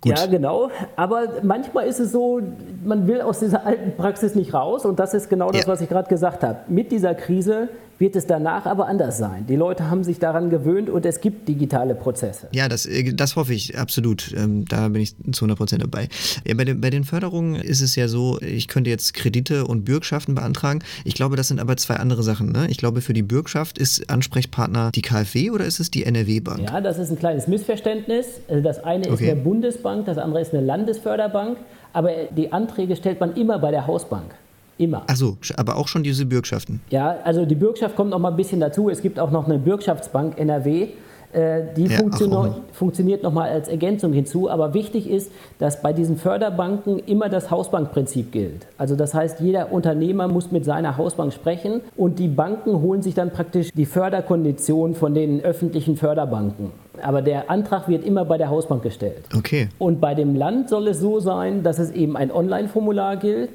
gut. 0.00 0.18
Ja, 0.18 0.26
genau. 0.26 0.70
Aber 0.96 1.24
manchmal 1.42 1.86
ist 1.86 2.00
es 2.00 2.12
so, 2.12 2.40
man 2.84 3.06
will 3.06 3.20
aus 3.20 3.40
dieser 3.40 3.66
alten 3.66 3.96
Praxis 3.96 4.34
nicht 4.34 4.54
raus 4.54 4.86
und 4.86 4.98
das 4.98 5.12
ist 5.12 5.28
genau 5.28 5.50
das, 5.50 5.62
ja. 5.62 5.68
was 5.68 5.82
ich 5.82 5.88
gerade 5.88 6.08
gesagt 6.08 6.42
habe. 6.42 6.60
Mit 6.68 6.90
dieser 6.90 7.14
Krise 7.14 7.68
wird 7.98 8.16
es 8.16 8.26
danach 8.26 8.66
aber 8.66 8.86
anders 8.86 9.18
sein. 9.18 9.46
Die 9.46 9.56
Leute 9.56 9.90
haben 9.90 10.04
sich 10.04 10.18
daran 10.18 10.50
gewöhnt 10.50 10.90
und 10.90 11.06
es 11.06 11.20
gibt 11.20 11.48
digitale 11.48 11.94
Prozesse. 11.94 12.48
Ja, 12.52 12.68
das, 12.68 12.86
äh, 12.86 13.12
das 13.12 13.36
hoffe 13.36 13.54
ich 13.54 13.78
absolut. 13.78 14.34
Ähm, 14.36 14.64
da 14.68 14.88
bin 14.88 15.02
ich 15.02 15.16
zu 15.32 15.44
100 15.44 15.58
Prozent 15.58 15.82
dabei. 15.82 16.08
Bei, 16.56 16.64
den, 16.64 16.80
bei 16.80 16.90
den 16.90 17.04
Förderungen 17.04 17.56
ist 17.56 17.80
es 17.80 17.96
ja 17.96 18.08
so, 18.08 18.40
ich 18.40 18.68
könnte 18.68 18.90
jetzt 18.90 19.14
Kredite 19.14 19.66
und 19.66 19.84
Bürgschaften 19.84 20.34
beantragen. 20.34 20.80
Ich 21.04 21.14
glaube, 21.14 21.36
das 21.36 21.48
sind 21.48 21.60
aber 21.60 21.76
zwei 21.76 21.96
andere 21.96 22.22
Sachen. 22.22 22.52
Ne? 22.52 22.66
Ich 22.68 22.78
glaube, 22.78 23.00
für 23.00 23.12
die 23.12 23.22
Bürgschaft 23.22 23.78
ist 23.78 24.10
Ansprechpartner 24.10 24.90
die 24.94 25.02
KfW 25.02 25.50
oder 25.50 25.64
ist 25.64 25.80
es 25.80 25.90
die 25.90 26.04
NRW-Bank? 26.04 26.60
Ja, 26.60 26.80
das 26.80 26.98
ist 26.98 27.10
ein 27.10 27.18
kleines 27.18 27.46
Missverständnis. 27.46 28.26
Also 28.48 28.62
das 28.62 28.82
eine 28.82 29.10
okay. 29.10 29.24
ist 29.24 29.30
eine 29.30 29.40
Bundesbank, 29.40 30.06
das 30.06 30.18
andere 30.18 30.40
ist 30.40 30.52
eine 30.52 30.64
Landesförderbank. 30.64 31.58
Aber 31.92 32.10
die 32.36 32.52
Anträge 32.52 32.96
stellt 32.96 33.20
man 33.20 33.34
immer 33.36 33.58
bei 33.60 33.70
der 33.70 33.86
Hausbank. 33.86 34.34
Immer. 34.78 35.04
Achso, 35.06 35.36
aber 35.56 35.76
auch 35.76 35.88
schon 35.88 36.02
diese 36.02 36.26
Bürgschaften. 36.26 36.80
Ja, 36.90 37.16
also 37.24 37.44
die 37.46 37.54
Bürgschaft 37.54 37.94
kommt 37.96 38.10
noch 38.10 38.18
mal 38.18 38.30
ein 38.30 38.36
bisschen 38.36 38.60
dazu. 38.60 38.90
Es 38.90 39.02
gibt 39.02 39.20
auch 39.20 39.30
noch 39.30 39.46
eine 39.46 39.58
Bürgschaftsbank 39.58 40.38
NRW. 40.38 40.88
Äh, 41.34 41.74
die 41.76 41.86
ja, 41.86 41.98
funktio 41.98 42.54
funktioniert 42.72 43.24
nochmal 43.24 43.50
als 43.50 43.66
Ergänzung 43.66 44.12
hinzu. 44.12 44.48
Aber 44.48 44.72
wichtig 44.72 45.10
ist, 45.10 45.32
dass 45.58 45.82
bei 45.82 45.92
diesen 45.92 46.16
Förderbanken 46.16 47.00
immer 47.00 47.28
das 47.28 47.50
Hausbankprinzip 47.50 48.30
gilt. 48.30 48.68
Also 48.78 48.94
das 48.94 49.14
heißt, 49.14 49.40
jeder 49.40 49.72
Unternehmer 49.72 50.28
muss 50.28 50.52
mit 50.52 50.64
seiner 50.64 50.96
Hausbank 50.96 51.32
sprechen 51.32 51.80
und 51.96 52.20
die 52.20 52.28
Banken 52.28 52.80
holen 52.80 53.02
sich 53.02 53.14
dann 53.14 53.32
praktisch 53.32 53.70
die 53.74 53.84
Förderkondition 53.84 54.94
von 54.94 55.12
den 55.12 55.40
öffentlichen 55.40 55.96
Förderbanken. 55.96 56.70
Aber 57.02 57.20
der 57.20 57.50
Antrag 57.50 57.88
wird 57.88 58.04
immer 58.04 58.24
bei 58.24 58.38
der 58.38 58.48
Hausbank 58.48 58.84
gestellt. 58.84 59.24
Okay. 59.36 59.68
Und 59.78 60.00
bei 60.00 60.14
dem 60.14 60.36
Land 60.36 60.68
soll 60.68 60.86
es 60.86 61.00
so 61.00 61.18
sein, 61.18 61.64
dass 61.64 61.80
es 61.80 61.90
eben 61.90 62.16
ein 62.16 62.30
Online-Formular 62.30 63.16
gilt 63.16 63.50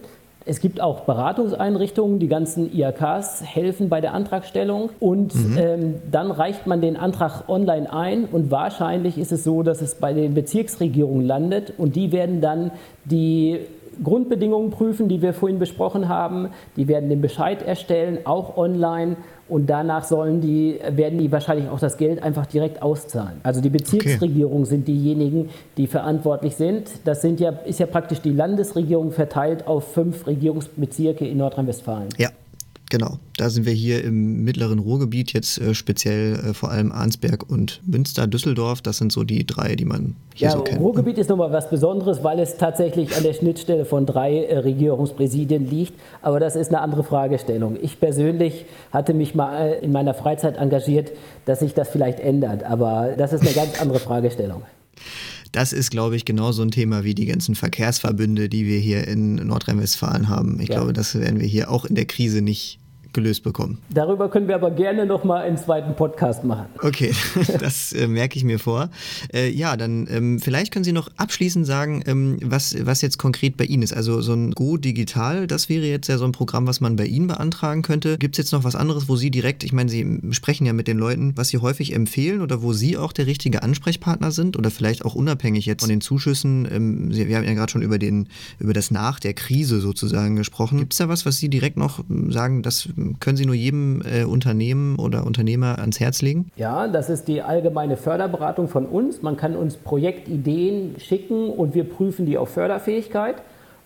es 0.50 0.62
gibt 0.62 0.82
auch 0.82 1.02
Beratungseinrichtungen, 1.02 2.18
die 2.18 2.28
ganzen 2.28 2.76
IAKs 2.76 3.44
helfen 3.44 3.88
bei 3.88 4.02
der 4.02 4.16
Antragstellung 4.16 4.90
und 5.00 5.36
mhm. 5.36 5.58
ähm, 5.60 5.96
dann 6.12 6.32
reicht 6.32 6.66
man 6.66 6.82
den 6.82 6.98
Antrag 6.98 7.48
online 7.48 7.94
ein 7.94 8.26
und 8.26 8.50
wahrscheinlich 8.50 9.20
ist 9.20 9.32
es 9.32 9.44
so, 9.44 9.62
dass 9.62 9.80
es 9.82 9.96
bei 9.96 10.12
den 10.12 10.34
Bezirksregierungen 10.34 11.24
landet 11.24 11.74
und 11.78 11.96
die 11.96 12.12
werden 12.12 12.42
dann 12.42 12.72
die 13.06 13.60
Grundbedingungen 14.04 14.70
prüfen, 14.70 15.08
die 15.08 15.22
wir 15.22 15.34
vorhin 15.34 15.60
besprochen 15.60 16.10
haben. 16.10 16.50
Die 16.76 16.88
werden 16.88 17.10
den 17.10 17.22
Bescheid 17.22 17.62
erstellen, 17.62 18.20
auch 18.26 18.58
online. 18.58 19.18
Und 19.48 19.70
danach 19.70 20.04
sollen 20.04 20.42
die, 20.42 20.80
werden 20.92 21.18
die 21.18 21.32
wahrscheinlich 21.32 21.70
auch 21.70 21.80
das 21.80 21.98
Geld 21.98 22.22
einfach 22.22 22.46
direkt 22.46 22.82
auszahlen. 22.82 23.42
Also 23.44 23.62
die 23.62 23.70
Bezirksregierungen 23.70 24.62
okay. 24.62 24.70
sind 24.70 24.88
diejenigen, 24.88 25.50
die 25.78 25.88
verantwortlich 25.88 26.56
sind. 26.56 26.92
Das 27.06 27.22
sind 27.22 27.40
ja, 27.40 27.50
ist 27.50 27.80
ja 27.80 27.88
praktisch 27.88 28.22
die 28.22 28.32
Landesregierung 28.32 29.12
verteilt 29.12 29.66
auf 29.68 29.94
fünf 29.94 30.28
Regierungsbezirke 30.28 31.28
in 31.28 31.38
Nordrhein-Westfalen. 31.38 32.10
Ja, 32.18 32.30
Genau, 32.90 33.20
da 33.38 33.52
sind 33.52 33.68
wir 33.68 33.74
hier 33.74 34.04
im 34.04 34.44
mittleren 34.44 34.80
Ruhrgebiet, 34.80 35.32
jetzt 35.34 35.62
äh, 35.62 35.76
speziell 35.76 36.34
äh, 36.34 36.54
vor 36.56 36.72
allem 36.72 36.92
Arnsberg 36.92 37.48
und 37.48 37.82
Münster, 37.86 38.26
Düsseldorf. 38.26 38.82
Das 38.82 38.98
sind 38.98 39.12
so 39.12 39.24
die 39.24 39.46
drei, 39.46 39.76
die 39.76 39.86
man 39.86 40.16
hier 40.34 40.48
ja, 40.48 40.54
so 40.54 40.64
kennt. 40.64 40.82
Ruhrgebiet 40.82 41.18
ne? 41.18 41.22
ist 41.22 41.30
nochmal 41.30 41.52
was 41.52 41.70
Besonderes, 41.70 42.24
weil 42.24 42.40
es 42.40 42.58
tatsächlich 42.58 43.16
an 43.16 43.22
der 43.22 43.34
Schnittstelle 43.34 43.86
von 43.86 44.08
drei 44.08 44.44
äh, 44.44 44.58
Regierungspräsidien 44.58 45.70
liegt. 45.70 45.94
Aber 46.24 46.40
das 46.40 46.56
ist 46.56 46.70
eine 46.70 46.82
andere 46.82 47.04
Fragestellung. 47.04 47.78
Ich 47.80 48.00
persönlich 48.00 48.66
hatte 48.92 49.14
mich 49.14 49.36
mal 49.36 49.68
äh, 49.68 49.86
in 49.86 49.92
meiner 49.92 50.16
Freizeit 50.16 50.58
engagiert, 50.58 51.12
dass 51.46 51.60
sich 51.60 51.76
das 51.76 51.90
vielleicht 51.90 52.20
ändert. 52.20 52.64
Aber 52.64 53.10
das 53.16 53.34
ist 53.34 53.42
eine 53.42 53.52
ganz 53.52 53.80
andere 53.80 54.00
Fragestellung. 54.00 54.64
Das 55.52 55.74
ist, 55.74 55.90
glaube 55.90 56.16
ich, 56.16 56.26
genau 56.26 56.52
so 56.52 56.62
ein 56.62 56.72
Thema 56.72 57.04
wie 57.04 57.16
die 57.16 57.26
ganzen 57.26 57.56
Verkehrsverbünde, 57.56 58.50
die 58.50 58.66
wir 58.66 58.80
hier 58.80 59.08
in 59.08 59.36
Nordrhein-Westfalen 59.36 60.30
haben. 60.30 60.60
Ich 60.60 60.70
ja. 60.70 60.76
glaube, 60.76 60.94
das 60.94 61.16
werden 61.16 61.40
wir 61.40 61.48
hier 61.48 61.72
auch 61.72 61.86
in 61.86 61.96
der 61.96 62.06
Krise 62.06 62.42
nicht 62.42 62.80
gelöst 63.14 63.44
bekommen. 63.44 63.80
Darüber 63.90 64.30
können 64.30 64.48
wir 64.48 64.56
aber 64.56 64.72
gerne 64.72 65.06
noch 65.06 65.24
mal 65.24 65.42
einen 65.42 65.58
zweiten 65.58 65.96
Podcast 65.96 66.44
machen. 66.44 66.68
Okay, 66.82 67.14
das 67.60 67.94
äh, 67.94 68.08
merke 68.08 68.38
ich 68.38 68.44
mir 68.44 68.60
vor. 68.60 68.90
Äh, 69.34 69.50
ja, 69.50 69.78
dann 69.78 70.08
ähm, 70.10 70.40
vielleicht 70.40 70.72
können 70.72 70.84
Sie 70.84 70.92
noch 70.92 71.10
abschließend 71.18 71.66
sagen, 71.66 72.04
ähm, 72.06 72.38
was, 72.44 72.76
was 72.86 73.02
jetzt 73.02 73.18
konkret 73.18 73.58
bei 73.58 73.66
Ihnen 73.66 73.84
ist. 73.84 73.94
Also 73.94 74.22
so 74.22 74.34
ein 74.34 74.52
Go 74.52 74.78
Digital, 74.78 75.48
das 75.48 75.70
wäre 75.70 75.86
jetzt 75.86 76.08
ja 76.08 76.18
so 76.18 76.26
ein 76.26 76.32
Programm, 76.32 76.68
was 76.68 76.82
man 76.82 76.96
bei 76.96 77.06
Ihnen 77.06 77.28
beantragen 77.28 77.82
könnte. 77.82 78.18
Gibt 78.18 78.36
es 78.36 78.38
jetzt 78.38 78.52
noch 78.52 78.64
was 78.64 78.76
anderes, 78.76 79.10
wo 79.10 79.16
Sie 79.16 79.32
direkt, 79.32 79.64
ich 79.64 79.74
meine, 79.74 79.90
Sie 79.90 80.20
sprechen 80.32 80.66
ja 80.66 80.74
mit 80.74 80.88
den 80.88 80.98
Leuten, 80.98 81.34
was 81.36 81.50
Sie 81.50 81.58
häufig 81.58 81.94
empfehlen 81.94 82.42
oder 82.42 82.62
wo 82.62 82.74
Sie 82.74 82.98
auch 82.98 83.12
der 83.12 83.26
richtige 83.26 83.64
Ansprechpartner 83.64 84.32
sind 84.32 84.58
oder 84.58 84.72
vielleicht 84.72 85.06
auch 85.06 85.16
unabhängig 85.16 85.66
jetzt 85.66 85.82
von 85.82 85.90
den 85.90 86.02
Zuschüssen. 86.02 86.68
Ähm, 86.72 87.12
Sie, 87.12 87.28
wir 87.28 87.38
haben 87.38 87.46
ja 87.46 87.54
gerade 87.54 87.72
schon 87.72 87.82
über, 87.82 87.98
den, 88.00 88.28
über 88.60 88.74
das 88.74 88.92
Nach 88.92 89.20
der 89.20 89.34
Krise 89.34 89.80
sozusagen 89.80 90.36
gesprochen. 90.36 90.80
Gibt 90.80 90.94
es 90.94 90.98
da 90.98 91.10
was, 91.10 91.26
was 91.26 91.38
Sie 91.38 91.50
direkt 91.50 91.78
noch 91.78 92.04
sagen, 92.30 92.62
das 92.62 92.90
können 93.20 93.38
Sie 93.38 93.46
nur 93.46 93.56
jedem 93.56 94.02
äh, 94.02 94.24
Unternehmen 94.24 94.98
oder 94.98 95.26
Unternehmer 95.26 95.80
ans 95.80 96.00
Herz 96.00 96.22
legen? 96.22 96.52
Ja, 96.56 96.88
das 96.88 97.10
ist 97.10 97.28
die 97.28 97.42
allgemeine 97.42 97.98
Förderberatung 97.98 98.68
von 98.68 98.86
uns. 98.86 99.22
Man 99.22 99.38
kann 99.38 99.56
uns 99.56 99.78
Projektideen 99.78 100.96
schicken 101.00 101.50
und 101.50 101.74
wir 101.74 101.84
prüfen 101.84 102.26
die 102.26 102.38
auf 102.38 102.50
Förderfähigkeit. 102.50 103.36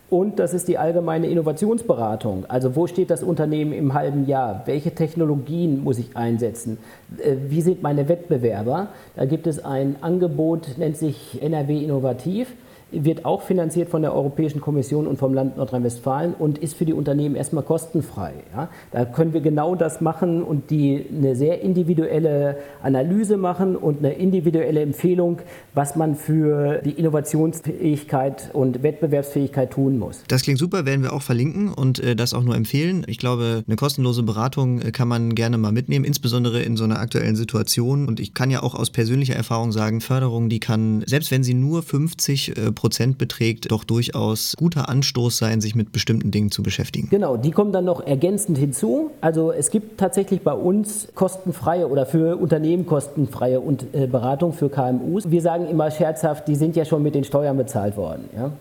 Und 0.10 0.38
das 0.38 0.54
ist 0.54 0.68
die 0.68 0.78
allgemeine 0.78 1.28
Innovationsberatung. 1.28 2.46
Also 2.48 2.76
wo 2.76 2.86
steht 2.86 3.10
das 3.10 3.24
Unternehmen 3.24 3.74
im 3.74 3.96
halben 3.96 4.28
Jahr? 4.28 4.62
Welche 4.66 4.94
Technologien 4.94 5.84
muss 5.84 5.98
ich 5.98 6.16
einsetzen? 6.16 6.78
Äh, 7.18 7.36
wie 7.50 7.62
sind 7.62 7.82
meine 7.82 8.08
Wettbewerber? 8.10 8.90
Da 9.16 9.26
gibt 9.26 9.48
es 9.48 9.64
ein 9.64 9.96
Angebot, 10.02 10.78
nennt 10.78 10.98
sich 10.98 11.42
NRW 11.42 11.84
Innovativ 11.84 12.54
wird 12.94 13.26
auch 13.26 13.42
finanziert 13.42 13.90
von 13.90 14.02
der 14.02 14.14
Europäischen 14.14 14.62
Kommission 14.62 15.08
und 15.08 15.18
vom 15.18 15.34
Land 15.34 15.58
Nordrhein-Westfalen 15.58 16.34
und 16.34 16.58
ist 16.58 16.76
für 16.76 16.86
die 16.86 16.94
Unternehmen 16.94 17.36
erstmal 17.36 17.64
kostenfrei. 17.64 18.34
Ja? 18.56 18.70
Da 18.92 19.06
können 19.06 19.34
wir 19.34 19.42
genau 19.42 19.76
das 19.76 20.02
machen 20.02 20.44
und 20.44 20.70
die 20.70 21.06
eine 21.16 21.36
sehr 21.36 21.62
individuelle 21.62 22.58
Analyse 22.82 23.38
machen 23.38 23.76
und 23.76 24.00
eine 24.00 24.14
individuelle 24.14 24.82
Empfehlung, 24.82 25.40
was 25.74 25.96
man 25.96 26.16
für 26.16 26.82
die 26.84 26.92
Innovationsfähigkeit 26.92 28.52
und 28.54 28.84
Wettbewerbsfähigkeit 28.84 29.72
tun 29.72 29.98
muss. 29.98 30.24
Das 30.28 30.44
klingt 30.44 30.60
super, 30.60 30.86
werden 30.86 31.04
wir 31.04 31.14
auch 31.14 31.22
verlinken 31.22 31.74
und 31.74 32.00
äh, 32.00 32.16
das 32.16 32.34
auch 32.34 32.44
nur 32.44 32.56
empfehlen. 32.56 33.04
Ich 33.08 33.18
glaube, 33.18 33.64
eine 33.66 33.76
kostenlose 33.76 34.24
Beratung 34.24 34.82
äh, 34.82 34.92
kann 34.92 35.08
man 35.08 35.36
gerne 35.36 35.58
mal 35.58 35.72
mitnehmen, 35.72 36.06
insbesondere 36.06 36.62
in 36.62 36.78
so 36.78 36.84
einer 36.84 37.00
aktuellen 37.00 37.36
Situation. 37.36 38.08
Und 38.08 38.20
ich 38.20 38.34
kann 38.34 38.52
ja 38.52 38.62
auch 38.62 38.76
aus 38.76 38.90
persönlicher 38.90 39.36
Erfahrung 39.36 39.72
sagen, 39.72 40.02
Förderung, 40.02 40.50
die 40.50 40.60
kann, 40.60 41.04
selbst 41.06 41.32
wenn 41.32 41.44
sie 41.44 41.54
nur 41.54 41.84
50 41.84 42.58
äh, 42.58 42.72
Prozent 42.84 43.18
beträgt, 43.18 43.72
doch 43.72 43.86
durchaus 43.86 44.56
guter 44.58 44.90
Anstoß 44.90 45.38
sein, 45.38 45.62
sich 45.62 45.74
mit 45.74 45.94
bestimmten 45.94 46.32
Dingen 46.32 46.52
zu 46.52 46.64
beschäftigen. 46.64 47.08
Genau, 47.10 47.38
die 47.38 47.52
kommen 47.52 47.72
dann 47.72 47.86
noch 47.86 48.06
ergänzend 48.06 48.58
hinzu. 48.58 49.12
Also 49.22 49.54
es 49.54 49.72
gibt 49.72 49.98
tatsächlich 49.98 50.42
bei 50.42 50.52
uns 50.52 51.08
kostenfreie 51.16 51.88
oder 51.88 52.06
für 52.06 52.36
Unternehmen 52.36 52.86
kostenfreie 52.86 53.62
und, 53.62 53.86
äh, 53.94 54.06
Beratung 54.06 54.52
für 54.52 54.68
KMUs. 54.68 55.32
Wir 55.32 55.42
sagen 55.42 55.70
immer 55.70 55.92
scherzhaft, 55.92 56.46
die 56.50 56.56
sind 56.56 56.76
ja 56.76 56.84
schon 56.84 57.02
mit 57.02 57.16
den 57.16 57.24
Steuern 57.24 57.56
bezahlt 57.56 57.96
worden. 57.96 58.26
Ja? 58.36 58.52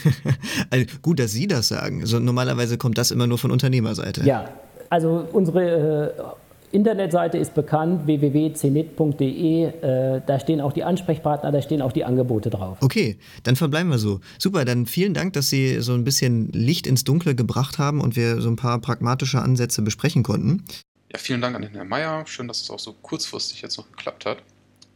also 0.70 0.86
gut, 1.02 1.18
dass 1.18 1.32
Sie 1.32 1.46
das 1.46 1.68
sagen. 1.68 2.00
Also 2.00 2.20
normalerweise 2.20 2.78
kommt 2.78 2.96
das 2.96 3.10
immer 3.10 3.26
nur 3.26 3.36
von 3.36 3.50
Unternehmerseite. 3.50 4.24
Ja, 4.24 4.48
also 4.88 5.26
unsere 5.30 6.14
äh, 6.16 6.22
Internetseite 6.70 7.38
ist 7.38 7.54
bekannt, 7.54 8.06
www.zenit.de. 8.06 9.64
Äh, 9.64 10.22
da 10.26 10.40
stehen 10.40 10.60
auch 10.60 10.72
die 10.72 10.84
Ansprechpartner, 10.84 11.50
da 11.50 11.62
stehen 11.62 11.80
auch 11.80 11.92
die 11.92 12.04
Angebote 12.04 12.50
drauf. 12.50 12.78
Okay, 12.80 13.18
dann 13.42 13.56
verbleiben 13.56 13.90
wir 13.90 13.98
so. 13.98 14.20
Super, 14.38 14.64
dann 14.64 14.86
vielen 14.86 15.14
Dank, 15.14 15.32
dass 15.32 15.48
Sie 15.48 15.80
so 15.80 15.94
ein 15.94 16.04
bisschen 16.04 16.52
Licht 16.52 16.86
ins 16.86 17.04
Dunkle 17.04 17.34
gebracht 17.34 17.78
haben 17.78 18.00
und 18.00 18.16
wir 18.16 18.40
so 18.40 18.50
ein 18.50 18.56
paar 18.56 18.80
pragmatische 18.80 19.40
Ansätze 19.40 19.82
besprechen 19.82 20.22
konnten. 20.22 20.64
Ja, 21.10 21.18
vielen 21.18 21.40
Dank 21.40 21.56
an 21.56 21.62
den 21.62 21.72
Herrn 21.72 21.88
Mayer. 21.88 22.26
Schön, 22.26 22.48
dass 22.48 22.60
es 22.60 22.70
auch 22.70 22.78
so 22.78 22.92
kurzfristig 23.00 23.62
jetzt 23.62 23.78
noch 23.78 23.90
geklappt 23.90 24.26
hat. 24.26 24.42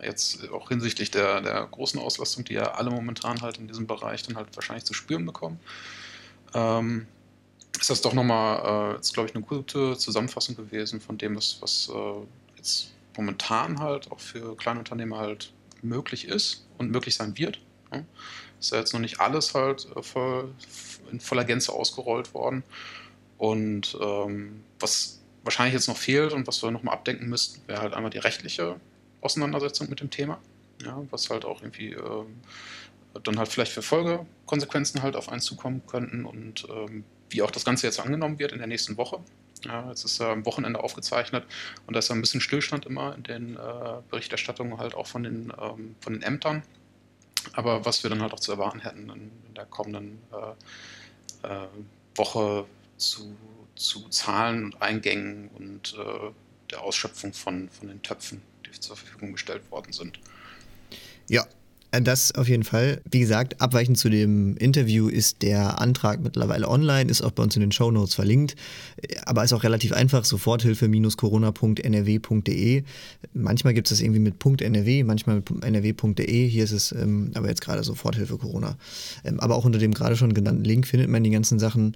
Jetzt 0.02 0.50
auch 0.50 0.68
hinsichtlich 0.68 1.10
der, 1.10 1.40
der 1.40 1.66
großen 1.70 1.98
Auslastung, 2.00 2.44
die 2.44 2.54
ja 2.54 2.72
alle 2.72 2.90
momentan 2.90 3.40
halt 3.40 3.58
in 3.58 3.68
diesem 3.68 3.86
Bereich 3.86 4.22
dann 4.24 4.36
halt 4.36 4.48
wahrscheinlich 4.54 4.84
zu 4.84 4.94
spüren 4.94 5.24
bekommen. 5.24 5.58
Ähm, 6.54 7.06
ist 7.82 7.90
das 7.90 8.00
doch 8.00 8.12
nochmal, 8.12 8.94
äh, 8.94 9.12
glaube 9.12 9.28
ich, 9.28 9.34
eine 9.34 9.44
gute 9.44 9.98
Zusammenfassung 9.98 10.54
gewesen 10.54 11.00
von 11.00 11.18
dem, 11.18 11.36
was, 11.36 11.60
was 11.60 11.90
äh, 11.92 12.56
jetzt 12.56 12.92
momentan 13.16 13.80
halt 13.80 14.10
auch 14.12 14.20
für 14.20 14.56
Kleinunternehmer 14.56 15.18
halt 15.18 15.52
möglich 15.82 16.28
ist 16.28 16.64
und 16.78 16.92
möglich 16.92 17.16
sein 17.16 17.36
wird. 17.36 17.60
Ja. 17.92 18.04
Ist 18.60 18.70
ja 18.70 18.78
jetzt 18.78 18.92
noch 18.92 19.00
nicht 19.00 19.18
alles 19.18 19.54
halt 19.54 19.88
äh, 19.96 20.02
voll, 20.02 20.54
in 21.10 21.18
voller 21.18 21.44
Gänze 21.44 21.72
ausgerollt 21.72 22.32
worden. 22.34 22.62
Und 23.36 23.98
ähm, 24.00 24.62
was 24.78 25.20
wahrscheinlich 25.42 25.74
jetzt 25.74 25.88
noch 25.88 25.96
fehlt 25.96 26.32
und 26.32 26.46
was 26.46 26.62
wir 26.62 26.70
nochmal 26.70 26.94
abdenken 26.94 27.28
müssten, 27.28 27.66
wäre 27.66 27.80
halt 27.80 27.94
einmal 27.94 28.12
die 28.12 28.18
rechtliche 28.18 28.76
Auseinandersetzung 29.22 29.90
mit 29.90 29.98
dem 29.98 30.10
Thema. 30.10 30.38
Ja, 30.84 31.02
was 31.10 31.30
halt 31.30 31.44
auch 31.44 31.60
irgendwie 31.60 31.94
ähm, 31.94 32.42
dann 33.24 33.38
halt 33.40 33.48
vielleicht 33.48 33.72
für 33.72 33.82
Folgekonsequenzen 33.82 35.02
halt 35.02 35.16
auf 35.16 35.28
einen 35.28 35.40
zukommen 35.40 35.82
könnten 35.84 36.24
und 36.24 36.64
ähm, 36.70 37.02
wie 37.32 37.42
auch 37.42 37.50
das 37.50 37.64
Ganze 37.64 37.86
jetzt 37.86 38.00
angenommen 38.00 38.38
wird 38.38 38.52
in 38.52 38.58
der 38.58 38.66
nächsten 38.66 38.96
Woche. 38.96 39.20
Ja, 39.64 39.88
jetzt 39.88 40.04
ist 40.04 40.20
am 40.20 40.44
Wochenende 40.44 40.82
aufgezeichnet 40.82 41.44
und 41.86 41.94
da 41.94 42.00
ist 42.00 42.10
ein 42.10 42.20
bisschen 42.20 42.40
Stillstand 42.40 42.84
immer 42.86 43.14
in 43.14 43.22
den 43.22 43.56
äh, 43.56 43.58
Berichterstattungen 44.10 44.78
halt 44.78 44.94
auch 44.94 45.06
von 45.06 45.22
den, 45.22 45.52
ähm, 45.60 45.94
von 46.00 46.12
den 46.14 46.22
Ämtern. 46.22 46.62
Aber 47.54 47.84
was 47.84 48.02
wir 48.02 48.10
dann 48.10 48.22
halt 48.22 48.32
auch 48.32 48.40
zu 48.40 48.52
erwarten 48.52 48.80
hätten 48.80 49.10
in, 49.10 49.30
der 49.54 49.66
kommenden 49.66 50.18
äh, 50.32 51.46
äh, 51.48 51.66
Woche 52.14 52.66
zu, 52.96 53.36
zu 53.76 54.08
Zahlen 54.08 54.64
und 54.64 54.82
Eingängen 54.82 55.48
und 55.48 55.96
der 56.70 56.82
Ausschöpfung 56.82 57.32
von, 57.32 57.68
von 57.68 57.88
den 57.88 58.02
Töpfen, 58.02 58.42
die 58.64 58.78
zur 58.78 58.96
Verfügung 58.96 59.32
gestellt 59.32 59.70
worden 59.70 59.92
sind. 59.92 60.18
Ja, 61.28 61.46
das 62.00 62.34
auf 62.34 62.48
jeden 62.48 62.62
Fall. 62.62 63.02
Wie 63.10 63.20
gesagt, 63.20 63.60
abweichend 63.60 63.98
zu 63.98 64.08
dem 64.08 64.56
Interview 64.56 65.08
ist 65.08 65.42
der 65.42 65.78
Antrag 65.78 66.22
mittlerweile 66.22 66.66
online, 66.68 67.10
ist 67.10 67.20
auch 67.20 67.32
bei 67.32 67.42
uns 67.42 67.54
in 67.54 67.60
den 67.60 67.72
Show 67.72 67.90
Notes 67.90 68.14
verlinkt, 68.14 68.56
äh, 68.96 69.16
aber 69.26 69.44
ist 69.44 69.52
auch 69.52 69.62
relativ 69.62 69.92
einfach, 69.92 70.24
soforthilfe-corona.nrw.de. 70.24 72.84
Manchmal 73.34 73.74
gibt 73.74 73.88
es 73.88 73.90
das 73.90 74.00
irgendwie 74.00 74.20
mit 74.20 74.36
.nrw, 74.42 75.04
manchmal 75.04 75.36
mit 75.36 75.50
nrw.de, 75.62 76.48
hier 76.48 76.64
ist 76.64 76.72
es 76.72 76.92
ähm, 76.92 77.32
aber 77.34 77.48
jetzt 77.48 77.60
gerade 77.60 77.84
Soforthilfe 77.84 78.38
Corona. 78.38 78.78
Ähm, 79.24 79.38
aber 79.40 79.56
auch 79.56 79.66
unter 79.66 79.78
dem 79.78 79.92
gerade 79.92 80.16
schon 80.16 80.32
genannten 80.32 80.64
Link 80.64 80.86
findet 80.86 81.10
man 81.10 81.22
die 81.22 81.28
ganzen 81.30 81.58
Sachen. 81.58 81.94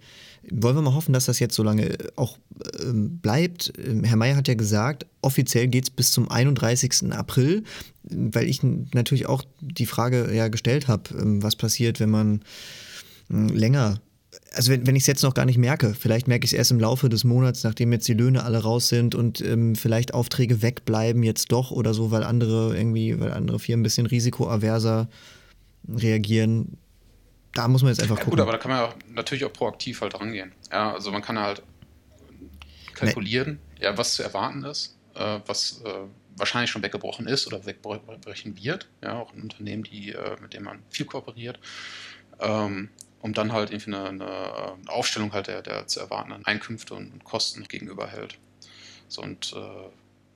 Wollen 0.50 0.76
wir 0.76 0.82
mal 0.82 0.94
hoffen, 0.94 1.12
dass 1.12 1.26
das 1.26 1.38
jetzt 1.38 1.54
so 1.54 1.62
lange 1.62 1.96
auch 2.16 2.38
ähm, 2.82 3.18
bleibt. 3.18 3.72
Ähm, 3.78 4.04
Herr 4.04 4.16
Mayer 4.16 4.36
hat 4.36 4.48
ja 4.48 4.54
gesagt, 4.54 5.06
offiziell 5.22 5.68
geht 5.68 5.84
es 5.84 5.90
bis 5.90 6.12
zum 6.12 6.30
31. 6.30 7.12
April, 7.12 7.64
weil 8.04 8.48
ich 8.48 8.62
natürlich 8.62 9.26
auch 9.26 9.44
die 9.60 9.86
Frage 9.86 10.34
ja 10.34 10.48
gestellt 10.48 10.88
habe, 10.88 11.02
ähm, 11.18 11.42
was 11.42 11.56
passiert, 11.56 12.00
wenn 12.00 12.10
man 12.10 12.42
äh, 13.30 13.52
länger 13.52 14.00
also 14.54 14.72
wenn, 14.72 14.86
wenn 14.86 14.96
ich 14.96 15.02
es 15.02 15.06
jetzt 15.06 15.22
noch 15.22 15.34
gar 15.34 15.44
nicht 15.44 15.58
merke, 15.58 15.94
vielleicht 15.94 16.28
merke 16.28 16.44
ich 16.44 16.52
es 16.52 16.58
erst 16.58 16.70
im 16.70 16.80
Laufe 16.80 17.08
des 17.08 17.24
Monats, 17.24 17.64
nachdem 17.64 17.92
jetzt 17.92 18.08
die 18.08 18.14
Löhne 18.14 18.44
alle 18.44 18.58
raus 18.58 18.88
sind 18.88 19.14
und 19.14 19.40
ähm, 19.40 19.74
vielleicht 19.74 20.14
Aufträge 20.14 20.62
wegbleiben 20.62 21.22
jetzt 21.22 21.52
doch 21.52 21.70
oder 21.70 21.94
so, 21.94 22.10
weil 22.10 22.22
andere 22.22 22.76
irgendwie, 22.76 23.18
weil 23.20 23.32
andere 23.32 23.58
Firmen 23.58 23.80
ein 23.80 23.84
bisschen 23.84 24.06
risikoaverser 24.06 25.08
reagieren 25.88 26.78
da 27.56 27.68
muss 27.68 27.82
man 27.82 27.92
jetzt 27.92 28.02
einfach 28.02 28.16
gucken. 28.16 28.32
Ja, 28.32 28.36
gut, 28.36 28.40
aber 28.40 28.52
da 28.52 28.58
kann 28.58 28.70
man 28.70 28.80
ja 28.80 28.86
auch 28.86 28.94
natürlich 29.08 29.44
auch 29.44 29.52
proaktiv 29.52 30.00
halt 30.00 30.14
rangehen. 30.14 30.52
Ja, 30.70 30.92
also 30.92 31.10
man 31.10 31.22
kann 31.22 31.38
halt 31.38 31.62
kalkulieren, 32.94 33.58
nee. 33.78 33.84
ja, 33.84 33.96
was 33.96 34.14
zu 34.14 34.22
erwarten 34.22 34.64
ist, 34.64 34.96
äh, 35.14 35.40
was 35.46 35.82
äh, 35.84 35.90
wahrscheinlich 36.36 36.70
schon 36.70 36.82
weggebrochen 36.82 37.26
ist 37.26 37.46
oder 37.46 37.64
wegbrechen 37.64 38.56
wird. 38.62 38.88
Ja, 39.02 39.18
auch 39.18 39.32
ein 39.32 39.42
Unternehmen, 39.42 39.82
die, 39.82 40.12
äh, 40.12 40.36
mit 40.40 40.54
dem 40.54 40.64
man 40.64 40.82
viel 40.90 41.06
kooperiert. 41.06 41.58
Ähm, 42.40 42.90
um 43.22 43.32
dann 43.32 43.52
halt 43.52 43.70
irgendwie 43.70 43.94
eine, 43.94 44.08
eine, 44.08 44.88
Aufstellung 44.88 45.32
halt 45.32 45.48
der, 45.48 45.62
der 45.62 45.86
zu 45.86 46.00
erwartenden 46.00 46.44
Einkünfte 46.46 46.94
und 46.94 47.24
Kosten 47.24 47.64
gegenüberhält. 47.64 48.38
So 49.08 49.22
und 49.22 49.52
äh, 49.56 49.88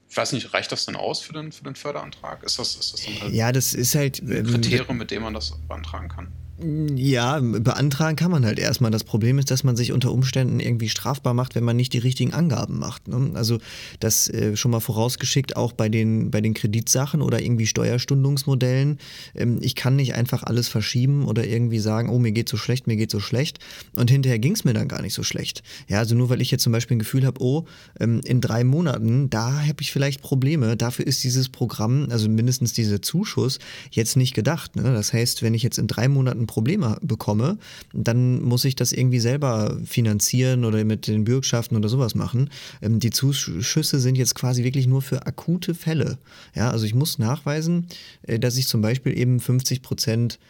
ich 0.08 0.16
weiß 0.16 0.32
nicht, 0.32 0.52
reicht 0.52 0.72
das 0.72 0.86
denn 0.86 0.96
aus 0.96 1.20
für 1.20 1.32
den, 1.32 1.52
für 1.52 1.62
den 1.62 1.76
Förderantrag? 1.76 2.42
Ist 2.42 2.58
das, 2.58 2.74
ist 2.74 2.92
das 2.92 3.04
dann 3.04 3.20
halt 3.20 3.32
ja, 3.32 3.52
das 3.52 3.74
ist 3.74 3.94
halt 3.94 4.20
ein 4.20 4.32
ähm, 4.32 4.46
Kriterium, 4.46 4.96
mit 4.96 5.12
dem 5.12 5.22
man 5.22 5.34
das 5.34 5.52
beantragen 5.68 6.08
kann? 6.08 6.32
Ja, 6.62 7.40
beantragen 7.40 8.16
kann 8.16 8.30
man 8.30 8.44
halt 8.44 8.58
erstmal. 8.58 8.90
Das 8.90 9.04
Problem 9.04 9.38
ist, 9.38 9.50
dass 9.50 9.64
man 9.64 9.76
sich 9.76 9.92
unter 9.92 10.12
Umständen 10.12 10.61
irgendwie 10.61 10.90
strafbar 10.90 11.32
macht, 11.32 11.54
wenn 11.54 11.64
man 11.64 11.76
nicht 11.76 11.94
die 11.94 11.98
richtigen 11.98 12.34
Angaben 12.34 12.78
macht. 12.78 13.08
Ne? 13.08 13.30
Also 13.34 13.58
das 13.98 14.28
äh, 14.28 14.56
schon 14.56 14.70
mal 14.70 14.80
vorausgeschickt, 14.80 15.56
auch 15.56 15.72
bei 15.72 15.88
den, 15.88 16.30
bei 16.30 16.42
den 16.42 16.52
Kreditsachen 16.52 17.22
oder 17.22 17.40
irgendwie 17.40 17.66
Steuerstundungsmodellen. 17.66 18.98
Ähm, 19.34 19.58
ich 19.62 19.74
kann 19.74 19.96
nicht 19.96 20.14
einfach 20.14 20.42
alles 20.42 20.68
verschieben 20.68 21.26
oder 21.26 21.46
irgendwie 21.46 21.78
sagen, 21.78 22.11
oh, 22.11 22.18
mir 22.18 22.32
geht 22.32 22.50
so 22.50 22.58
schlecht, 22.58 22.86
mir 22.86 22.96
geht 22.96 23.11
so 23.11 23.20
schlecht. 23.20 23.58
Und 23.96 24.11
hinterher 24.11 24.38
ging 24.38 24.52
es 24.52 24.64
mir 24.64 24.74
dann 24.74 24.88
gar 24.88 25.00
nicht 25.00 25.14
so 25.14 25.22
schlecht. 25.22 25.62
Ja, 25.88 25.98
also 26.00 26.14
nur 26.14 26.28
weil 26.28 26.42
ich 26.42 26.50
jetzt 26.50 26.62
zum 26.62 26.72
Beispiel 26.72 26.96
ein 26.96 27.00
Gefühl 27.00 27.24
habe, 27.24 27.40
oh, 27.42 27.64
ähm, 27.98 28.20
in 28.24 28.42
drei 28.42 28.64
Monaten, 28.64 29.30
da 29.30 29.62
habe 29.62 29.80
ich 29.80 29.92
vielleicht 29.92 30.20
Probleme. 30.20 30.76
Dafür 30.76 31.06
ist 31.06 31.24
dieses 31.24 31.48
Programm, 31.48 32.08
also 32.11 32.28
mindestens 32.28 32.74
dieser 32.74 33.00
Zuschuss, 33.00 33.61
jetzt 33.90 34.18
nicht 34.18 34.34
gedacht. 34.34 34.76
Ne? 34.76 34.82
Das 34.82 35.14
heißt, 35.14 35.42
wenn 35.42 35.54
ich 35.54 35.62
jetzt 35.62 35.78
in 35.78 35.86
drei 35.86 36.08
Monaten 36.08 36.49
Probleme 36.51 36.98
bekomme, 37.01 37.59
dann 37.94 38.42
muss 38.42 38.64
ich 38.64 38.74
das 38.74 38.90
irgendwie 38.90 39.20
selber 39.20 39.78
finanzieren 39.84 40.64
oder 40.64 40.84
mit 40.84 41.07
den 41.07 41.22
Bürgschaften 41.22 41.76
oder 41.76 41.88
sowas 41.88 42.16
machen. 42.16 42.51
Ähm, 42.82 42.98
die 42.98 43.11
Zuschüsse 43.11 44.01
sind 44.01 44.18
jetzt 44.18 44.34
quasi 44.34 44.64
wirklich 44.64 44.88
nur 44.88 45.01
für 45.01 45.26
akute 45.26 45.76
Fälle. 45.76 46.18
Ja, 46.57 46.72
also 46.72 46.84
ich 46.86 46.94
muss 46.94 47.20
nachweisen, 47.20 47.86
äh, 48.22 48.40
dass 48.40 48.57
ich 48.57 48.66
zum 48.66 48.82
Beispiel 48.82 49.16
eben 49.16 49.38
50 49.38 49.80
Prozent 49.80 50.40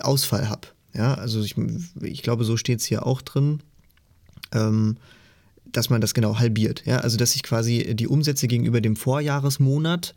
Ausfall 0.00 0.48
habe. 0.48 0.68
Ja, 0.94 1.14
also 1.14 1.42
ich, 1.42 1.56
ich 2.00 2.22
glaube, 2.22 2.44
so 2.44 2.56
steht 2.56 2.78
es 2.78 2.86
hier 2.86 3.04
auch 3.04 3.22
drin. 3.22 3.60
Ähm, 4.52 4.96
dass 5.72 5.88
man 5.88 6.00
das 6.00 6.14
genau 6.14 6.38
halbiert. 6.40 6.82
Ja? 6.84 6.98
Also 6.98 7.16
dass 7.16 7.32
sich 7.32 7.44
quasi 7.44 7.94
die 7.94 8.08
Umsätze 8.08 8.48
gegenüber 8.48 8.80
dem 8.80 8.96
Vorjahresmonat 8.96 10.16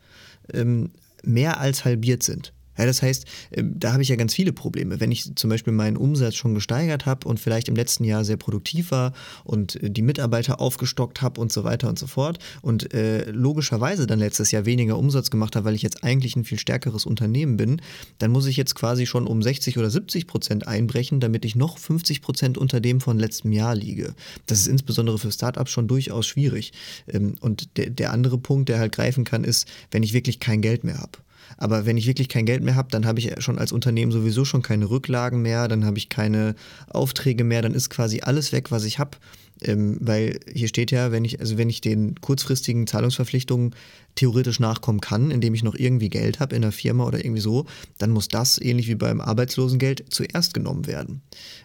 ähm, 0.52 0.90
mehr 1.22 1.60
als 1.60 1.84
halbiert 1.84 2.24
sind. 2.24 2.52
Ja, 2.76 2.86
das 2.86 3.02
heißt, 3.02 3.26
ähm, 3.52 3.74
da 3.78 3.92
habe 3.92 4.02
ich 4.02 4.08
ja 4.08 4.16
ganz 4.16 4.34
viele 4.34 4.52
Probleme. 4.52 5.00
Wenn 5.00 5.12
ich 5.12 5.34
zum 5.36 5.50
Beispiel 5.50 5.72
meinen 5.72 5.96
Umsatz 5.96 6.34
schon 6.34 6.54
gesteigert 6.54 7.06
habe 7.06 7.28
und 7.28 7.40
vielleicht 7.40 7.68
im 7.68 7.76
letzten 7.76 8.04
Jahr 8.04 8.24
sehr 8.24 8.36
produktiv 8.36 8.90
war 8.90 9.12
und 9.44 9.82
äh, 9.82 9.90
die 9.90 10.02
Mitarbeiter 10.02 10.60
aufgestockt 10.60 11.22
habe 11.22 11.40
und 11.40 11.52
so 11.52 11.64
weiter 11.64 11.88
und 11.88 11.98
so 11.98 12.06
fort 12.06 12.38
und 12.62 12.92
äh, 12.94 13.30
logischerweise 13.30 14.06
dann 14.06 14.18
letztes 14.18 14.50
Jahr 14.50 14.64
weniger 14.66 14.98
Umsatz 14.98 15.30
gemacht 15.30 15.56
habe, 15.56 15.66
weil 15.66 15.74
ich 15.74 15.82
jetzt 15.82 16.04
eigentlich 16.04 16.36
ein 16.36 16.44
viel 16.44 16.58
stärkeres 16.58 17.06
Unternehmen 17.06 17.56
bin, 17.56 17.80
dann 18.18 18.30
muss 18.30 18.46
ich 18.46 18.56
jetzt 18.56 18.74
quasi 18.74 19.06
schon 19.06 19.26
um 19.26 19.42
60 19.42 19.78
oder 19.78 19.90
70 19.90 20.26
Prozent 20.26 20.66
einbrechen, 20.66 21.20
damit 21.20 21.44
ich 21.44 21.54
noch 21.54 21.78
50 21.78 22.22
Prozent 22.22 22.58
unter 22.58 22.80
dem 22.80 23.00
von 23.00 23.18
letztem 23.18 23.52
Jahr 23.52 23.74
liege. 23.74 24.14
Das 24.46 24.60
ist 24.60 24.66
insbesondere 24.66 25.18
für 25.18 25.30
Startups 25.30 25.70
schon 25.70 25.88
durchaus 25.88 26.26
schwierig. 26.26 26.72
Ähm, 27.08 27.34
und 27.40 27.76
der, 27.76 27.90
der 27.90 28.12
andere 28.12 28.38
Punkt, 28.38 28.68
der 28.68 28.78
halt 28.78 28.92
greifen 28.92 29.24
kann, 29.24 29.44
ist, 29.44 29.68
wenn 29.90 30.02
ich 30.02 30.12
wirklich 30.12 30.40
kein 30.40 30.60
Geld 30.60 30.84
mehr 30.84 30.98
habe. 30.98 31.23
Aber 31.56 31.86
wenn 31.86 31.96
ich 31.96 32.06
wirklich 32.06 32.28
kein 32.28 32.46
Geld 32.46 32.62
mehr 32.62 32.74
habe, 32.74 32.88
dann 32.90 33.06
habe 33.06 33.18
ich 33.18 33.32
schon 33.42 33.58
als 33.58 33.72
Unternehmen 33.72 34.12
sowieso 34.12 34.44
schon 34.44 34.62
keine 34.62 34.90
Rücklagen 34.90 35.42
mehr, 35.42 35.68
dann 35.68 35.84
habe 35.84 35.98
ich 35.98 36.08
keine 36.08 36.54
Aufträge 36.88 37.44
mehr, 37.44 37.62
dann 37.62 37.74
ist 37.74 37.90
quasi 37.90 38.20
alles 38.20 38.52
weg, 38.52 38.70
was 38.70 38.84
ich 38.84 38.98
habe. 38.98 39.18
Ähm, 39.62 39.98
weil 40.00 40.40
hier 40.52 40.68
steht 40.68 40.90
ja, 40.90 41.12
wenn 41.12 41.24
ich, 41.24 41.38
also 41.40 41.56
wenn 41.56 41.70
ich 41.70 41.80
den 41.80 42.20
kurzfristigen 42.20 42.86
Zahlungsverpflichtungen 42.86 43.74
theoretisch 44.16 44.58
nachkommen 44.58 45.00
kann, 45.00 45.30
indem 45.30 45.54
ich 45.54 45.62
noch 45.62 45.76
irgendwie 45.76 46.08
Geld 46.08 46.40
habe 46.40 46.56
in 46.56 46.62
der 46.62 46.72
Firma 46.72 47.04
oder 47.04 47.24
irgendwie 47.24 47.40
so, 47.40 47.66
dann 47.98 48.10
muss 48.10 48.28
das, 48.28 48.60
ähnlich 48.60 48.88
wie 48.88 48.96
beim 48.96 49.20
Arbeitslosengeld, 49.20 50.06
zuerst 50.10 50.54
genommen 50.54 50.86
werden. 50.86 51.22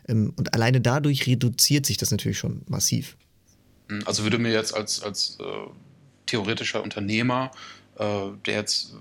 Ähm, 0.08 0.34
und 0.36 0.54
alleine 0.54 0.82
dadurch 0.82 1.26
reduziert 1.26 1.86
sich 1.86 1.98
das 1.98 2.12
natürlich 2.12 2.38
schon 2.38 2.62
massiv. 2.68 3.18
Also 4.06 4.24
würde 4.24 4.38
mir 4.38 4.52
jetzt 4.52 4.76
als, 4.76 5.02
als 5.02 5.38
äh, 5.40 5.44
theoretischer 6.28 6.84
Unternehmer, 6.84 7.52
äh, 7.98 8.06
der 8.46 8.56
jetzt 8.56 8.94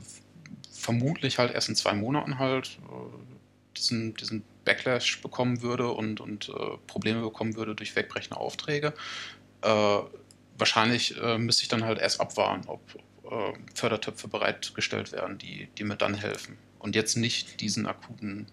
vermutlich 0.89 1.36
halt 1.36 1.53
erst 1.53 1.68
in 1.68 1.76
zwei 1.76 1.93
Monaten 1.93 2.39
halt 2.39 2.78
äh, 2.89 3.76
diesen, 3.76 4.14
diesen 4.14 4.43
Backlash 4.64 5.20
bekommen 5.20 5.61
würde 5.61 5.91
und, 5.91 6.18
und 6.18 6.49
äh, 6.49 6.78
Probleme 6.86 7.20
bekommen 7.20 7.57
würde 7.57 7.74
durch 7.74 7.95
wegbrechende 7.95 8.39
Aufträge. 8.39 8.95
Äh, 9.61 9.99
wahrscheinlich 10.57 11.14
äh, 11.20 11.36
müsste 11.36 11.64
ich 11.64 11.68
dann 11.68 11.84
halt 11.84 11.99
erst 11.99 12.22
abwarten, 12.22 12.66
ob, 12.68 12.80
ob 13.22 13.32
äh, 13.32 13.59
Fördertöpfe 13.74 14.28
bereitgestellt 14.28 15.12
werden, 15.12 15.36
die, 15.36 15.68
die 15.76 15.84
mir 15.84 15.97
dann 15.97 16.14
helfen. 16.14 16.57
Und 16.78 16.97
jetzt 16.97 17.18
nicht 17.18 17.61
diesen 17.61 17.84
akuten 17.84 18.47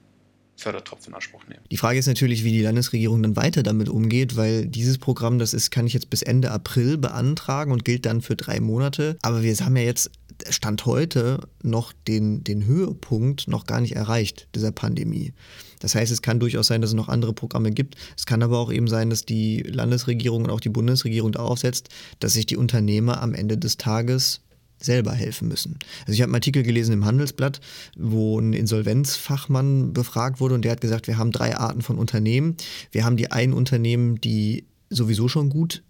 Fördertopf 0.58 1.08
in 1.08 1.14
Anspruch 1.14 1.48
nehmen. 1.48 1.62
Die 1.72 1.78
Frage 1.78 2.00
ist 2.00 2.08
natürlich, 2.08 2.44
wie 2.44 2.52
die 2.52 2.62
Landesregierung 2.64 3.24
dann 3.24 3.38
weiter 3.38 3.64
damit 3.64 3.88
umgeht, 3.88 4.36
weil 4.36 4.66
dieses 4.66 4.98
Programm, 4.98 5.40
das 5.40 5.54
ist, 5.54 5.72
kann 5.72 5.88
ich 5.88 5.94
jetzt 5.94 6.10
bis 6.10 6.22
Ende 6.22 6.52
April 6.52 6.98
beantragen 6.98 7.72
und 7.72 7.86
gilt 7.86 8.06
dann 8.06 8.22
für 8.22 8.36
drei 8.36 8.60
Monate. 8.60 9.18
Aber 9.22 9.42
wir 9.42 9.56
haben 9.56 9.78
ja 9.78 9.84
jetzt 9.84 10.12
Stand 10.50 10.86
heute 10.86 11.40
noch 11.64 11.94
den, 12.08 12.44
den 12.44 12.66
Höhepunkt 12.66 13.48
noch 13.48 13.66
gar 13.66 13.82
nicht 13.82 13.96
erreicht, 13.96 14.48
dieser 14.56 14.72
Pandemie. 14.72 15.34
Das 15.80 15.96
heißt, 15.96 16.12
es 16.12 16.22
kann 16.22 16.40
durchaus 16.40 16.68
sein, 16.68 16.82
dass 16.82 16.92
es 16.92 16.96
noch 16.96 17.10
andere 17.10 17.34
Programme 17.34 17.72
gibt. 17.72 17.96
Es 18.18 18.26
kann 18.26 18.44
aber 18.44 18.60
auch 18.60 18.72
eben 18.72 18.88
sein, 18.88 19.10
dass 19.10 19.26
die 19.26 19.60
Landesregierung 19.62 20.46
und 20.46 20.50
auch 20.50 20.60
die 20.60 20.70
Bundesregierung 20.70 21.32
darauf 21.32 21.60
setzt, 21.60 21.90
dass 22.20 22.34
sich 22.34 22.46
die 22.46 22.58
Unternehmer 22.58 23.22
am 23.22 23.34
Ende 23.34 23.58
des 23.58 23.78
Tages 23.78 24.42
selber 24.80 25.14
helfen 25.14 25.48
müssen. 25.48 25.80
Also 26.02 26.14
ich 26.14 26.22
habe 26.22 26.30
einen 26.30 26.36
Artikel 26.36 26.64
gelesen 26.64 26.94
im 26.94 27.06
Handelsblatt, 27.06 27.62
wo 27.98 28.40
ein 28.40 28.54
Insolvenzfachmann 28.54 29.94
befragt 29.94 30.40
wurde 30.40 30.56
und 30.56 30.64
der 30.64 30.74
hat 30.74 30.82
gesagt, 30.82 31.08
wir 31.08 31.18
haben 31.18 31.32
drei 31.32 31.58
Arten 31.58 31.82
von 31.82 31.98
Unternehmen. 31.98 32.56
Wir 32.92 33.06
haben 33.06 33.18
die 33.18 33.32
einen 33.32 33.54
Unternehmen, 33.54 34.20
die 34.20 34.66
sowieso 34.90 35.28
schon 35.28 35.50
gut 35.50 35.84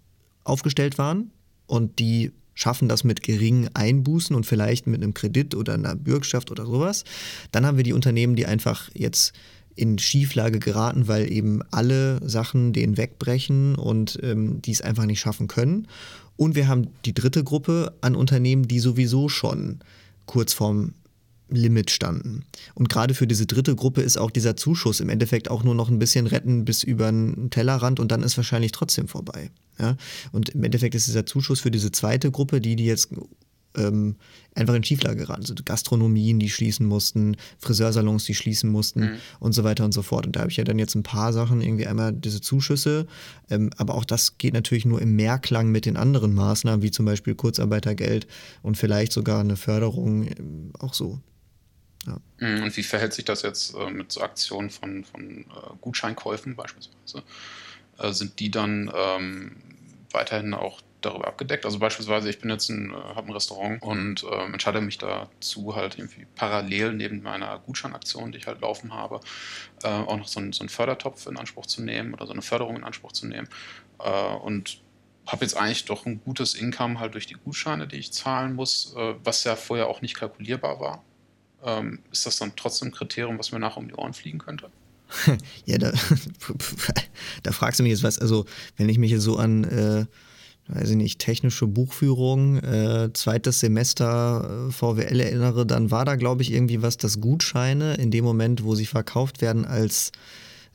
aufgestellt 0.44 0.98
waren 0.98 1.32
und 1.66 1.98
die 1.98 2.32
schaffen 2.56 2.88
das 2.88 3.04
mit 3.04 3.22
geringen 3.22 3.68
Einbußen 3.74 4.34
und 4.34 4.44
vielleicht 4.44 4.88
mit 4.88 5.00
einem 5.00 5.14
Kredit 5.14 5.54
oder 5.54 5.74
einer 5.74 5.94
Bürgschaft 5.94 6.50
oder 6.50 6.66
sowas. 6.66 7.04
Dann 7.52 7.64
haben 7.64 7.76
wir 7.76 7.84
die 7.84 7.92
Unternehmen, 7.92 8.34
die 8.34 8.46
einfach 8.46 8.90
jetzt 8.94 9.32
in 9.76 9.98
Schieflage 9.98 10.58
geraten, 10.58 11.06
weil 11.06 11.30
eben 11.30 11.60
alle 11.70 12.18
Sachen 12.26 12.72
denen 12.72 12.96
wegbrechen 12.96 13.76
und 13.76 14.18
ähm, 14.22 14.60
die 14.62 14.72
es 14.72 14.80
einfach 14.80 15.04
nicht 15.04 15.20
schaffen 15.20 15.46
können. 15.46 15.86
Und 16.36 16.54
wir 16.54 16.66
haben 16.66 16.88
die 17.04 17.14
dritte 17.14 17.44
Gruppe 17.44 17.94
an 18.00 18.16
Unternehmen, 18.16 18.66
die 18.66 18.80
sowieso 18.80 19.28
schon 19.28 19.80
kurz 20.24 20.54
vorm 20.54 20.94
Limit 21.48 21.90
standen. 21.90 22.44
Und 22.74 22.88
gerade 22.88 23.14
für 23.14 23.26
diese 23.26 23.46
dritte 23.46 23.76
Gruppe 23.76 24.02
ist 24.02 24.16
auch 24.16 24.30
dieser 24.30 24.56
Zuschuss 24.56 25.00
im 25.00 25.08
Endeffekt 25.08 25.50
auch 25.50 25.62
nur 25.62 25.74
noch 25.74 25.88
ein 25.88 25.98
bisschen 25.98 26.26
retten 26.26 26.64
bis 26.64 26.82
über 26.82 27.10
den 27.10 27.50
Tellerrand 27.50 28.00
und 28.00 28.10
dann 28.10 28.22
ist 28.22 28.36
wahrscheinlich 28.36 28.72
trotzdem 28.72 29.08
vorbei. 29.08 29.50
Ja? 29.78 29.96
Und 30.32 30.50
im 30.50 30.64
Endeffekt 30.64 30.94
ist 30.94 31.06
dieser 31.06 31.26
Zuschuss 31.26 31.60
für 31.60 31.70
diese 31.70 31.92
zweite 31.92 32.30
Gruppe, 32.30 32.60
die, 32.60 32.74
die 32.76 32.86
jetzt 32.86 33.10
ähm, 33.76 34.16
einfach 34.54 34.74
in 34.74 34.84
Schieflage 34.84 35.16
geraten 35.16 35.44
sind. 35.44 35.58
Also 35.58 35.64
Gastronomien, 35.64 36.38
die 36.38 36.48
schließen 36.48 36.86
mussten, 36.86 37.36
Friseursalons, 37.58 38.24
die 38.24 38.34
schließen 38.34 38.70
mussten 38.70 39.00
mhm. 39.00 39.16
und 39.38 39.52
so 39.52 39.64
weiter 39.64 39.84
und 39.84 39.92
so 39.92 40.02
fort. 40.02 40.26
Und 40.26 40.36
da 40.36 40.40
habe 40.40 40.50
ich 40.50 40.56
ja 40.56 40.64
dann 40.64 40.78
jetzt 40.78 40.94
ein 40.94 41.02
paar 41.02 41.32
Sachen, 41.32 41.60
irgendwie 41.60 41.86
einmal 41.86 42.12
diese 42.12 42.40
Zuschüsse, 42.40 43.06
ähm, 43.50 43.70
aber 43.76 43.94
auch 43.94 44.04
das 44.04 44.38
geht 44.38 44.54
natürlich 44.54 44.86
nur 44.86 45.00
im 45.00 45.14
Mehrklang 45.14 45.70
mit 45.70 45.86
den 45.86 45.96
anderen 45.96 46.34
Maßnahmen, 46.34 46.82
wie 46.82 46.90
zum 46.90 47.06
Beispiel 47.06 47.34
Kurzarbeitergeld 47.34 48.26
und 48.62 48.76
vielleicht 48.76 49.12
sogar 49.12 49.40
eine 49.40 49.56
Förderung, 49.56 50.24
ähm, 50.24 50.72
auch 50.78 50.94
so. 50.94 51.20
Ja. 52.06 52.18
Mhm, 52.38 52.64
und 52.64 52.76
wie 52.76 52.82
verhält 52.82 53.12
sich 53.12 53.24
das 53.24 53.42
jetzt 53.42 53.74
äh, 53.74 53.90
mit 53.90 54.12
so 54.12 54.20
Aktionen 54.22 54.70
von, 54.70 55.04
von 55.04 55.40
äh, 55.40 55.76
Gutscheinkäufen 55.80 56.56
beispielsweise? 56.56 57.24
Äh, 57.98 58.12
sind 58.12 58.38
die 58.40 58.50
dann 58.50 58.90
ähm, 58.94 59.56
weiterhin 60.12 60.54
auch 60.54 60.80
darüber 61.00 61.26
abgedeckt? 61.28 61.64
Also 61.64 61.78
beispielsweise, 61.78 62.30
ich 62.30 62.38
bin 62.40 62.50
jetzt 62.50 62.68
ein, 62.68 62.92
äh, 62.92 62.94
habe 62.94 63.28
ein 63.28 63.32
Restaurant 63.32 63.82
und 63.82 64.24
ähm, 64.30 64.52
entscheide 64.52 64.80
mich 64.80 64.98
dazu, 64.98 65.74
halt 65.74 65.98
irgendwie 65.98 66.26
parallel 66.34 66.92
neben 66.94 67.22
meiner 67.22 67.58
Gutscheinaktion, 67.60 68.32
die 68.32 68.38
ich 68.38 68.46
halt 68.46 68.60
laufen 68.60 68.94
habe, 68.94 69.20
äh, 69.82 69.88
auch 69.88 70.16
noch 70.16 70.28
so, 70.28 70.40
ein, 70.40 70.52
so 70.52 70.60
einen 70.60 70.68
Fördertopf 70.68 71.26
in 71.26 71.36
Anspruch 71.36 71.66
zu 71.66 71.82
nehmen 71.82 72.14
oder 72.14 72.26
so 72.26 72.32
eine 72.32 72.42
Förderung 72.42 72.76
in 72.76 72.84
Anspruch 72.84 73.12
zu 73.12 73.26
nehmen. 73.26 73.48
Äh, 73.98 74.34
und 74.36 74.80
habe 75.26 75.44
jetzt 75.44 75.56
eigentlich 75.56 75.86
doch 75.86 76.06
ein 76.06 76.20
gutes 76.24 76.54
Income 76.54 77.00
halt 77.00 77.14
durch 77.14 77.26
die 77.26 77.34
Gutscheine, 77.34 77.88
die 77.88 77.96
ich 77.96 78.12
zahlen 78.12 78.54
muss, 78.54 78.94
was 79.24 79.42
ja 79.42 79.56
vorher 79.56 79.88
auch 79.88 80.00
nicht 80.00 80.14
kalkulierbar 80.14 80.78
war. 80.78 81.04
Ähm, 81.66 81.98
ist 82.12 82.24
das 82.24 82.38
dann 82.38 82.52
trotzdem 82.56 82.88
ein 82.88 82.92
Kriterium, 82.92 83.38
was 83.38 83.50
mir 83.52 83.58
nachher 83.58 83.78
um 83.78 83.88
die 83.88 83.94
Ohren 83.94 84.14
fliegen 84.14 84.38
könnte? 84.38 84.70
ja, 85.66 85.78
da, 85.78 85.92
da 87.42 87.52
fragst 87.52 87.80
du 87.80 87.82
mich 87.82 87.90
jetzt 87.90 88.02
was. 88.02 88.18
Also, 88.18 88.46
wenn 88.76 88.88
ich 88.88 88.98
mich 88.98 89.10
jetzt 89.10 89.22
so 89.22 89.36
an, 89.36 89.64
äh, 89.64 90.06
weiß 90.68 90.90
ich 90.90 90.96
nicht, 90.96 91.18
technische 91.18 91.66
Buchführung, 91.66 92.58
äh, 92.58 93.12
zweites 93.12 93.60
Semester 93.60 94.68
äh, 94.68 94.72
VWL 94.72 95.20
erinnere, 95.20 95.66
dann 95.66 95.90
war 95.90 96.04
da, 96.04 96.14
glaube 96.14 96.42
ich, 96.42 96.52
irgendwie 96.52 96.82
was, 96.82 96.96
dass 96.96 97.20
Gutscheine 97.20 97.94
in 97.94 98.10
dem 98.10 98.24
Moment, 98.24 98.62
wo 98.62 98.76
sie 98.76 98.86
verkauft 98.86 99.42
werden, 99.42 99.64
als 99.64 100.12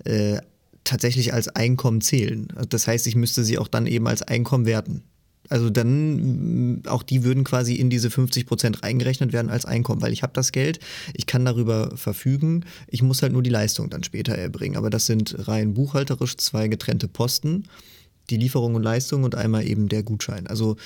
äh, 0.04 0.40
tatsächlich 0.84 1.34
als 1.34 1.48
Einkommen 1.48 2.02
zählen. 2.02 2.48
Das 2.70 2.88
heißt, 2.88 3.08
ich 3.08 3.16
müsste 3.16 3.44
sie 3.44 3.58
auch 3.58 3.68
dann 3.68 3.88
eben 3.88 4.08
als 4.08 4.24
Einkommen 4.24 4.66
werten. 4.66 5.04
Also 5.50 5.70
dann, 5.70 6.76
mm, 6.76 6.84
auch 6.88 7.04
die 7.04 7.24
würden 7.24 7.44
quasi 7.44 7.76
in 7.76 7.90
diese 7.90 8.10
50 8.10 8.46
Prozent 8.46 8.84
reingerechnet 8.84 9.34
werden 9.34 9.50
als 9.50 9.66
Einkommen, 9.66 10.02
weil 10.02 10.14
ich 10.14 10.24
habe 10.24 10.34
das 10.34 10.52
Geld, 10.52 10.80
ich 11.14 11.26
kann 11.26 11.46
darüber 11.46 11.96
verfügen, 11.98 12.66
ich 12.88 13.02
muss 13.02 13.22
halt 13.22 13.34
nur 13.34 13.44
die 13.44 13.50
Leistung 13.50 13.90
dann 13.90 14.04
später 14.04 14.34
erbringen. 14.34 14.78
Aber 14.78 14.90
das 14.90 15.06
sind 15.06 15.48
rein 15.48 15.74
buchhalterisch 15.74 16.38
zwei 16.38 16.68
getrennte 16.68 17.08
Posten, 17.08 17.64
die 18.30 18.38
Lieferung 18.38 18.76
und 18.76 18.84
Leistung 18.84 19.24
und 19.24 19.36
einmal 19.36 19.68
eben 19.68 19.90
der 19.90 20.04
Gutschein. 20.04 20.48
Also 20.48 20.78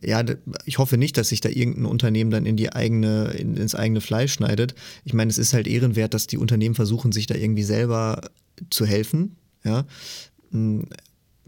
ja, 0.00 0.24
ich 0.64 0.78
hoffe 0.78 0.96
nicht, 0.96 1.16
dass 1.16 1.28
sich 1.28 1.40
da 1.40 1.48
irgendein 1.48 1.86
Unternehmen 1.86 2.30
dann 2.30 2.46
in 2.46 2.56
die 2.56 2.72
eigene, 2.72 3.26
in, 3.36 3.56
ins 3.56 3.74
eigene 3.74 4.00
Fleisch 4.00 4.32
schneidet. 4.32 4.74
Ich 5.04 5.12
meine, 5.12 5.30
es 5.30 5.38
ist 5.38 5.52
halt 5.52 5.66
ehrenwert, 5.66 6.14
dass 6.14 6.26
die 6.26 6.38
Unternehmen 6.38 6.74
versuchen, 6.74 7.12
sich 7.12 7.26
da 7.26 7.34
irgendwie 7.34 7.62
selber 7.62 8.22
zu 8.70 8.86
helfen, 8.86 9.36
ja, 9.64 9.84
mm, 10.50 10.82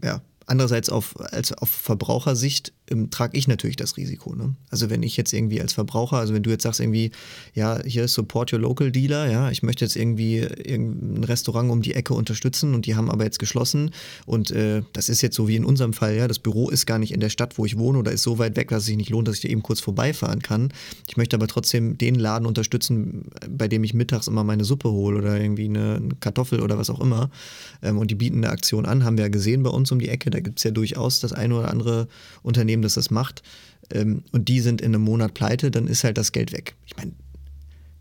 ja. 0.03 0.21
Andererseits 0.47 0.89
auf, 0.89 1.19
als 1.19 1.53
auf 1.53 1.69
Verbrauchersicht 1.69 2.73
ähm, 2.89 3.09
trage 3.09 3.37
ich 3.37 3.47
natürlich 3.47 3.75
das 3.75 3.97
Risiko. 3.97 4.35
Ne? 4.35 4.55
Also 4.69 4.89
wenn 4.89 5.03
ich 5.03 5.17
jetzt 5.17 5.33
irgendwie 5.33 5.61
als 5.61 5.73
Verbraucher, 5.73 6.17
also 6.17 6.33
wenn 6.33 6.43
du 6.43 6.49
jetzt 6.49 6.63
sagst 6.63 6.79
irgendwie, 6.79 7.11
ja, 7.53 7.81
hier 7.83 8.07
Support 8.07 8.53
Your 8.53 8.59
Local 8.59 8.91
Dealer, 8.91 9.29
ja, 9.29 9.51
ich 9.51 9.63
möchte 9.63 9.85
jetzt 9.85 9.95
irgendwie 9.95 10.41
ein 10.41 11.23
Restaurant 11.23 11.69
um 11.69 11.81
die 11.81 11.93
Ecke 11.93 12.13
unterstützen 12.13 12.73
und 12.73 12.85
die 12.85 12.95
haben 12.95 13.09
aber 13.09 13.23
jetzt 13.23 13.39
geschlossen 13.39 13.91
und 14.25 14.51
äh, 14.51 14.83
das 14.93 15.09
ist 15.09 15.21
jetzt 15.21 15.35
so 15.35 15.47
wie 15.47 15.55
in 15.55 15.65
unserem 15.65 15.93
Fall, 15.93 16.15
ja, 16.15 16.27
das 16.27 16.39
Büro 16.39 16.69
ist 16.69 16.85
gar 16.85 16.99
nicht 16.99 17.13
in 17.13 17.19
der 17.19 17.29
Stadt, 17.29 17.57
wo 17.57 17.65
ich 17.65 17.77
wohne 17.77 17.97
oder 17.97 18.11
ist 18.11 18.23
so 18.23 18.39
weit 18.39 18.55
weg, 18.55 18.69
dass 18.69 18.79
es 18.79 18.85
sich 18.85 18.97
nicht 18.97 19.09
lohnt, 19.09 19.27
dass 19.27 19.35
ich 19.35 19.41
da 19.41 19.49
eben 19.49 19.63
kurz 19.63 19.79
vorbeifahren 19.79 20.41
kann. 20.41 20.71
Ich 21.07 21.17
möchte 21.17 21.35
aber 21.35 21.47
trotzdem 21.47 21.97
den 21.97 22.15
Laden 22.15 22.45
unterstützen, 22.45 23.25
bei 23.49 23.67
dem 23.67 23.83
ich 23.83 23.93
mittags 23.93 24.27
immer 24.27 24.43
meine 24.43 24.63
Suppe 24.63 24.89
hole 24.89 25.17
oder 25.17 25.39
irgendwie 25.39 25.65
eine, 25.65 25.95
eine 25.95 26.15
Kartoffel 26.19 26.61
oder 26.61 26.77
was 26.77 26.89
auch 26.89 26.99
immer 26.99 27.29
ähm, 27.81 27.97
und 27.97 28.11
die 28.11 28.15
bieten 28.15 28.37
eine 28.37 28.49
Aktion 28.49 28.85
an, 28.85 29.03
haben 29.03 29.17
wir 29.17 29.25
ja 29.25 29.29
gesehen 29.29 29.63
bei 29.63 29.69
uns 29.69 29.91
um 29.91 29.99
die 29.99 30.09
Ecke, 30.09 30.29
da 30.29 30.39
gibt 30.39 30.59
es 30.59 30.63
ja 30.63 30.71
durchaus 30.71 31.19
das 31.19 31.33
eine 31.33 31.55
oder 31.55 31.71
andere 31.71 32.07
Unternehmen, 32.43 32.76
Unternehmen, 32.77 32.81
das 32.81 32.93
das 32.95 33.11
macht, 33.11 33.43
ähm, 33.91 34.23
und 34.31 34.47
die 34.47 34.59
sind 34.59 34.81
in 34.81 34.93
einem 34.93 35.03
Monat 35.03 35.33
pleite, 35.33 35.71
dann 35.71 35.87
ist 35.87 36.03
halt 36.03 36.17
das 36.17 36.31
Geld 36.31 36.51
weg. 36.51 36.75
Ich 36.85 36.95
meine, 36.97 37.13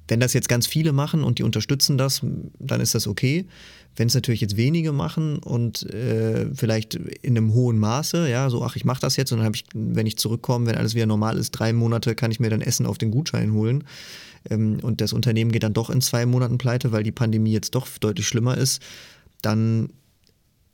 wenn 0.09 0.21
das 0.21 0.33
jetzt 0.35 0.49
ganz 0.49 0.67
viele 0.67 0.93
machen 0.93 1.25
und 1.25 1.39
die 1.39 1.43
unterstützen 1.43 1.99
das, 1.99 2.23
dann 2.59 2.81
ist 2.81 2.95
das 2.95 3.07
okay. 3.07 3.47
Wenn 3.97 4.09
es 4.09 4.15
natürlich 4.15 4.41
jetzt 4.41 4.57
wenige 4.57 4.93
machen 4.93 5.39
und 5.39 5.83
äh, 5.91 6.47
vielleicht 6.55 6.95
in 6.95 7.37
einem 7.37 7.55
hohen 7.55 7.79
Maße, 7.79 8.29
ja, 8.29 8.51
so, 8.51 8.63
ach, 8.63 8.77
ich 8.77 8.85
mache 8.85 9.01
das 9.01 9.17
jetzt 9.17 9.33
und 9.33 9.39
dann 9.39 9.47
habe 9.47 9.57
ich, 9.57 9.65
wenn 9.75 10.07
ich 10.07 10.19
zurückkomme, 10.19 10.67
wenn 10.67 10.77
alles 10.77 10.95
wieder 10.95 11.07
normal 11.07 11.39
ist, 11.39 11.51
drei 11.53 11.73
Monate 11.73 12.15
kann 12.15 12.31
ich 12.31 12.39
mir 12.39 12.51
dann 12.51 12.61
Essen 12.61 12.87
auf 12.87 12.99
den 12.99 13.11
Gutschein 13.11 13.53
holen. 13.53 13.85
Ähm, 14.51 14.79
und 14.83 15.01
das 15.01 15.13
Unternehmen 15.13 15.51
geht 15.51 15.63
dann 15.63 15.73
doch 15.73 15.91
in 15.91 16.01
zwei 16.01 16.27
Monaten 16.27 16.59
pleite, 16.59 16.93
weil 16.93 17.03
die 17.03 17.13
Pandemie 17.13 17.53
jetzt 17.53 17.75
doch 17.75 17.89
deutlich 17.99 18.29
schlimmer 18.29 18.57
ist, 18.57 18.83
dann 19.43 19.89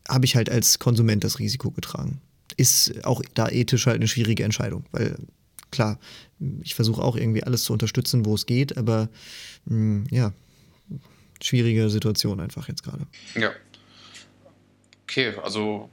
habe 0.09 0.24
ich 0.24 0.36
halt 0.36 0.50
als 0.50 0.78
Konsument 0.78 1.22
das 1.22 1.38
Risiko 1.38 1.70
getragen 1.70 2.20
ist 2.57 3.05
auch 3.05 3.22
da 3.34 3.48
ethisch 3.48 3.86
halt 3.86 3.96
eine 3.96 4.09
schwierige 4.09 4.44
Entscheidung, 4.44 4.84
weil 4.92 5.16
klar, 5.70 5.98
ich 6.62 6.74
versuche 6.74 7.03
auch 7.03 7.16
irgendwie 7.16 7.42
alles 7.42 7.64
zu 7.64 7.72
unterstützen, 7.72 8.24
wo 8.24 8.34
es 8.34 8.46
geht, 8.46 8.76
aber 8.76 9.09
mh, 9.64 9.74
hm, 9.74 10.05
ja, 10.11 10.32
schwierige 11.42 11.90
Situation 11.90 12.40
einfach 12.40 12.68
jetzt 12.68 12.82
gerade. 12.82 13.07
Ja. 13.34 13.50
Okay, 15.03 15.32
also. 15.42 15.90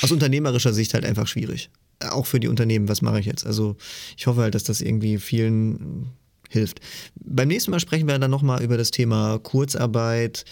Aus 0.00 0.10
unternehmerischer 0.10 0.72
Sicht 0.72 0.94
halt 0.94 1.04
einfach 1.04 1.26
schwierig. 1.26 1.70
Auch 2.00 2.26
für 2.26 2.40
die 2.40 2.48
Unternehmen, 2.48 2.88
was 2.88 3.02
mache 3.02 3.20
ich 3.20 3.26
jetzt? 3.26 3.46
Also 3.46 3.76
ich 4.16 4.26
hoffe 4.26 4.42
halt, 4.42 4.54
dass 4.54 4.64
das 4.64 4.80
irgendwie 4.80 5.18
vielen 5.18 6.12
hilft. 6.48 6.80
Beim 7.16 7.48
nächsten 7.48 7.70
Mal 7.70 7.80
sprechen 7.80 8.06
wir 8.06 8.18
dann 8.18 8.30
nochmal 8.30 8.62
über 8.62 8.76
das 8.76 8.90
Thema 8.90 9.38
Kurzarbeit, 9.38 10.44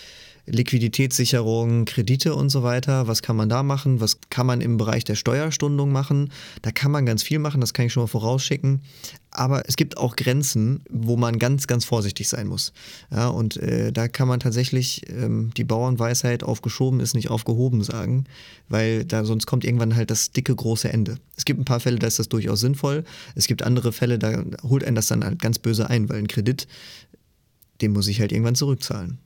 Liquiditätssicherung, 0.47 1.85
Kredite 1.85 2.35
und 2.35 2.51
so 2.51 2.63
weiter. 2.63 3.09
Was 3.09 3.23
kann 3.23 3.37
man 3.37 3.49
da 3.49 3.63
machen? 3.63 4.01
Was 4.01 4.19
kann 4.31 4.47
man 4.47 4.61
im 4.61 4.77
Bereich 4.77 5.05
der 5.05 5.17
Steuerstundung 5.17 5.91
machen? 5.91 6.31
Da 6.63 6.71
kann 6.71 6.91
man 6.91 7.05
ganz 7.05 7.23
viel 7.23 7.39
machen, 7.39 7.61
das 7.61 7.75
kann 7.75 7.87
ich 7.87 7.93
schon 7.93 8.05
mal 8.05 8.09
vorausschicken. 8.09 8.81
Aber 9.31 9.69
es 9.69 9.77
gibt 9.77 9.99
auch 9.99 10.17
Grenzen, 10.17 10.81
wo 10.89 11.17
man 11.17 11.39
ganz, 11.39 11.67
ganz 11.67 11.85
vorsichtig 11.85 12.29
sein 12.29 12.47
muss. 12.47 12.73
Ja, 13.11 13.29
und 13.29 13.57
äh, 13.59 13.93
da 13.93 14.09
kann 14.09 14.29
man 14.29 14.41
tatsächlich 14.41 15.03
ähm, 15.11 15.51
die 15.57 15.65
Bauernweisheit 15.65 16.43
aufgeschoben 16.43 17.01
ist 17.01 17.15
nicht 17.15 17.31
aufgehoben 17.31 17.83
sagen, 17.83 18.25
weil 18.69 19.05
da 19.05 19.25
sonst 19.25 19.47
kommt 19.47 19.65
irgendwann 19.65 19.97
halt 19.97 20.11
das 20.11 20.31
dicke 20.31 20.55
große 20.55 20.91
Ende. 20.91 21.19
Es 21.37 21.45
gibt 21.45 21.61
ein 21.61 21.65
paar 21.65 21.81
Fälle, 21.81 21.99
da 21.99 22.07
ist 22.07 22.19
das 22.19 22.29
durchaus 22.29 22.61
sinnvoll. 22.61 23.05
Es 23.35 23.47
gibt 23.47 23.63
andere 23.63 23.93
Fälle, 23.93 24.19
da 24.19 24.43
holt 24.63 24.85
einen 24.85 24.97
das 24.97 25.09
dann 25.09 25.25
halt 25.25 25.43
ganz 25.43 25.59
böse 25.59 25.91
ein, 25.91 26.09
weil 26.09 26.19
ein 26.19 26.29
Kredit, 26.29 26.67
den 27.83 27.93
muss 27.93 28.09
ich 28.09 28.21
halt 28.21 28.33
irgendwann 28.33 28.55
zurückzahlen. 28.55 29.19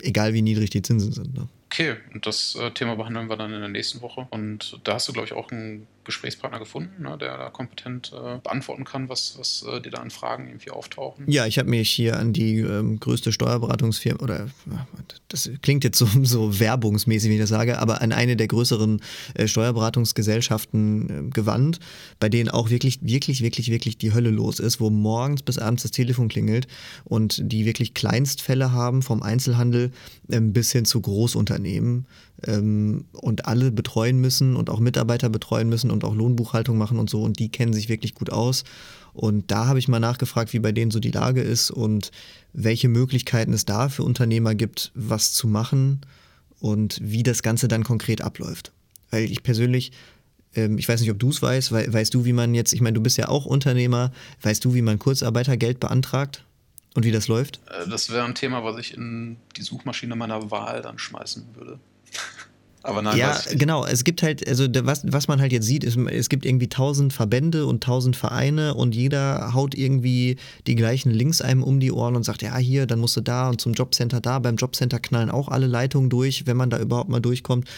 Egal 0.00 0.34
wie 0.34 0.42
niedrig 0.42 0.70
die 0.70 0.82
Zinsen 0.82 1.12
sind. 1.12 1.34
Ne? 1.34 1.48
Okay, 1.66 1.96
und 2.14 2.26
das 2.26 2.54
äh, 2.54 2.70
Thema 2.70 2.96
behandeln 2.96 3.28
wir 3.28 3.36
dann 3.36 3.52
in 3.52 3.60
der 3.60 3.68
nächsten 3.68 4.00
Woche. 4.00 4.26
Und 4.30 4.80
da 4.84 4.94
hast 4.94 5.08
du, 5.08 5.12
glaube 5.12 5.26
ich, 5.26 5.32
auch 5.32 5.50
einen 5.50 5.86
Gesprächspartner 6.08 6.58
gefunden, 6.58 7.02
ne, 7.02 7.18
der 7.18 7.36
da 7.36 7.50
kompetent 7.50 8.12
äh, 8.14 8.38
beantworten 8.38 8.84
kann, 8.84 9.10
was, 9.10 9.36
was 9.38 9.62
äh, 9.70 9.82
dir 9.82 9.90
da 9.90 9.98
an 9.98 10.10
Fragen 10.10 10.46
irgendwie 10.48 10.70
auftauchen. 10.70 11.30
Ja, 11.30 11.44
ich 11.44 11.58
habe 11.58 11.68
mich 11.68 11.90
hier 11.90 12.18
an 12.18 12.32
die 12.32 12.60
ähm, 12.60 12.98
größte 12.98 13.30
Steuerberatungsfirma, 13.30 14.22
oder 14.22 14.48
das 15.28 15.50
klingt 15.60 15.84
jetzt 15.84 15.98
so, 15.98 16.08
so 16.22 16.58
werbungsmäßig, 16.58 17.28
wie 17.28 17.34
ich 17.34 17.40
das 17.40 17.50
sage, 17.50 17.78
aber 17.78 18.00
an 18.00 18.12
eine 18.12 18.36
der 18.36 18.48
größeren 18.48 19.02
äh, 19.34 19.46
Steuerberatungsgesellschaften 19.46 21.28
äh, 21.28 21.30
gewandt, 21.30 21.78
bei 22.20 22.30
denen 22.30 22.48
auch 22.48 22.70
wirklich, 22.70 23.00
wirklich, 23.02 23.42
wirklich, 23.42 23.70
wirklich 23.70 23.98
die 23.98 24.14
Hölle 24.14 24.30
los 24.30 24.60
ist, 24.60 24.80
wo 24.80 24.88
morgens 24.88 25.42
bis 25.42 25.58
abends 25.58 25.82
das 25.82 25.90
Telefon 25.90 26.28
klingelt 26.28 26.68
und 27.04 27.52
die 27.52 27.66
wirklich 27.66 27.92
Kleinstfälle 27.92 28.72
haben, 28.72 29.02
vom 29.02 29.22
Einzelhandel 29.22 29.92
ähm, 30.30 30.54
bis 30.54 30.72
hin 30.72 30.86
zu 30.86 31.02
Großunternehmen 31.02 32.06
ähm, 32.46 33.04
und 33.12 33.46
alle 33.46 33.70
betreuen 33.70 34.20
müssen 34.20 34.56
und 34.56 34.70
auch 34.70 34.80
Mitarbeiter 34.80 35.28
betreuen 35.28 35.68
müssen 35.68 35.90
und 35.90 35.97
auch 36.04 36.14
Lohnbuchhaltung 36.14 36.76
machen 36.78 36.98
und 36.98 37.10
so 37.10 37.22
und 37.22 37.38
die 37.38 37.48
kennen 37.48 37.72
sich 37.72 37.88
wirklich 37.88 38.14
gut 38.14 38.30
aus. 38.30 38.64
Und 39.12 39.50
da 39.50 39.66
habe 39.66 39.78
ich 39.78 39.88
mal 39.88 40.00
nachgefragt, 40.00 40.52
wie 40.52 40.58
bei 40.58 40.72
denen 40.72 40.90
so 40.90 41.00
die 41.00 41.10
Lage 41.10 41.40
ist 41.40 41.70
und 41.70 42.12
welche 42.52 42.88
Möglichkeiten 42.88 43.52
es 43.52 43.64
da 43.64 43.88
für 43.88 44.04
Unternehmer 44.04 44.54
gibt, 44.54 44.92
was 44.94 45.32
zu 45.32 45.48
machen 45.48 46.02
und 46.60 46.98
wie 47.02 47.22
das 47.22 47.42
Ganze 47.42 47.68
dann 47.68 47.84
konkret 47.84 48.22
abläuft. 48.22 48.72
Weil 49.10 49.24
ich 49.24 49.42
persönlich, 49.42 49.92
ähm, 50.54 50.78
ich 50.78 50.88
weiß 50.88 51.00
nicht, 51.00 51.10
ob 51.10 51.18
du 51.18 51.30
es 51.30 51.42
weißt, 51.42 51.72
we 51.72 51.92
weißt 51.92 52.14
du, 52.14 52.24
wie 52.24 52.32
man 52.32 52.54
jetzt, 52.54 52.72
ich 52.72 52.80
meine, 52.80 52.94
du 52.94 53.00
bist 53.00 53.16
ja 53.16 53.28
auch 53.28 53.46
Unternehmer, 53.46 54.12
weißt 54.42 54.64
du, 54.64 54.74
wie 54.74 54.82
man 54.82 54.98
Kurzarbeitergeld 54.98 55.80
beantragt? 55.80 56.44
Und 56.94 57.04
wie 57.04 57.12
das 57.12 57.28
läuft? 57.28 57.60
Äh, 57.68 57.88
das 57.88 58.10
wäre 58.10 58.24
ein 58.24 58.34
Thema, 58.34 58.64
was 58.64 58.76
ich 58.78 58.94
in 58.94 59.36
die 59.56 59.62
Suchmaschine 59.62 60.16
meiner 60.16 60.50
Wahl 60.50 60.82
dann 60.82 60.98
schmeißen 60.98 61.44
würde. 61.54 61.78
Aber 62.82 63.02
nein, 63.02 63.18
ja, 63.18 63.38
genau. 63.52 63.84
Es 63.84 64.04
gibt 64.04 64.22
halt, 64.22 64.46
also 64.48 64.66
was, 64.82 65.02
was 65.04 65.28
man 65.28 65.40
halt 65.40 65.52
jetzt 65.52 65.66
sieht, 65.66 65.84
ist, 65.84 65.96
es 65.96 66.28
gibt 66.28 66.46
irgendwie 66.46 66.68
tausend 66.68 67.12
Verbände 67.12 67.66
und 67.66 67.82
tausend 67.82 68.16
Vereine 68.16 68.74
und 68.74 68.94
jeder 68.94 69.52
haut 69.52 69.74
irgendwie 69.74 70.36
die 70.66 70.74
gleichen 70.74 71.10
Links 71.10 71.40
einem 71.40 71.62
um 71.62 71.80
die 71.80 71.92
Ohren 71.92 72.16
und 72.16 72.22
sagt, 72.22 72.42
ja, 72.42 72.56
hier, 72.56 72.86
dann 72.86 73.00
musst 73.00 73.16
du 73.16 73.20
da 73.20 73.48
und 73.48 73.60
zum 73.60 73.74
Jobcenter 73.74 74.20
da. 74.20 74.38
Beim 74.38 74.56
Jobcenter 74.56 75.00
knallen 75.00 75.30
auch 75.30 75.48
alle 75.48 75.66
Leitungen 75.66 76.08
durch, 76.08 76.46
wenn 76.46 76.56
man 76.56 76.70
da 76.70 76.78
überhaupt 76.78 77.10
mal 77.10 77.20
durchkommt. 77.20 77.68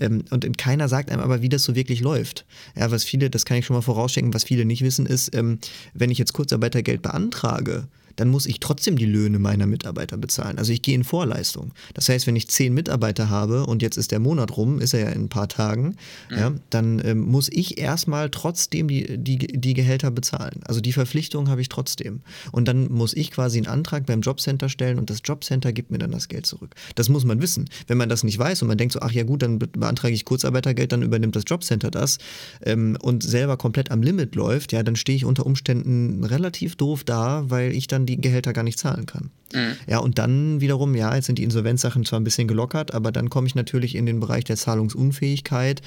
Ähm, 0.00 0.24
und 0.30 0.58
keiner 0.58 0.88
sagt 0.88 1.10
einem 1.10 1.22
aber, 1.22 1.40
wie 1.40 1.48
das 1.48 1.62
so 1.62 1.74
wirklich 1.74 2.00
läuft. 2.00 2.44
Ja, 2.76 2.90
was 2.90 3.04
viele, 3.04 3.30
das 3.30 3.44
kann 3.44 3.58
ich 3.58 3.66
schon 3.66 3.76
mal 3.76 3.82
vorausschicken, 3.82 4.34
was 4.34 4.44
viele 4.44 4.64
nicht 4.64 4.82
wissen, 4.82 5.06
ist, 5.06 5.34
ähm, 5.34 5.58
wenn 5.94 6.10
ich 6.10 6.18
jetzt 6.18 6.32
Kurzarbeitergeld 6.32 7.02
beantrage, 7.02 7.86
dann 8.18 8.30
muss 8.30 8.46
ich 8.46 8.58
trotzdem 8.58 8.96
die 8.96 9.06
Löhne 9.06 9.38
meiner 9.38 9.66
Mitarbeiter 9.66 10.16
bezahlen. 10.16 10.58
Also 10.58 10.72
ich 10.72 10.82
gehe 10.82 10.94
in 10.94 11.04
Vorleistung. 11.04 11.72
Das 11.94 12.08
heißt, 12.08 12.26
wenn 12.26 12.34
ich 12.34 12.48
zehn 12.48 12.74
Mitarbeiter 12.74 13.30
habe 13.30 13.64
und 13.64 13.80
jetzt 13.80 13.96
ist 13.96 14.10
der 14.10 14.18
Monat 14.18 14.56
rum, 14.56 14.80
ist 14.80 14.92
er 14.92 15.00
ja 15.00 15.08
in 15.10 15.24
ein 15.24 15.28
paar 15.28 15.48
Tagen, 15.48 15.94
mhm. 16.28 16.36
ja, 16.36 16.52
dann 16.70 17.00
ähm, 17.04 17.20
muss 17.20 17.48
ich 17.48 17.78
erstmal 17.78 18.28
trotzdem 18.30 18.88
die, 18.88 19.18
die, 19.18 19.38
die 19.38 19.74
Gehälter 19.74 20.10
bezahlen. 20.10 20.60
Also 20.64 20.80
die 20.80 20.92
Verpflichtung 20.92 21.48
habe 21.48 21.60
ich 21.60 21.68
trotzdem. 21.68 22.20
Und 22.50 22.66
dann 22.66 22.92
muss 22.92 23.14
ich 23.14 23.30
quasi 23.30 23.58
einen 23.58 23.68
Antrag 23.68 24.06
beim 24.06 24.20
Jobcenter 24.20 24.68
stellen 24.68 24.98
und 24.98 25.10
das 25.10 25.18
Jobcenter 25.24 25.72
gibt 25.72 25.92
mir 25.92 25.98
dann 25.98 26.10
das 26.10 26.26
Geld 26.26 26.44
zurück. 26.44 26.74
Das 26.96 27.08
muss 27.08 27.24
man 27.24 27.40
wissen. 27.40 27.70
Wenn 27.86 27.98
man 27.98 28.08
das 28.08 28.24
nicht 28.24 28.38
weiß 28.38 28.62
und 28.62 28.68
man 28.68 28.78
denkt 28.78 28.94
so, 28.94 29.00
ach 29.00 29.12
ja 29.12 29.22
gut, 29.22 29.42
dann 29.42 29.60
beantrage 29.60 30.14
ich 30.14 30.24
Kurzarbeitergeld, 30.24 30.90
dann 30.90 31.02
übernimmt 31.02 31.36
das 31.36 31.44
Jobcenter 31.46 31.92
das 31.92 32.18
ähm, 32.64 32.98
und 33.00 33.22
selber 33.22 33.56
komplett 33.56 33.92
am 33.92 34.02
Limit 34.02 34.34
läuft, 34.34 34.72
ja, 34.72 34.82
dann 34.82 34.96
stehe 34.96 35.14
ich 35.14 35.24
unter 35.24 35.46
Umständen 35.46 36.24
relativ 36.24 36.74
doof 36.74 37.04
da, 37.04 37.44
weil 37.48 37.72
ich 37.72 37.86
dann 37.86 38.07
die 38.08 38.20
Gehälter 38.20 38.52
gar 38.52 38.62
nicht 38.62 38.78
zahlen 38.78 39.06
kann. 39.06 39.30
Mhm. 39.52 39.76
Ja, 39.86 39.98
und 39.98 40.18
dann 40.18 40.60
wiederum, 40.60 40.94
ja, 40.94 41.14
jetzt 41.14 41.26
sind 41.26 41.38
die 41.38 41.44
Insolvenzsachen 41.44 42.04
zwar 42.04 42.20
ein 42.20 42.24
bisschen 42.24 42.48
gelockert, 42.48 42.94
aber 42.94 43.12
dann 43.12 43.30
komme 43.30 43.46
ich 43.46 43.54
natürlich 43.54 43.94
in 43.94 44.06
den 44.06 44.20
Bereich 44.20 44.44
der 44.44 44.56
Zahlungsunfähigkeit. 44.56 45.82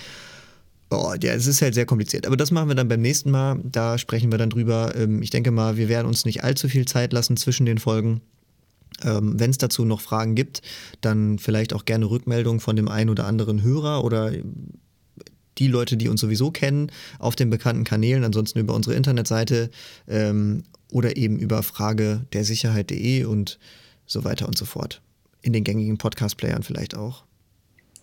Oh, 0.89 1.13
ja, 1.21 1.33
es 1.33 1.47
ist 1.47 1.61
halt 1.61 1.73
sehr 1.73 1.85
kompliziert. 1.85 2.27
Aber 2.27 2.35
das 2.35 2.51
machen 2.51 2.67
wir 2.67 2.75
dann 2.75 2.89
beim 2.89 3.01
nächsten 3.01 3.31
Mal. 3.31 3.59
Da 3.63 3.97
sprechen 3.97 4.29
wir 4.29 4.37
dann 4.37 4.49
drüber. 4.49 4.93
Ähm, 4.95 5.21
ich 5.21 5.29
denke 5.29 5.51
mal, 5.51 5.77
wir 5.77 5.87
werden 5.87 6.07
uns 6.07 6.25
nicht 6.25 6.43
allzu 6.43 6.67
viel 6.67 6.85
Zeit 6.85 7.13
lassen 7.13 7.37
zwischen 7.37 7.65
den 7.65 7.77
Folgen. 7.77 8.21
Ähm, 9.03 9.39
Wenn 9.39 9.51
es 9.51 9.57
dazu 9.57 9.85
noch 9.85 10.01
Fragen 10.01 10.35
gibt, 10.35 10.61
dann 10.99 11.39
vielleicht 11.39 11.73
auch 11.73 11.85
gerne 11.85 12.09
Rückmeldungen 12.09 12.59
von 12.59 12.75
dem 12.75 12.89
einen 12.89 13.09
oder 13.09 13.25
anderen 13.25 13.63
Hörer 13.63 14.03
oder 14.03 14.33
die 15.57 15.67
Leute, 15.67 15.95
die 15.95 16.09
uns 16.09 16.19
sowieso 16.21 16.51
kennen, 16.51 16.91
auf 17.19 17.35
den 17.35 17.49
bekannten 17.49 17.83
Kanälen, 17.83 18.23
ansonsten 18.23 18.59
über 18.59 18.73
unsere 18.73 18.95
Internetseite 18.95 19.69
ähm, 20.07 20.63
oder 20.91 21.17
eben 21.17 21.39
über 21.39 21.63
frage 21.63 22.25
der 22.33 22.45
Sicherheit.de 22.45 23.23
und 23.25 23.57
so 24.05 24.23
weiter 24.23 24.47
und 24.47 24.57
so 24.57 24.65
fort. 24.65 25.01
In 25.41 25.53
den 25.53 25.63
gängigen 25.63 25.97
Podcast-Playern 25.97 26.61
vielleicht 26.63 26.95
auch. 26.95 27.23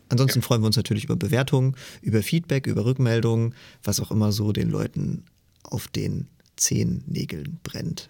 Ansonsten 0.08 0.40
ja. 0.40 0.46
freuen 0.46 0.62
wir 0.62 0.66
uns 0.66 0.76
natürlich 0.76 1.04
über 1.04 1.16
Bewertungen, 1.16 1.76
über 2.00 2.22
Feedback, 2.22 2.66
über 2.66 2.84
Rückmeldungen, 2.84 3.54
was 3.84 4.00
auch 4.00 4.10
immer 4.10 4.32
so 4.32 4.52
den 4.52 4.70
Leuten 4.70 5.24
auf 5.62 5.86
den 5.86 6.26
Zehennägeln 6.56 7.60
brennt. 7.62 8.08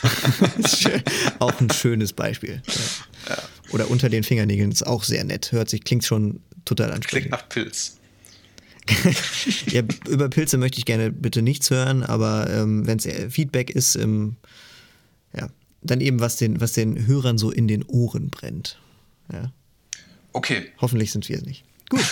auch 1.40 1.60
ein 1.60 1.70
schönes 1.70 2.12
Beispiel. 2.12 2.62
Ja. 3.28 3.38
Oder 3.72 3.90
unter 3.90 4.08
den 4.08 4.22
Fingernägeln 4.22 4.70
ist 4.70 4.86
auch 4.86 5.02
sehr 5.02 5.24
nett. 5.24 5.50
Hört 5.50 5.68
sich, 5.68 5.82
klingt 5.82 6.04
schon 6.04 6.40
total 6.64 6.92
ansprechend. 6.92 7.30
Klingt 7.30 7.42
nach 7.42 7.48
Pilz. 7.48 7.98
ja, 9.66 9.82
über 10.08 10.28
Pilze 10.28 10.58
möchte 10.58 10.78
ich 10.78 10.84
gerne 10.84 11.10
bitte 11.10 11.42
nichts 11.42 11.70
hören, 11.70 12.02
aber 12.02 12.48
ähm, 12.50 12.86
wenn 12.86 12.98
es 12.98 13.08
Feedback 13.32 13.70
ist, 13.70 13.96
ähm, 13.96 14.36
ja, 15.36 15.48
dann 15.82 16.00
eben 16.00 16.20
was 16.20 16.36
den, 16.36 16.60
was 16.60 16.72
den 16.72 17.06
Hörern 17.06 17.38
so 17.38 17.50
in 17.50 17.68
den 17.68 17.84
Ohren 17.84 18.30
brennt. 18.30 18.78
Ja. 19.32 19.52
Okay. 20.32 20.66
Hoffentlich 20.80 21.12
sind 21.12 21.28
wir 21.28 21.36
es 21.36 21.44
nicht. 21.44 21.64
Gut. 21.88 22.04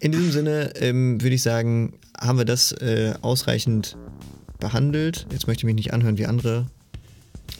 In 0.00 0.12
diesem 0.12 0.32
Sinne 0.32 0.72
ähm, 0.76 1.20
würde 1.22 1.34
ich 1.34 1.42
sagen, 1.42 1.94
haben 2.18 2.38
wir 2.38 2.44
das 2.44 2.72
äh, 2.72 3.14
ausreichend 3.22 3.96
behandelt. 4.58 5.26
Jetzt 5.30 5.46
möchte 5.46 5.60
ich 5.60 5.64
mich 5.64 5.74
nicht 5.74 5.92
anhören 5.92 6.18
wie 6.18 6.26
andere 6.26 6.66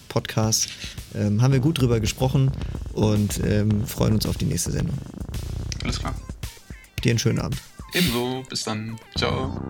Podcasts. 0.08 0.68
Ähm, 1.14 1.42
haben 1.42 1.52
wir 1.52 1.60
gut 1.60 1.80
drüber 1.80 2.00
gesprochen 2.00 2.50
und 2.92 3.40
ähm, 3.44 3.86
freuen 3.86 4.14
uns 4.14 4.26
auf 4.26 4.36
die 4.36 4.46
nächste 4.46 4.72
Sendung. 4.72 4.96
Alles 5.82 5.98
klar. 5.98 6.14
Dir 7.02 7.10
einen 7.10 7.18
schönen 7.18 7.40
Abend. 7.40 7.60
Ebenso. 7.94 8.44
Bis 8.48 8.64
dann. 8.64 8.98
Ciao. 9.16 9.60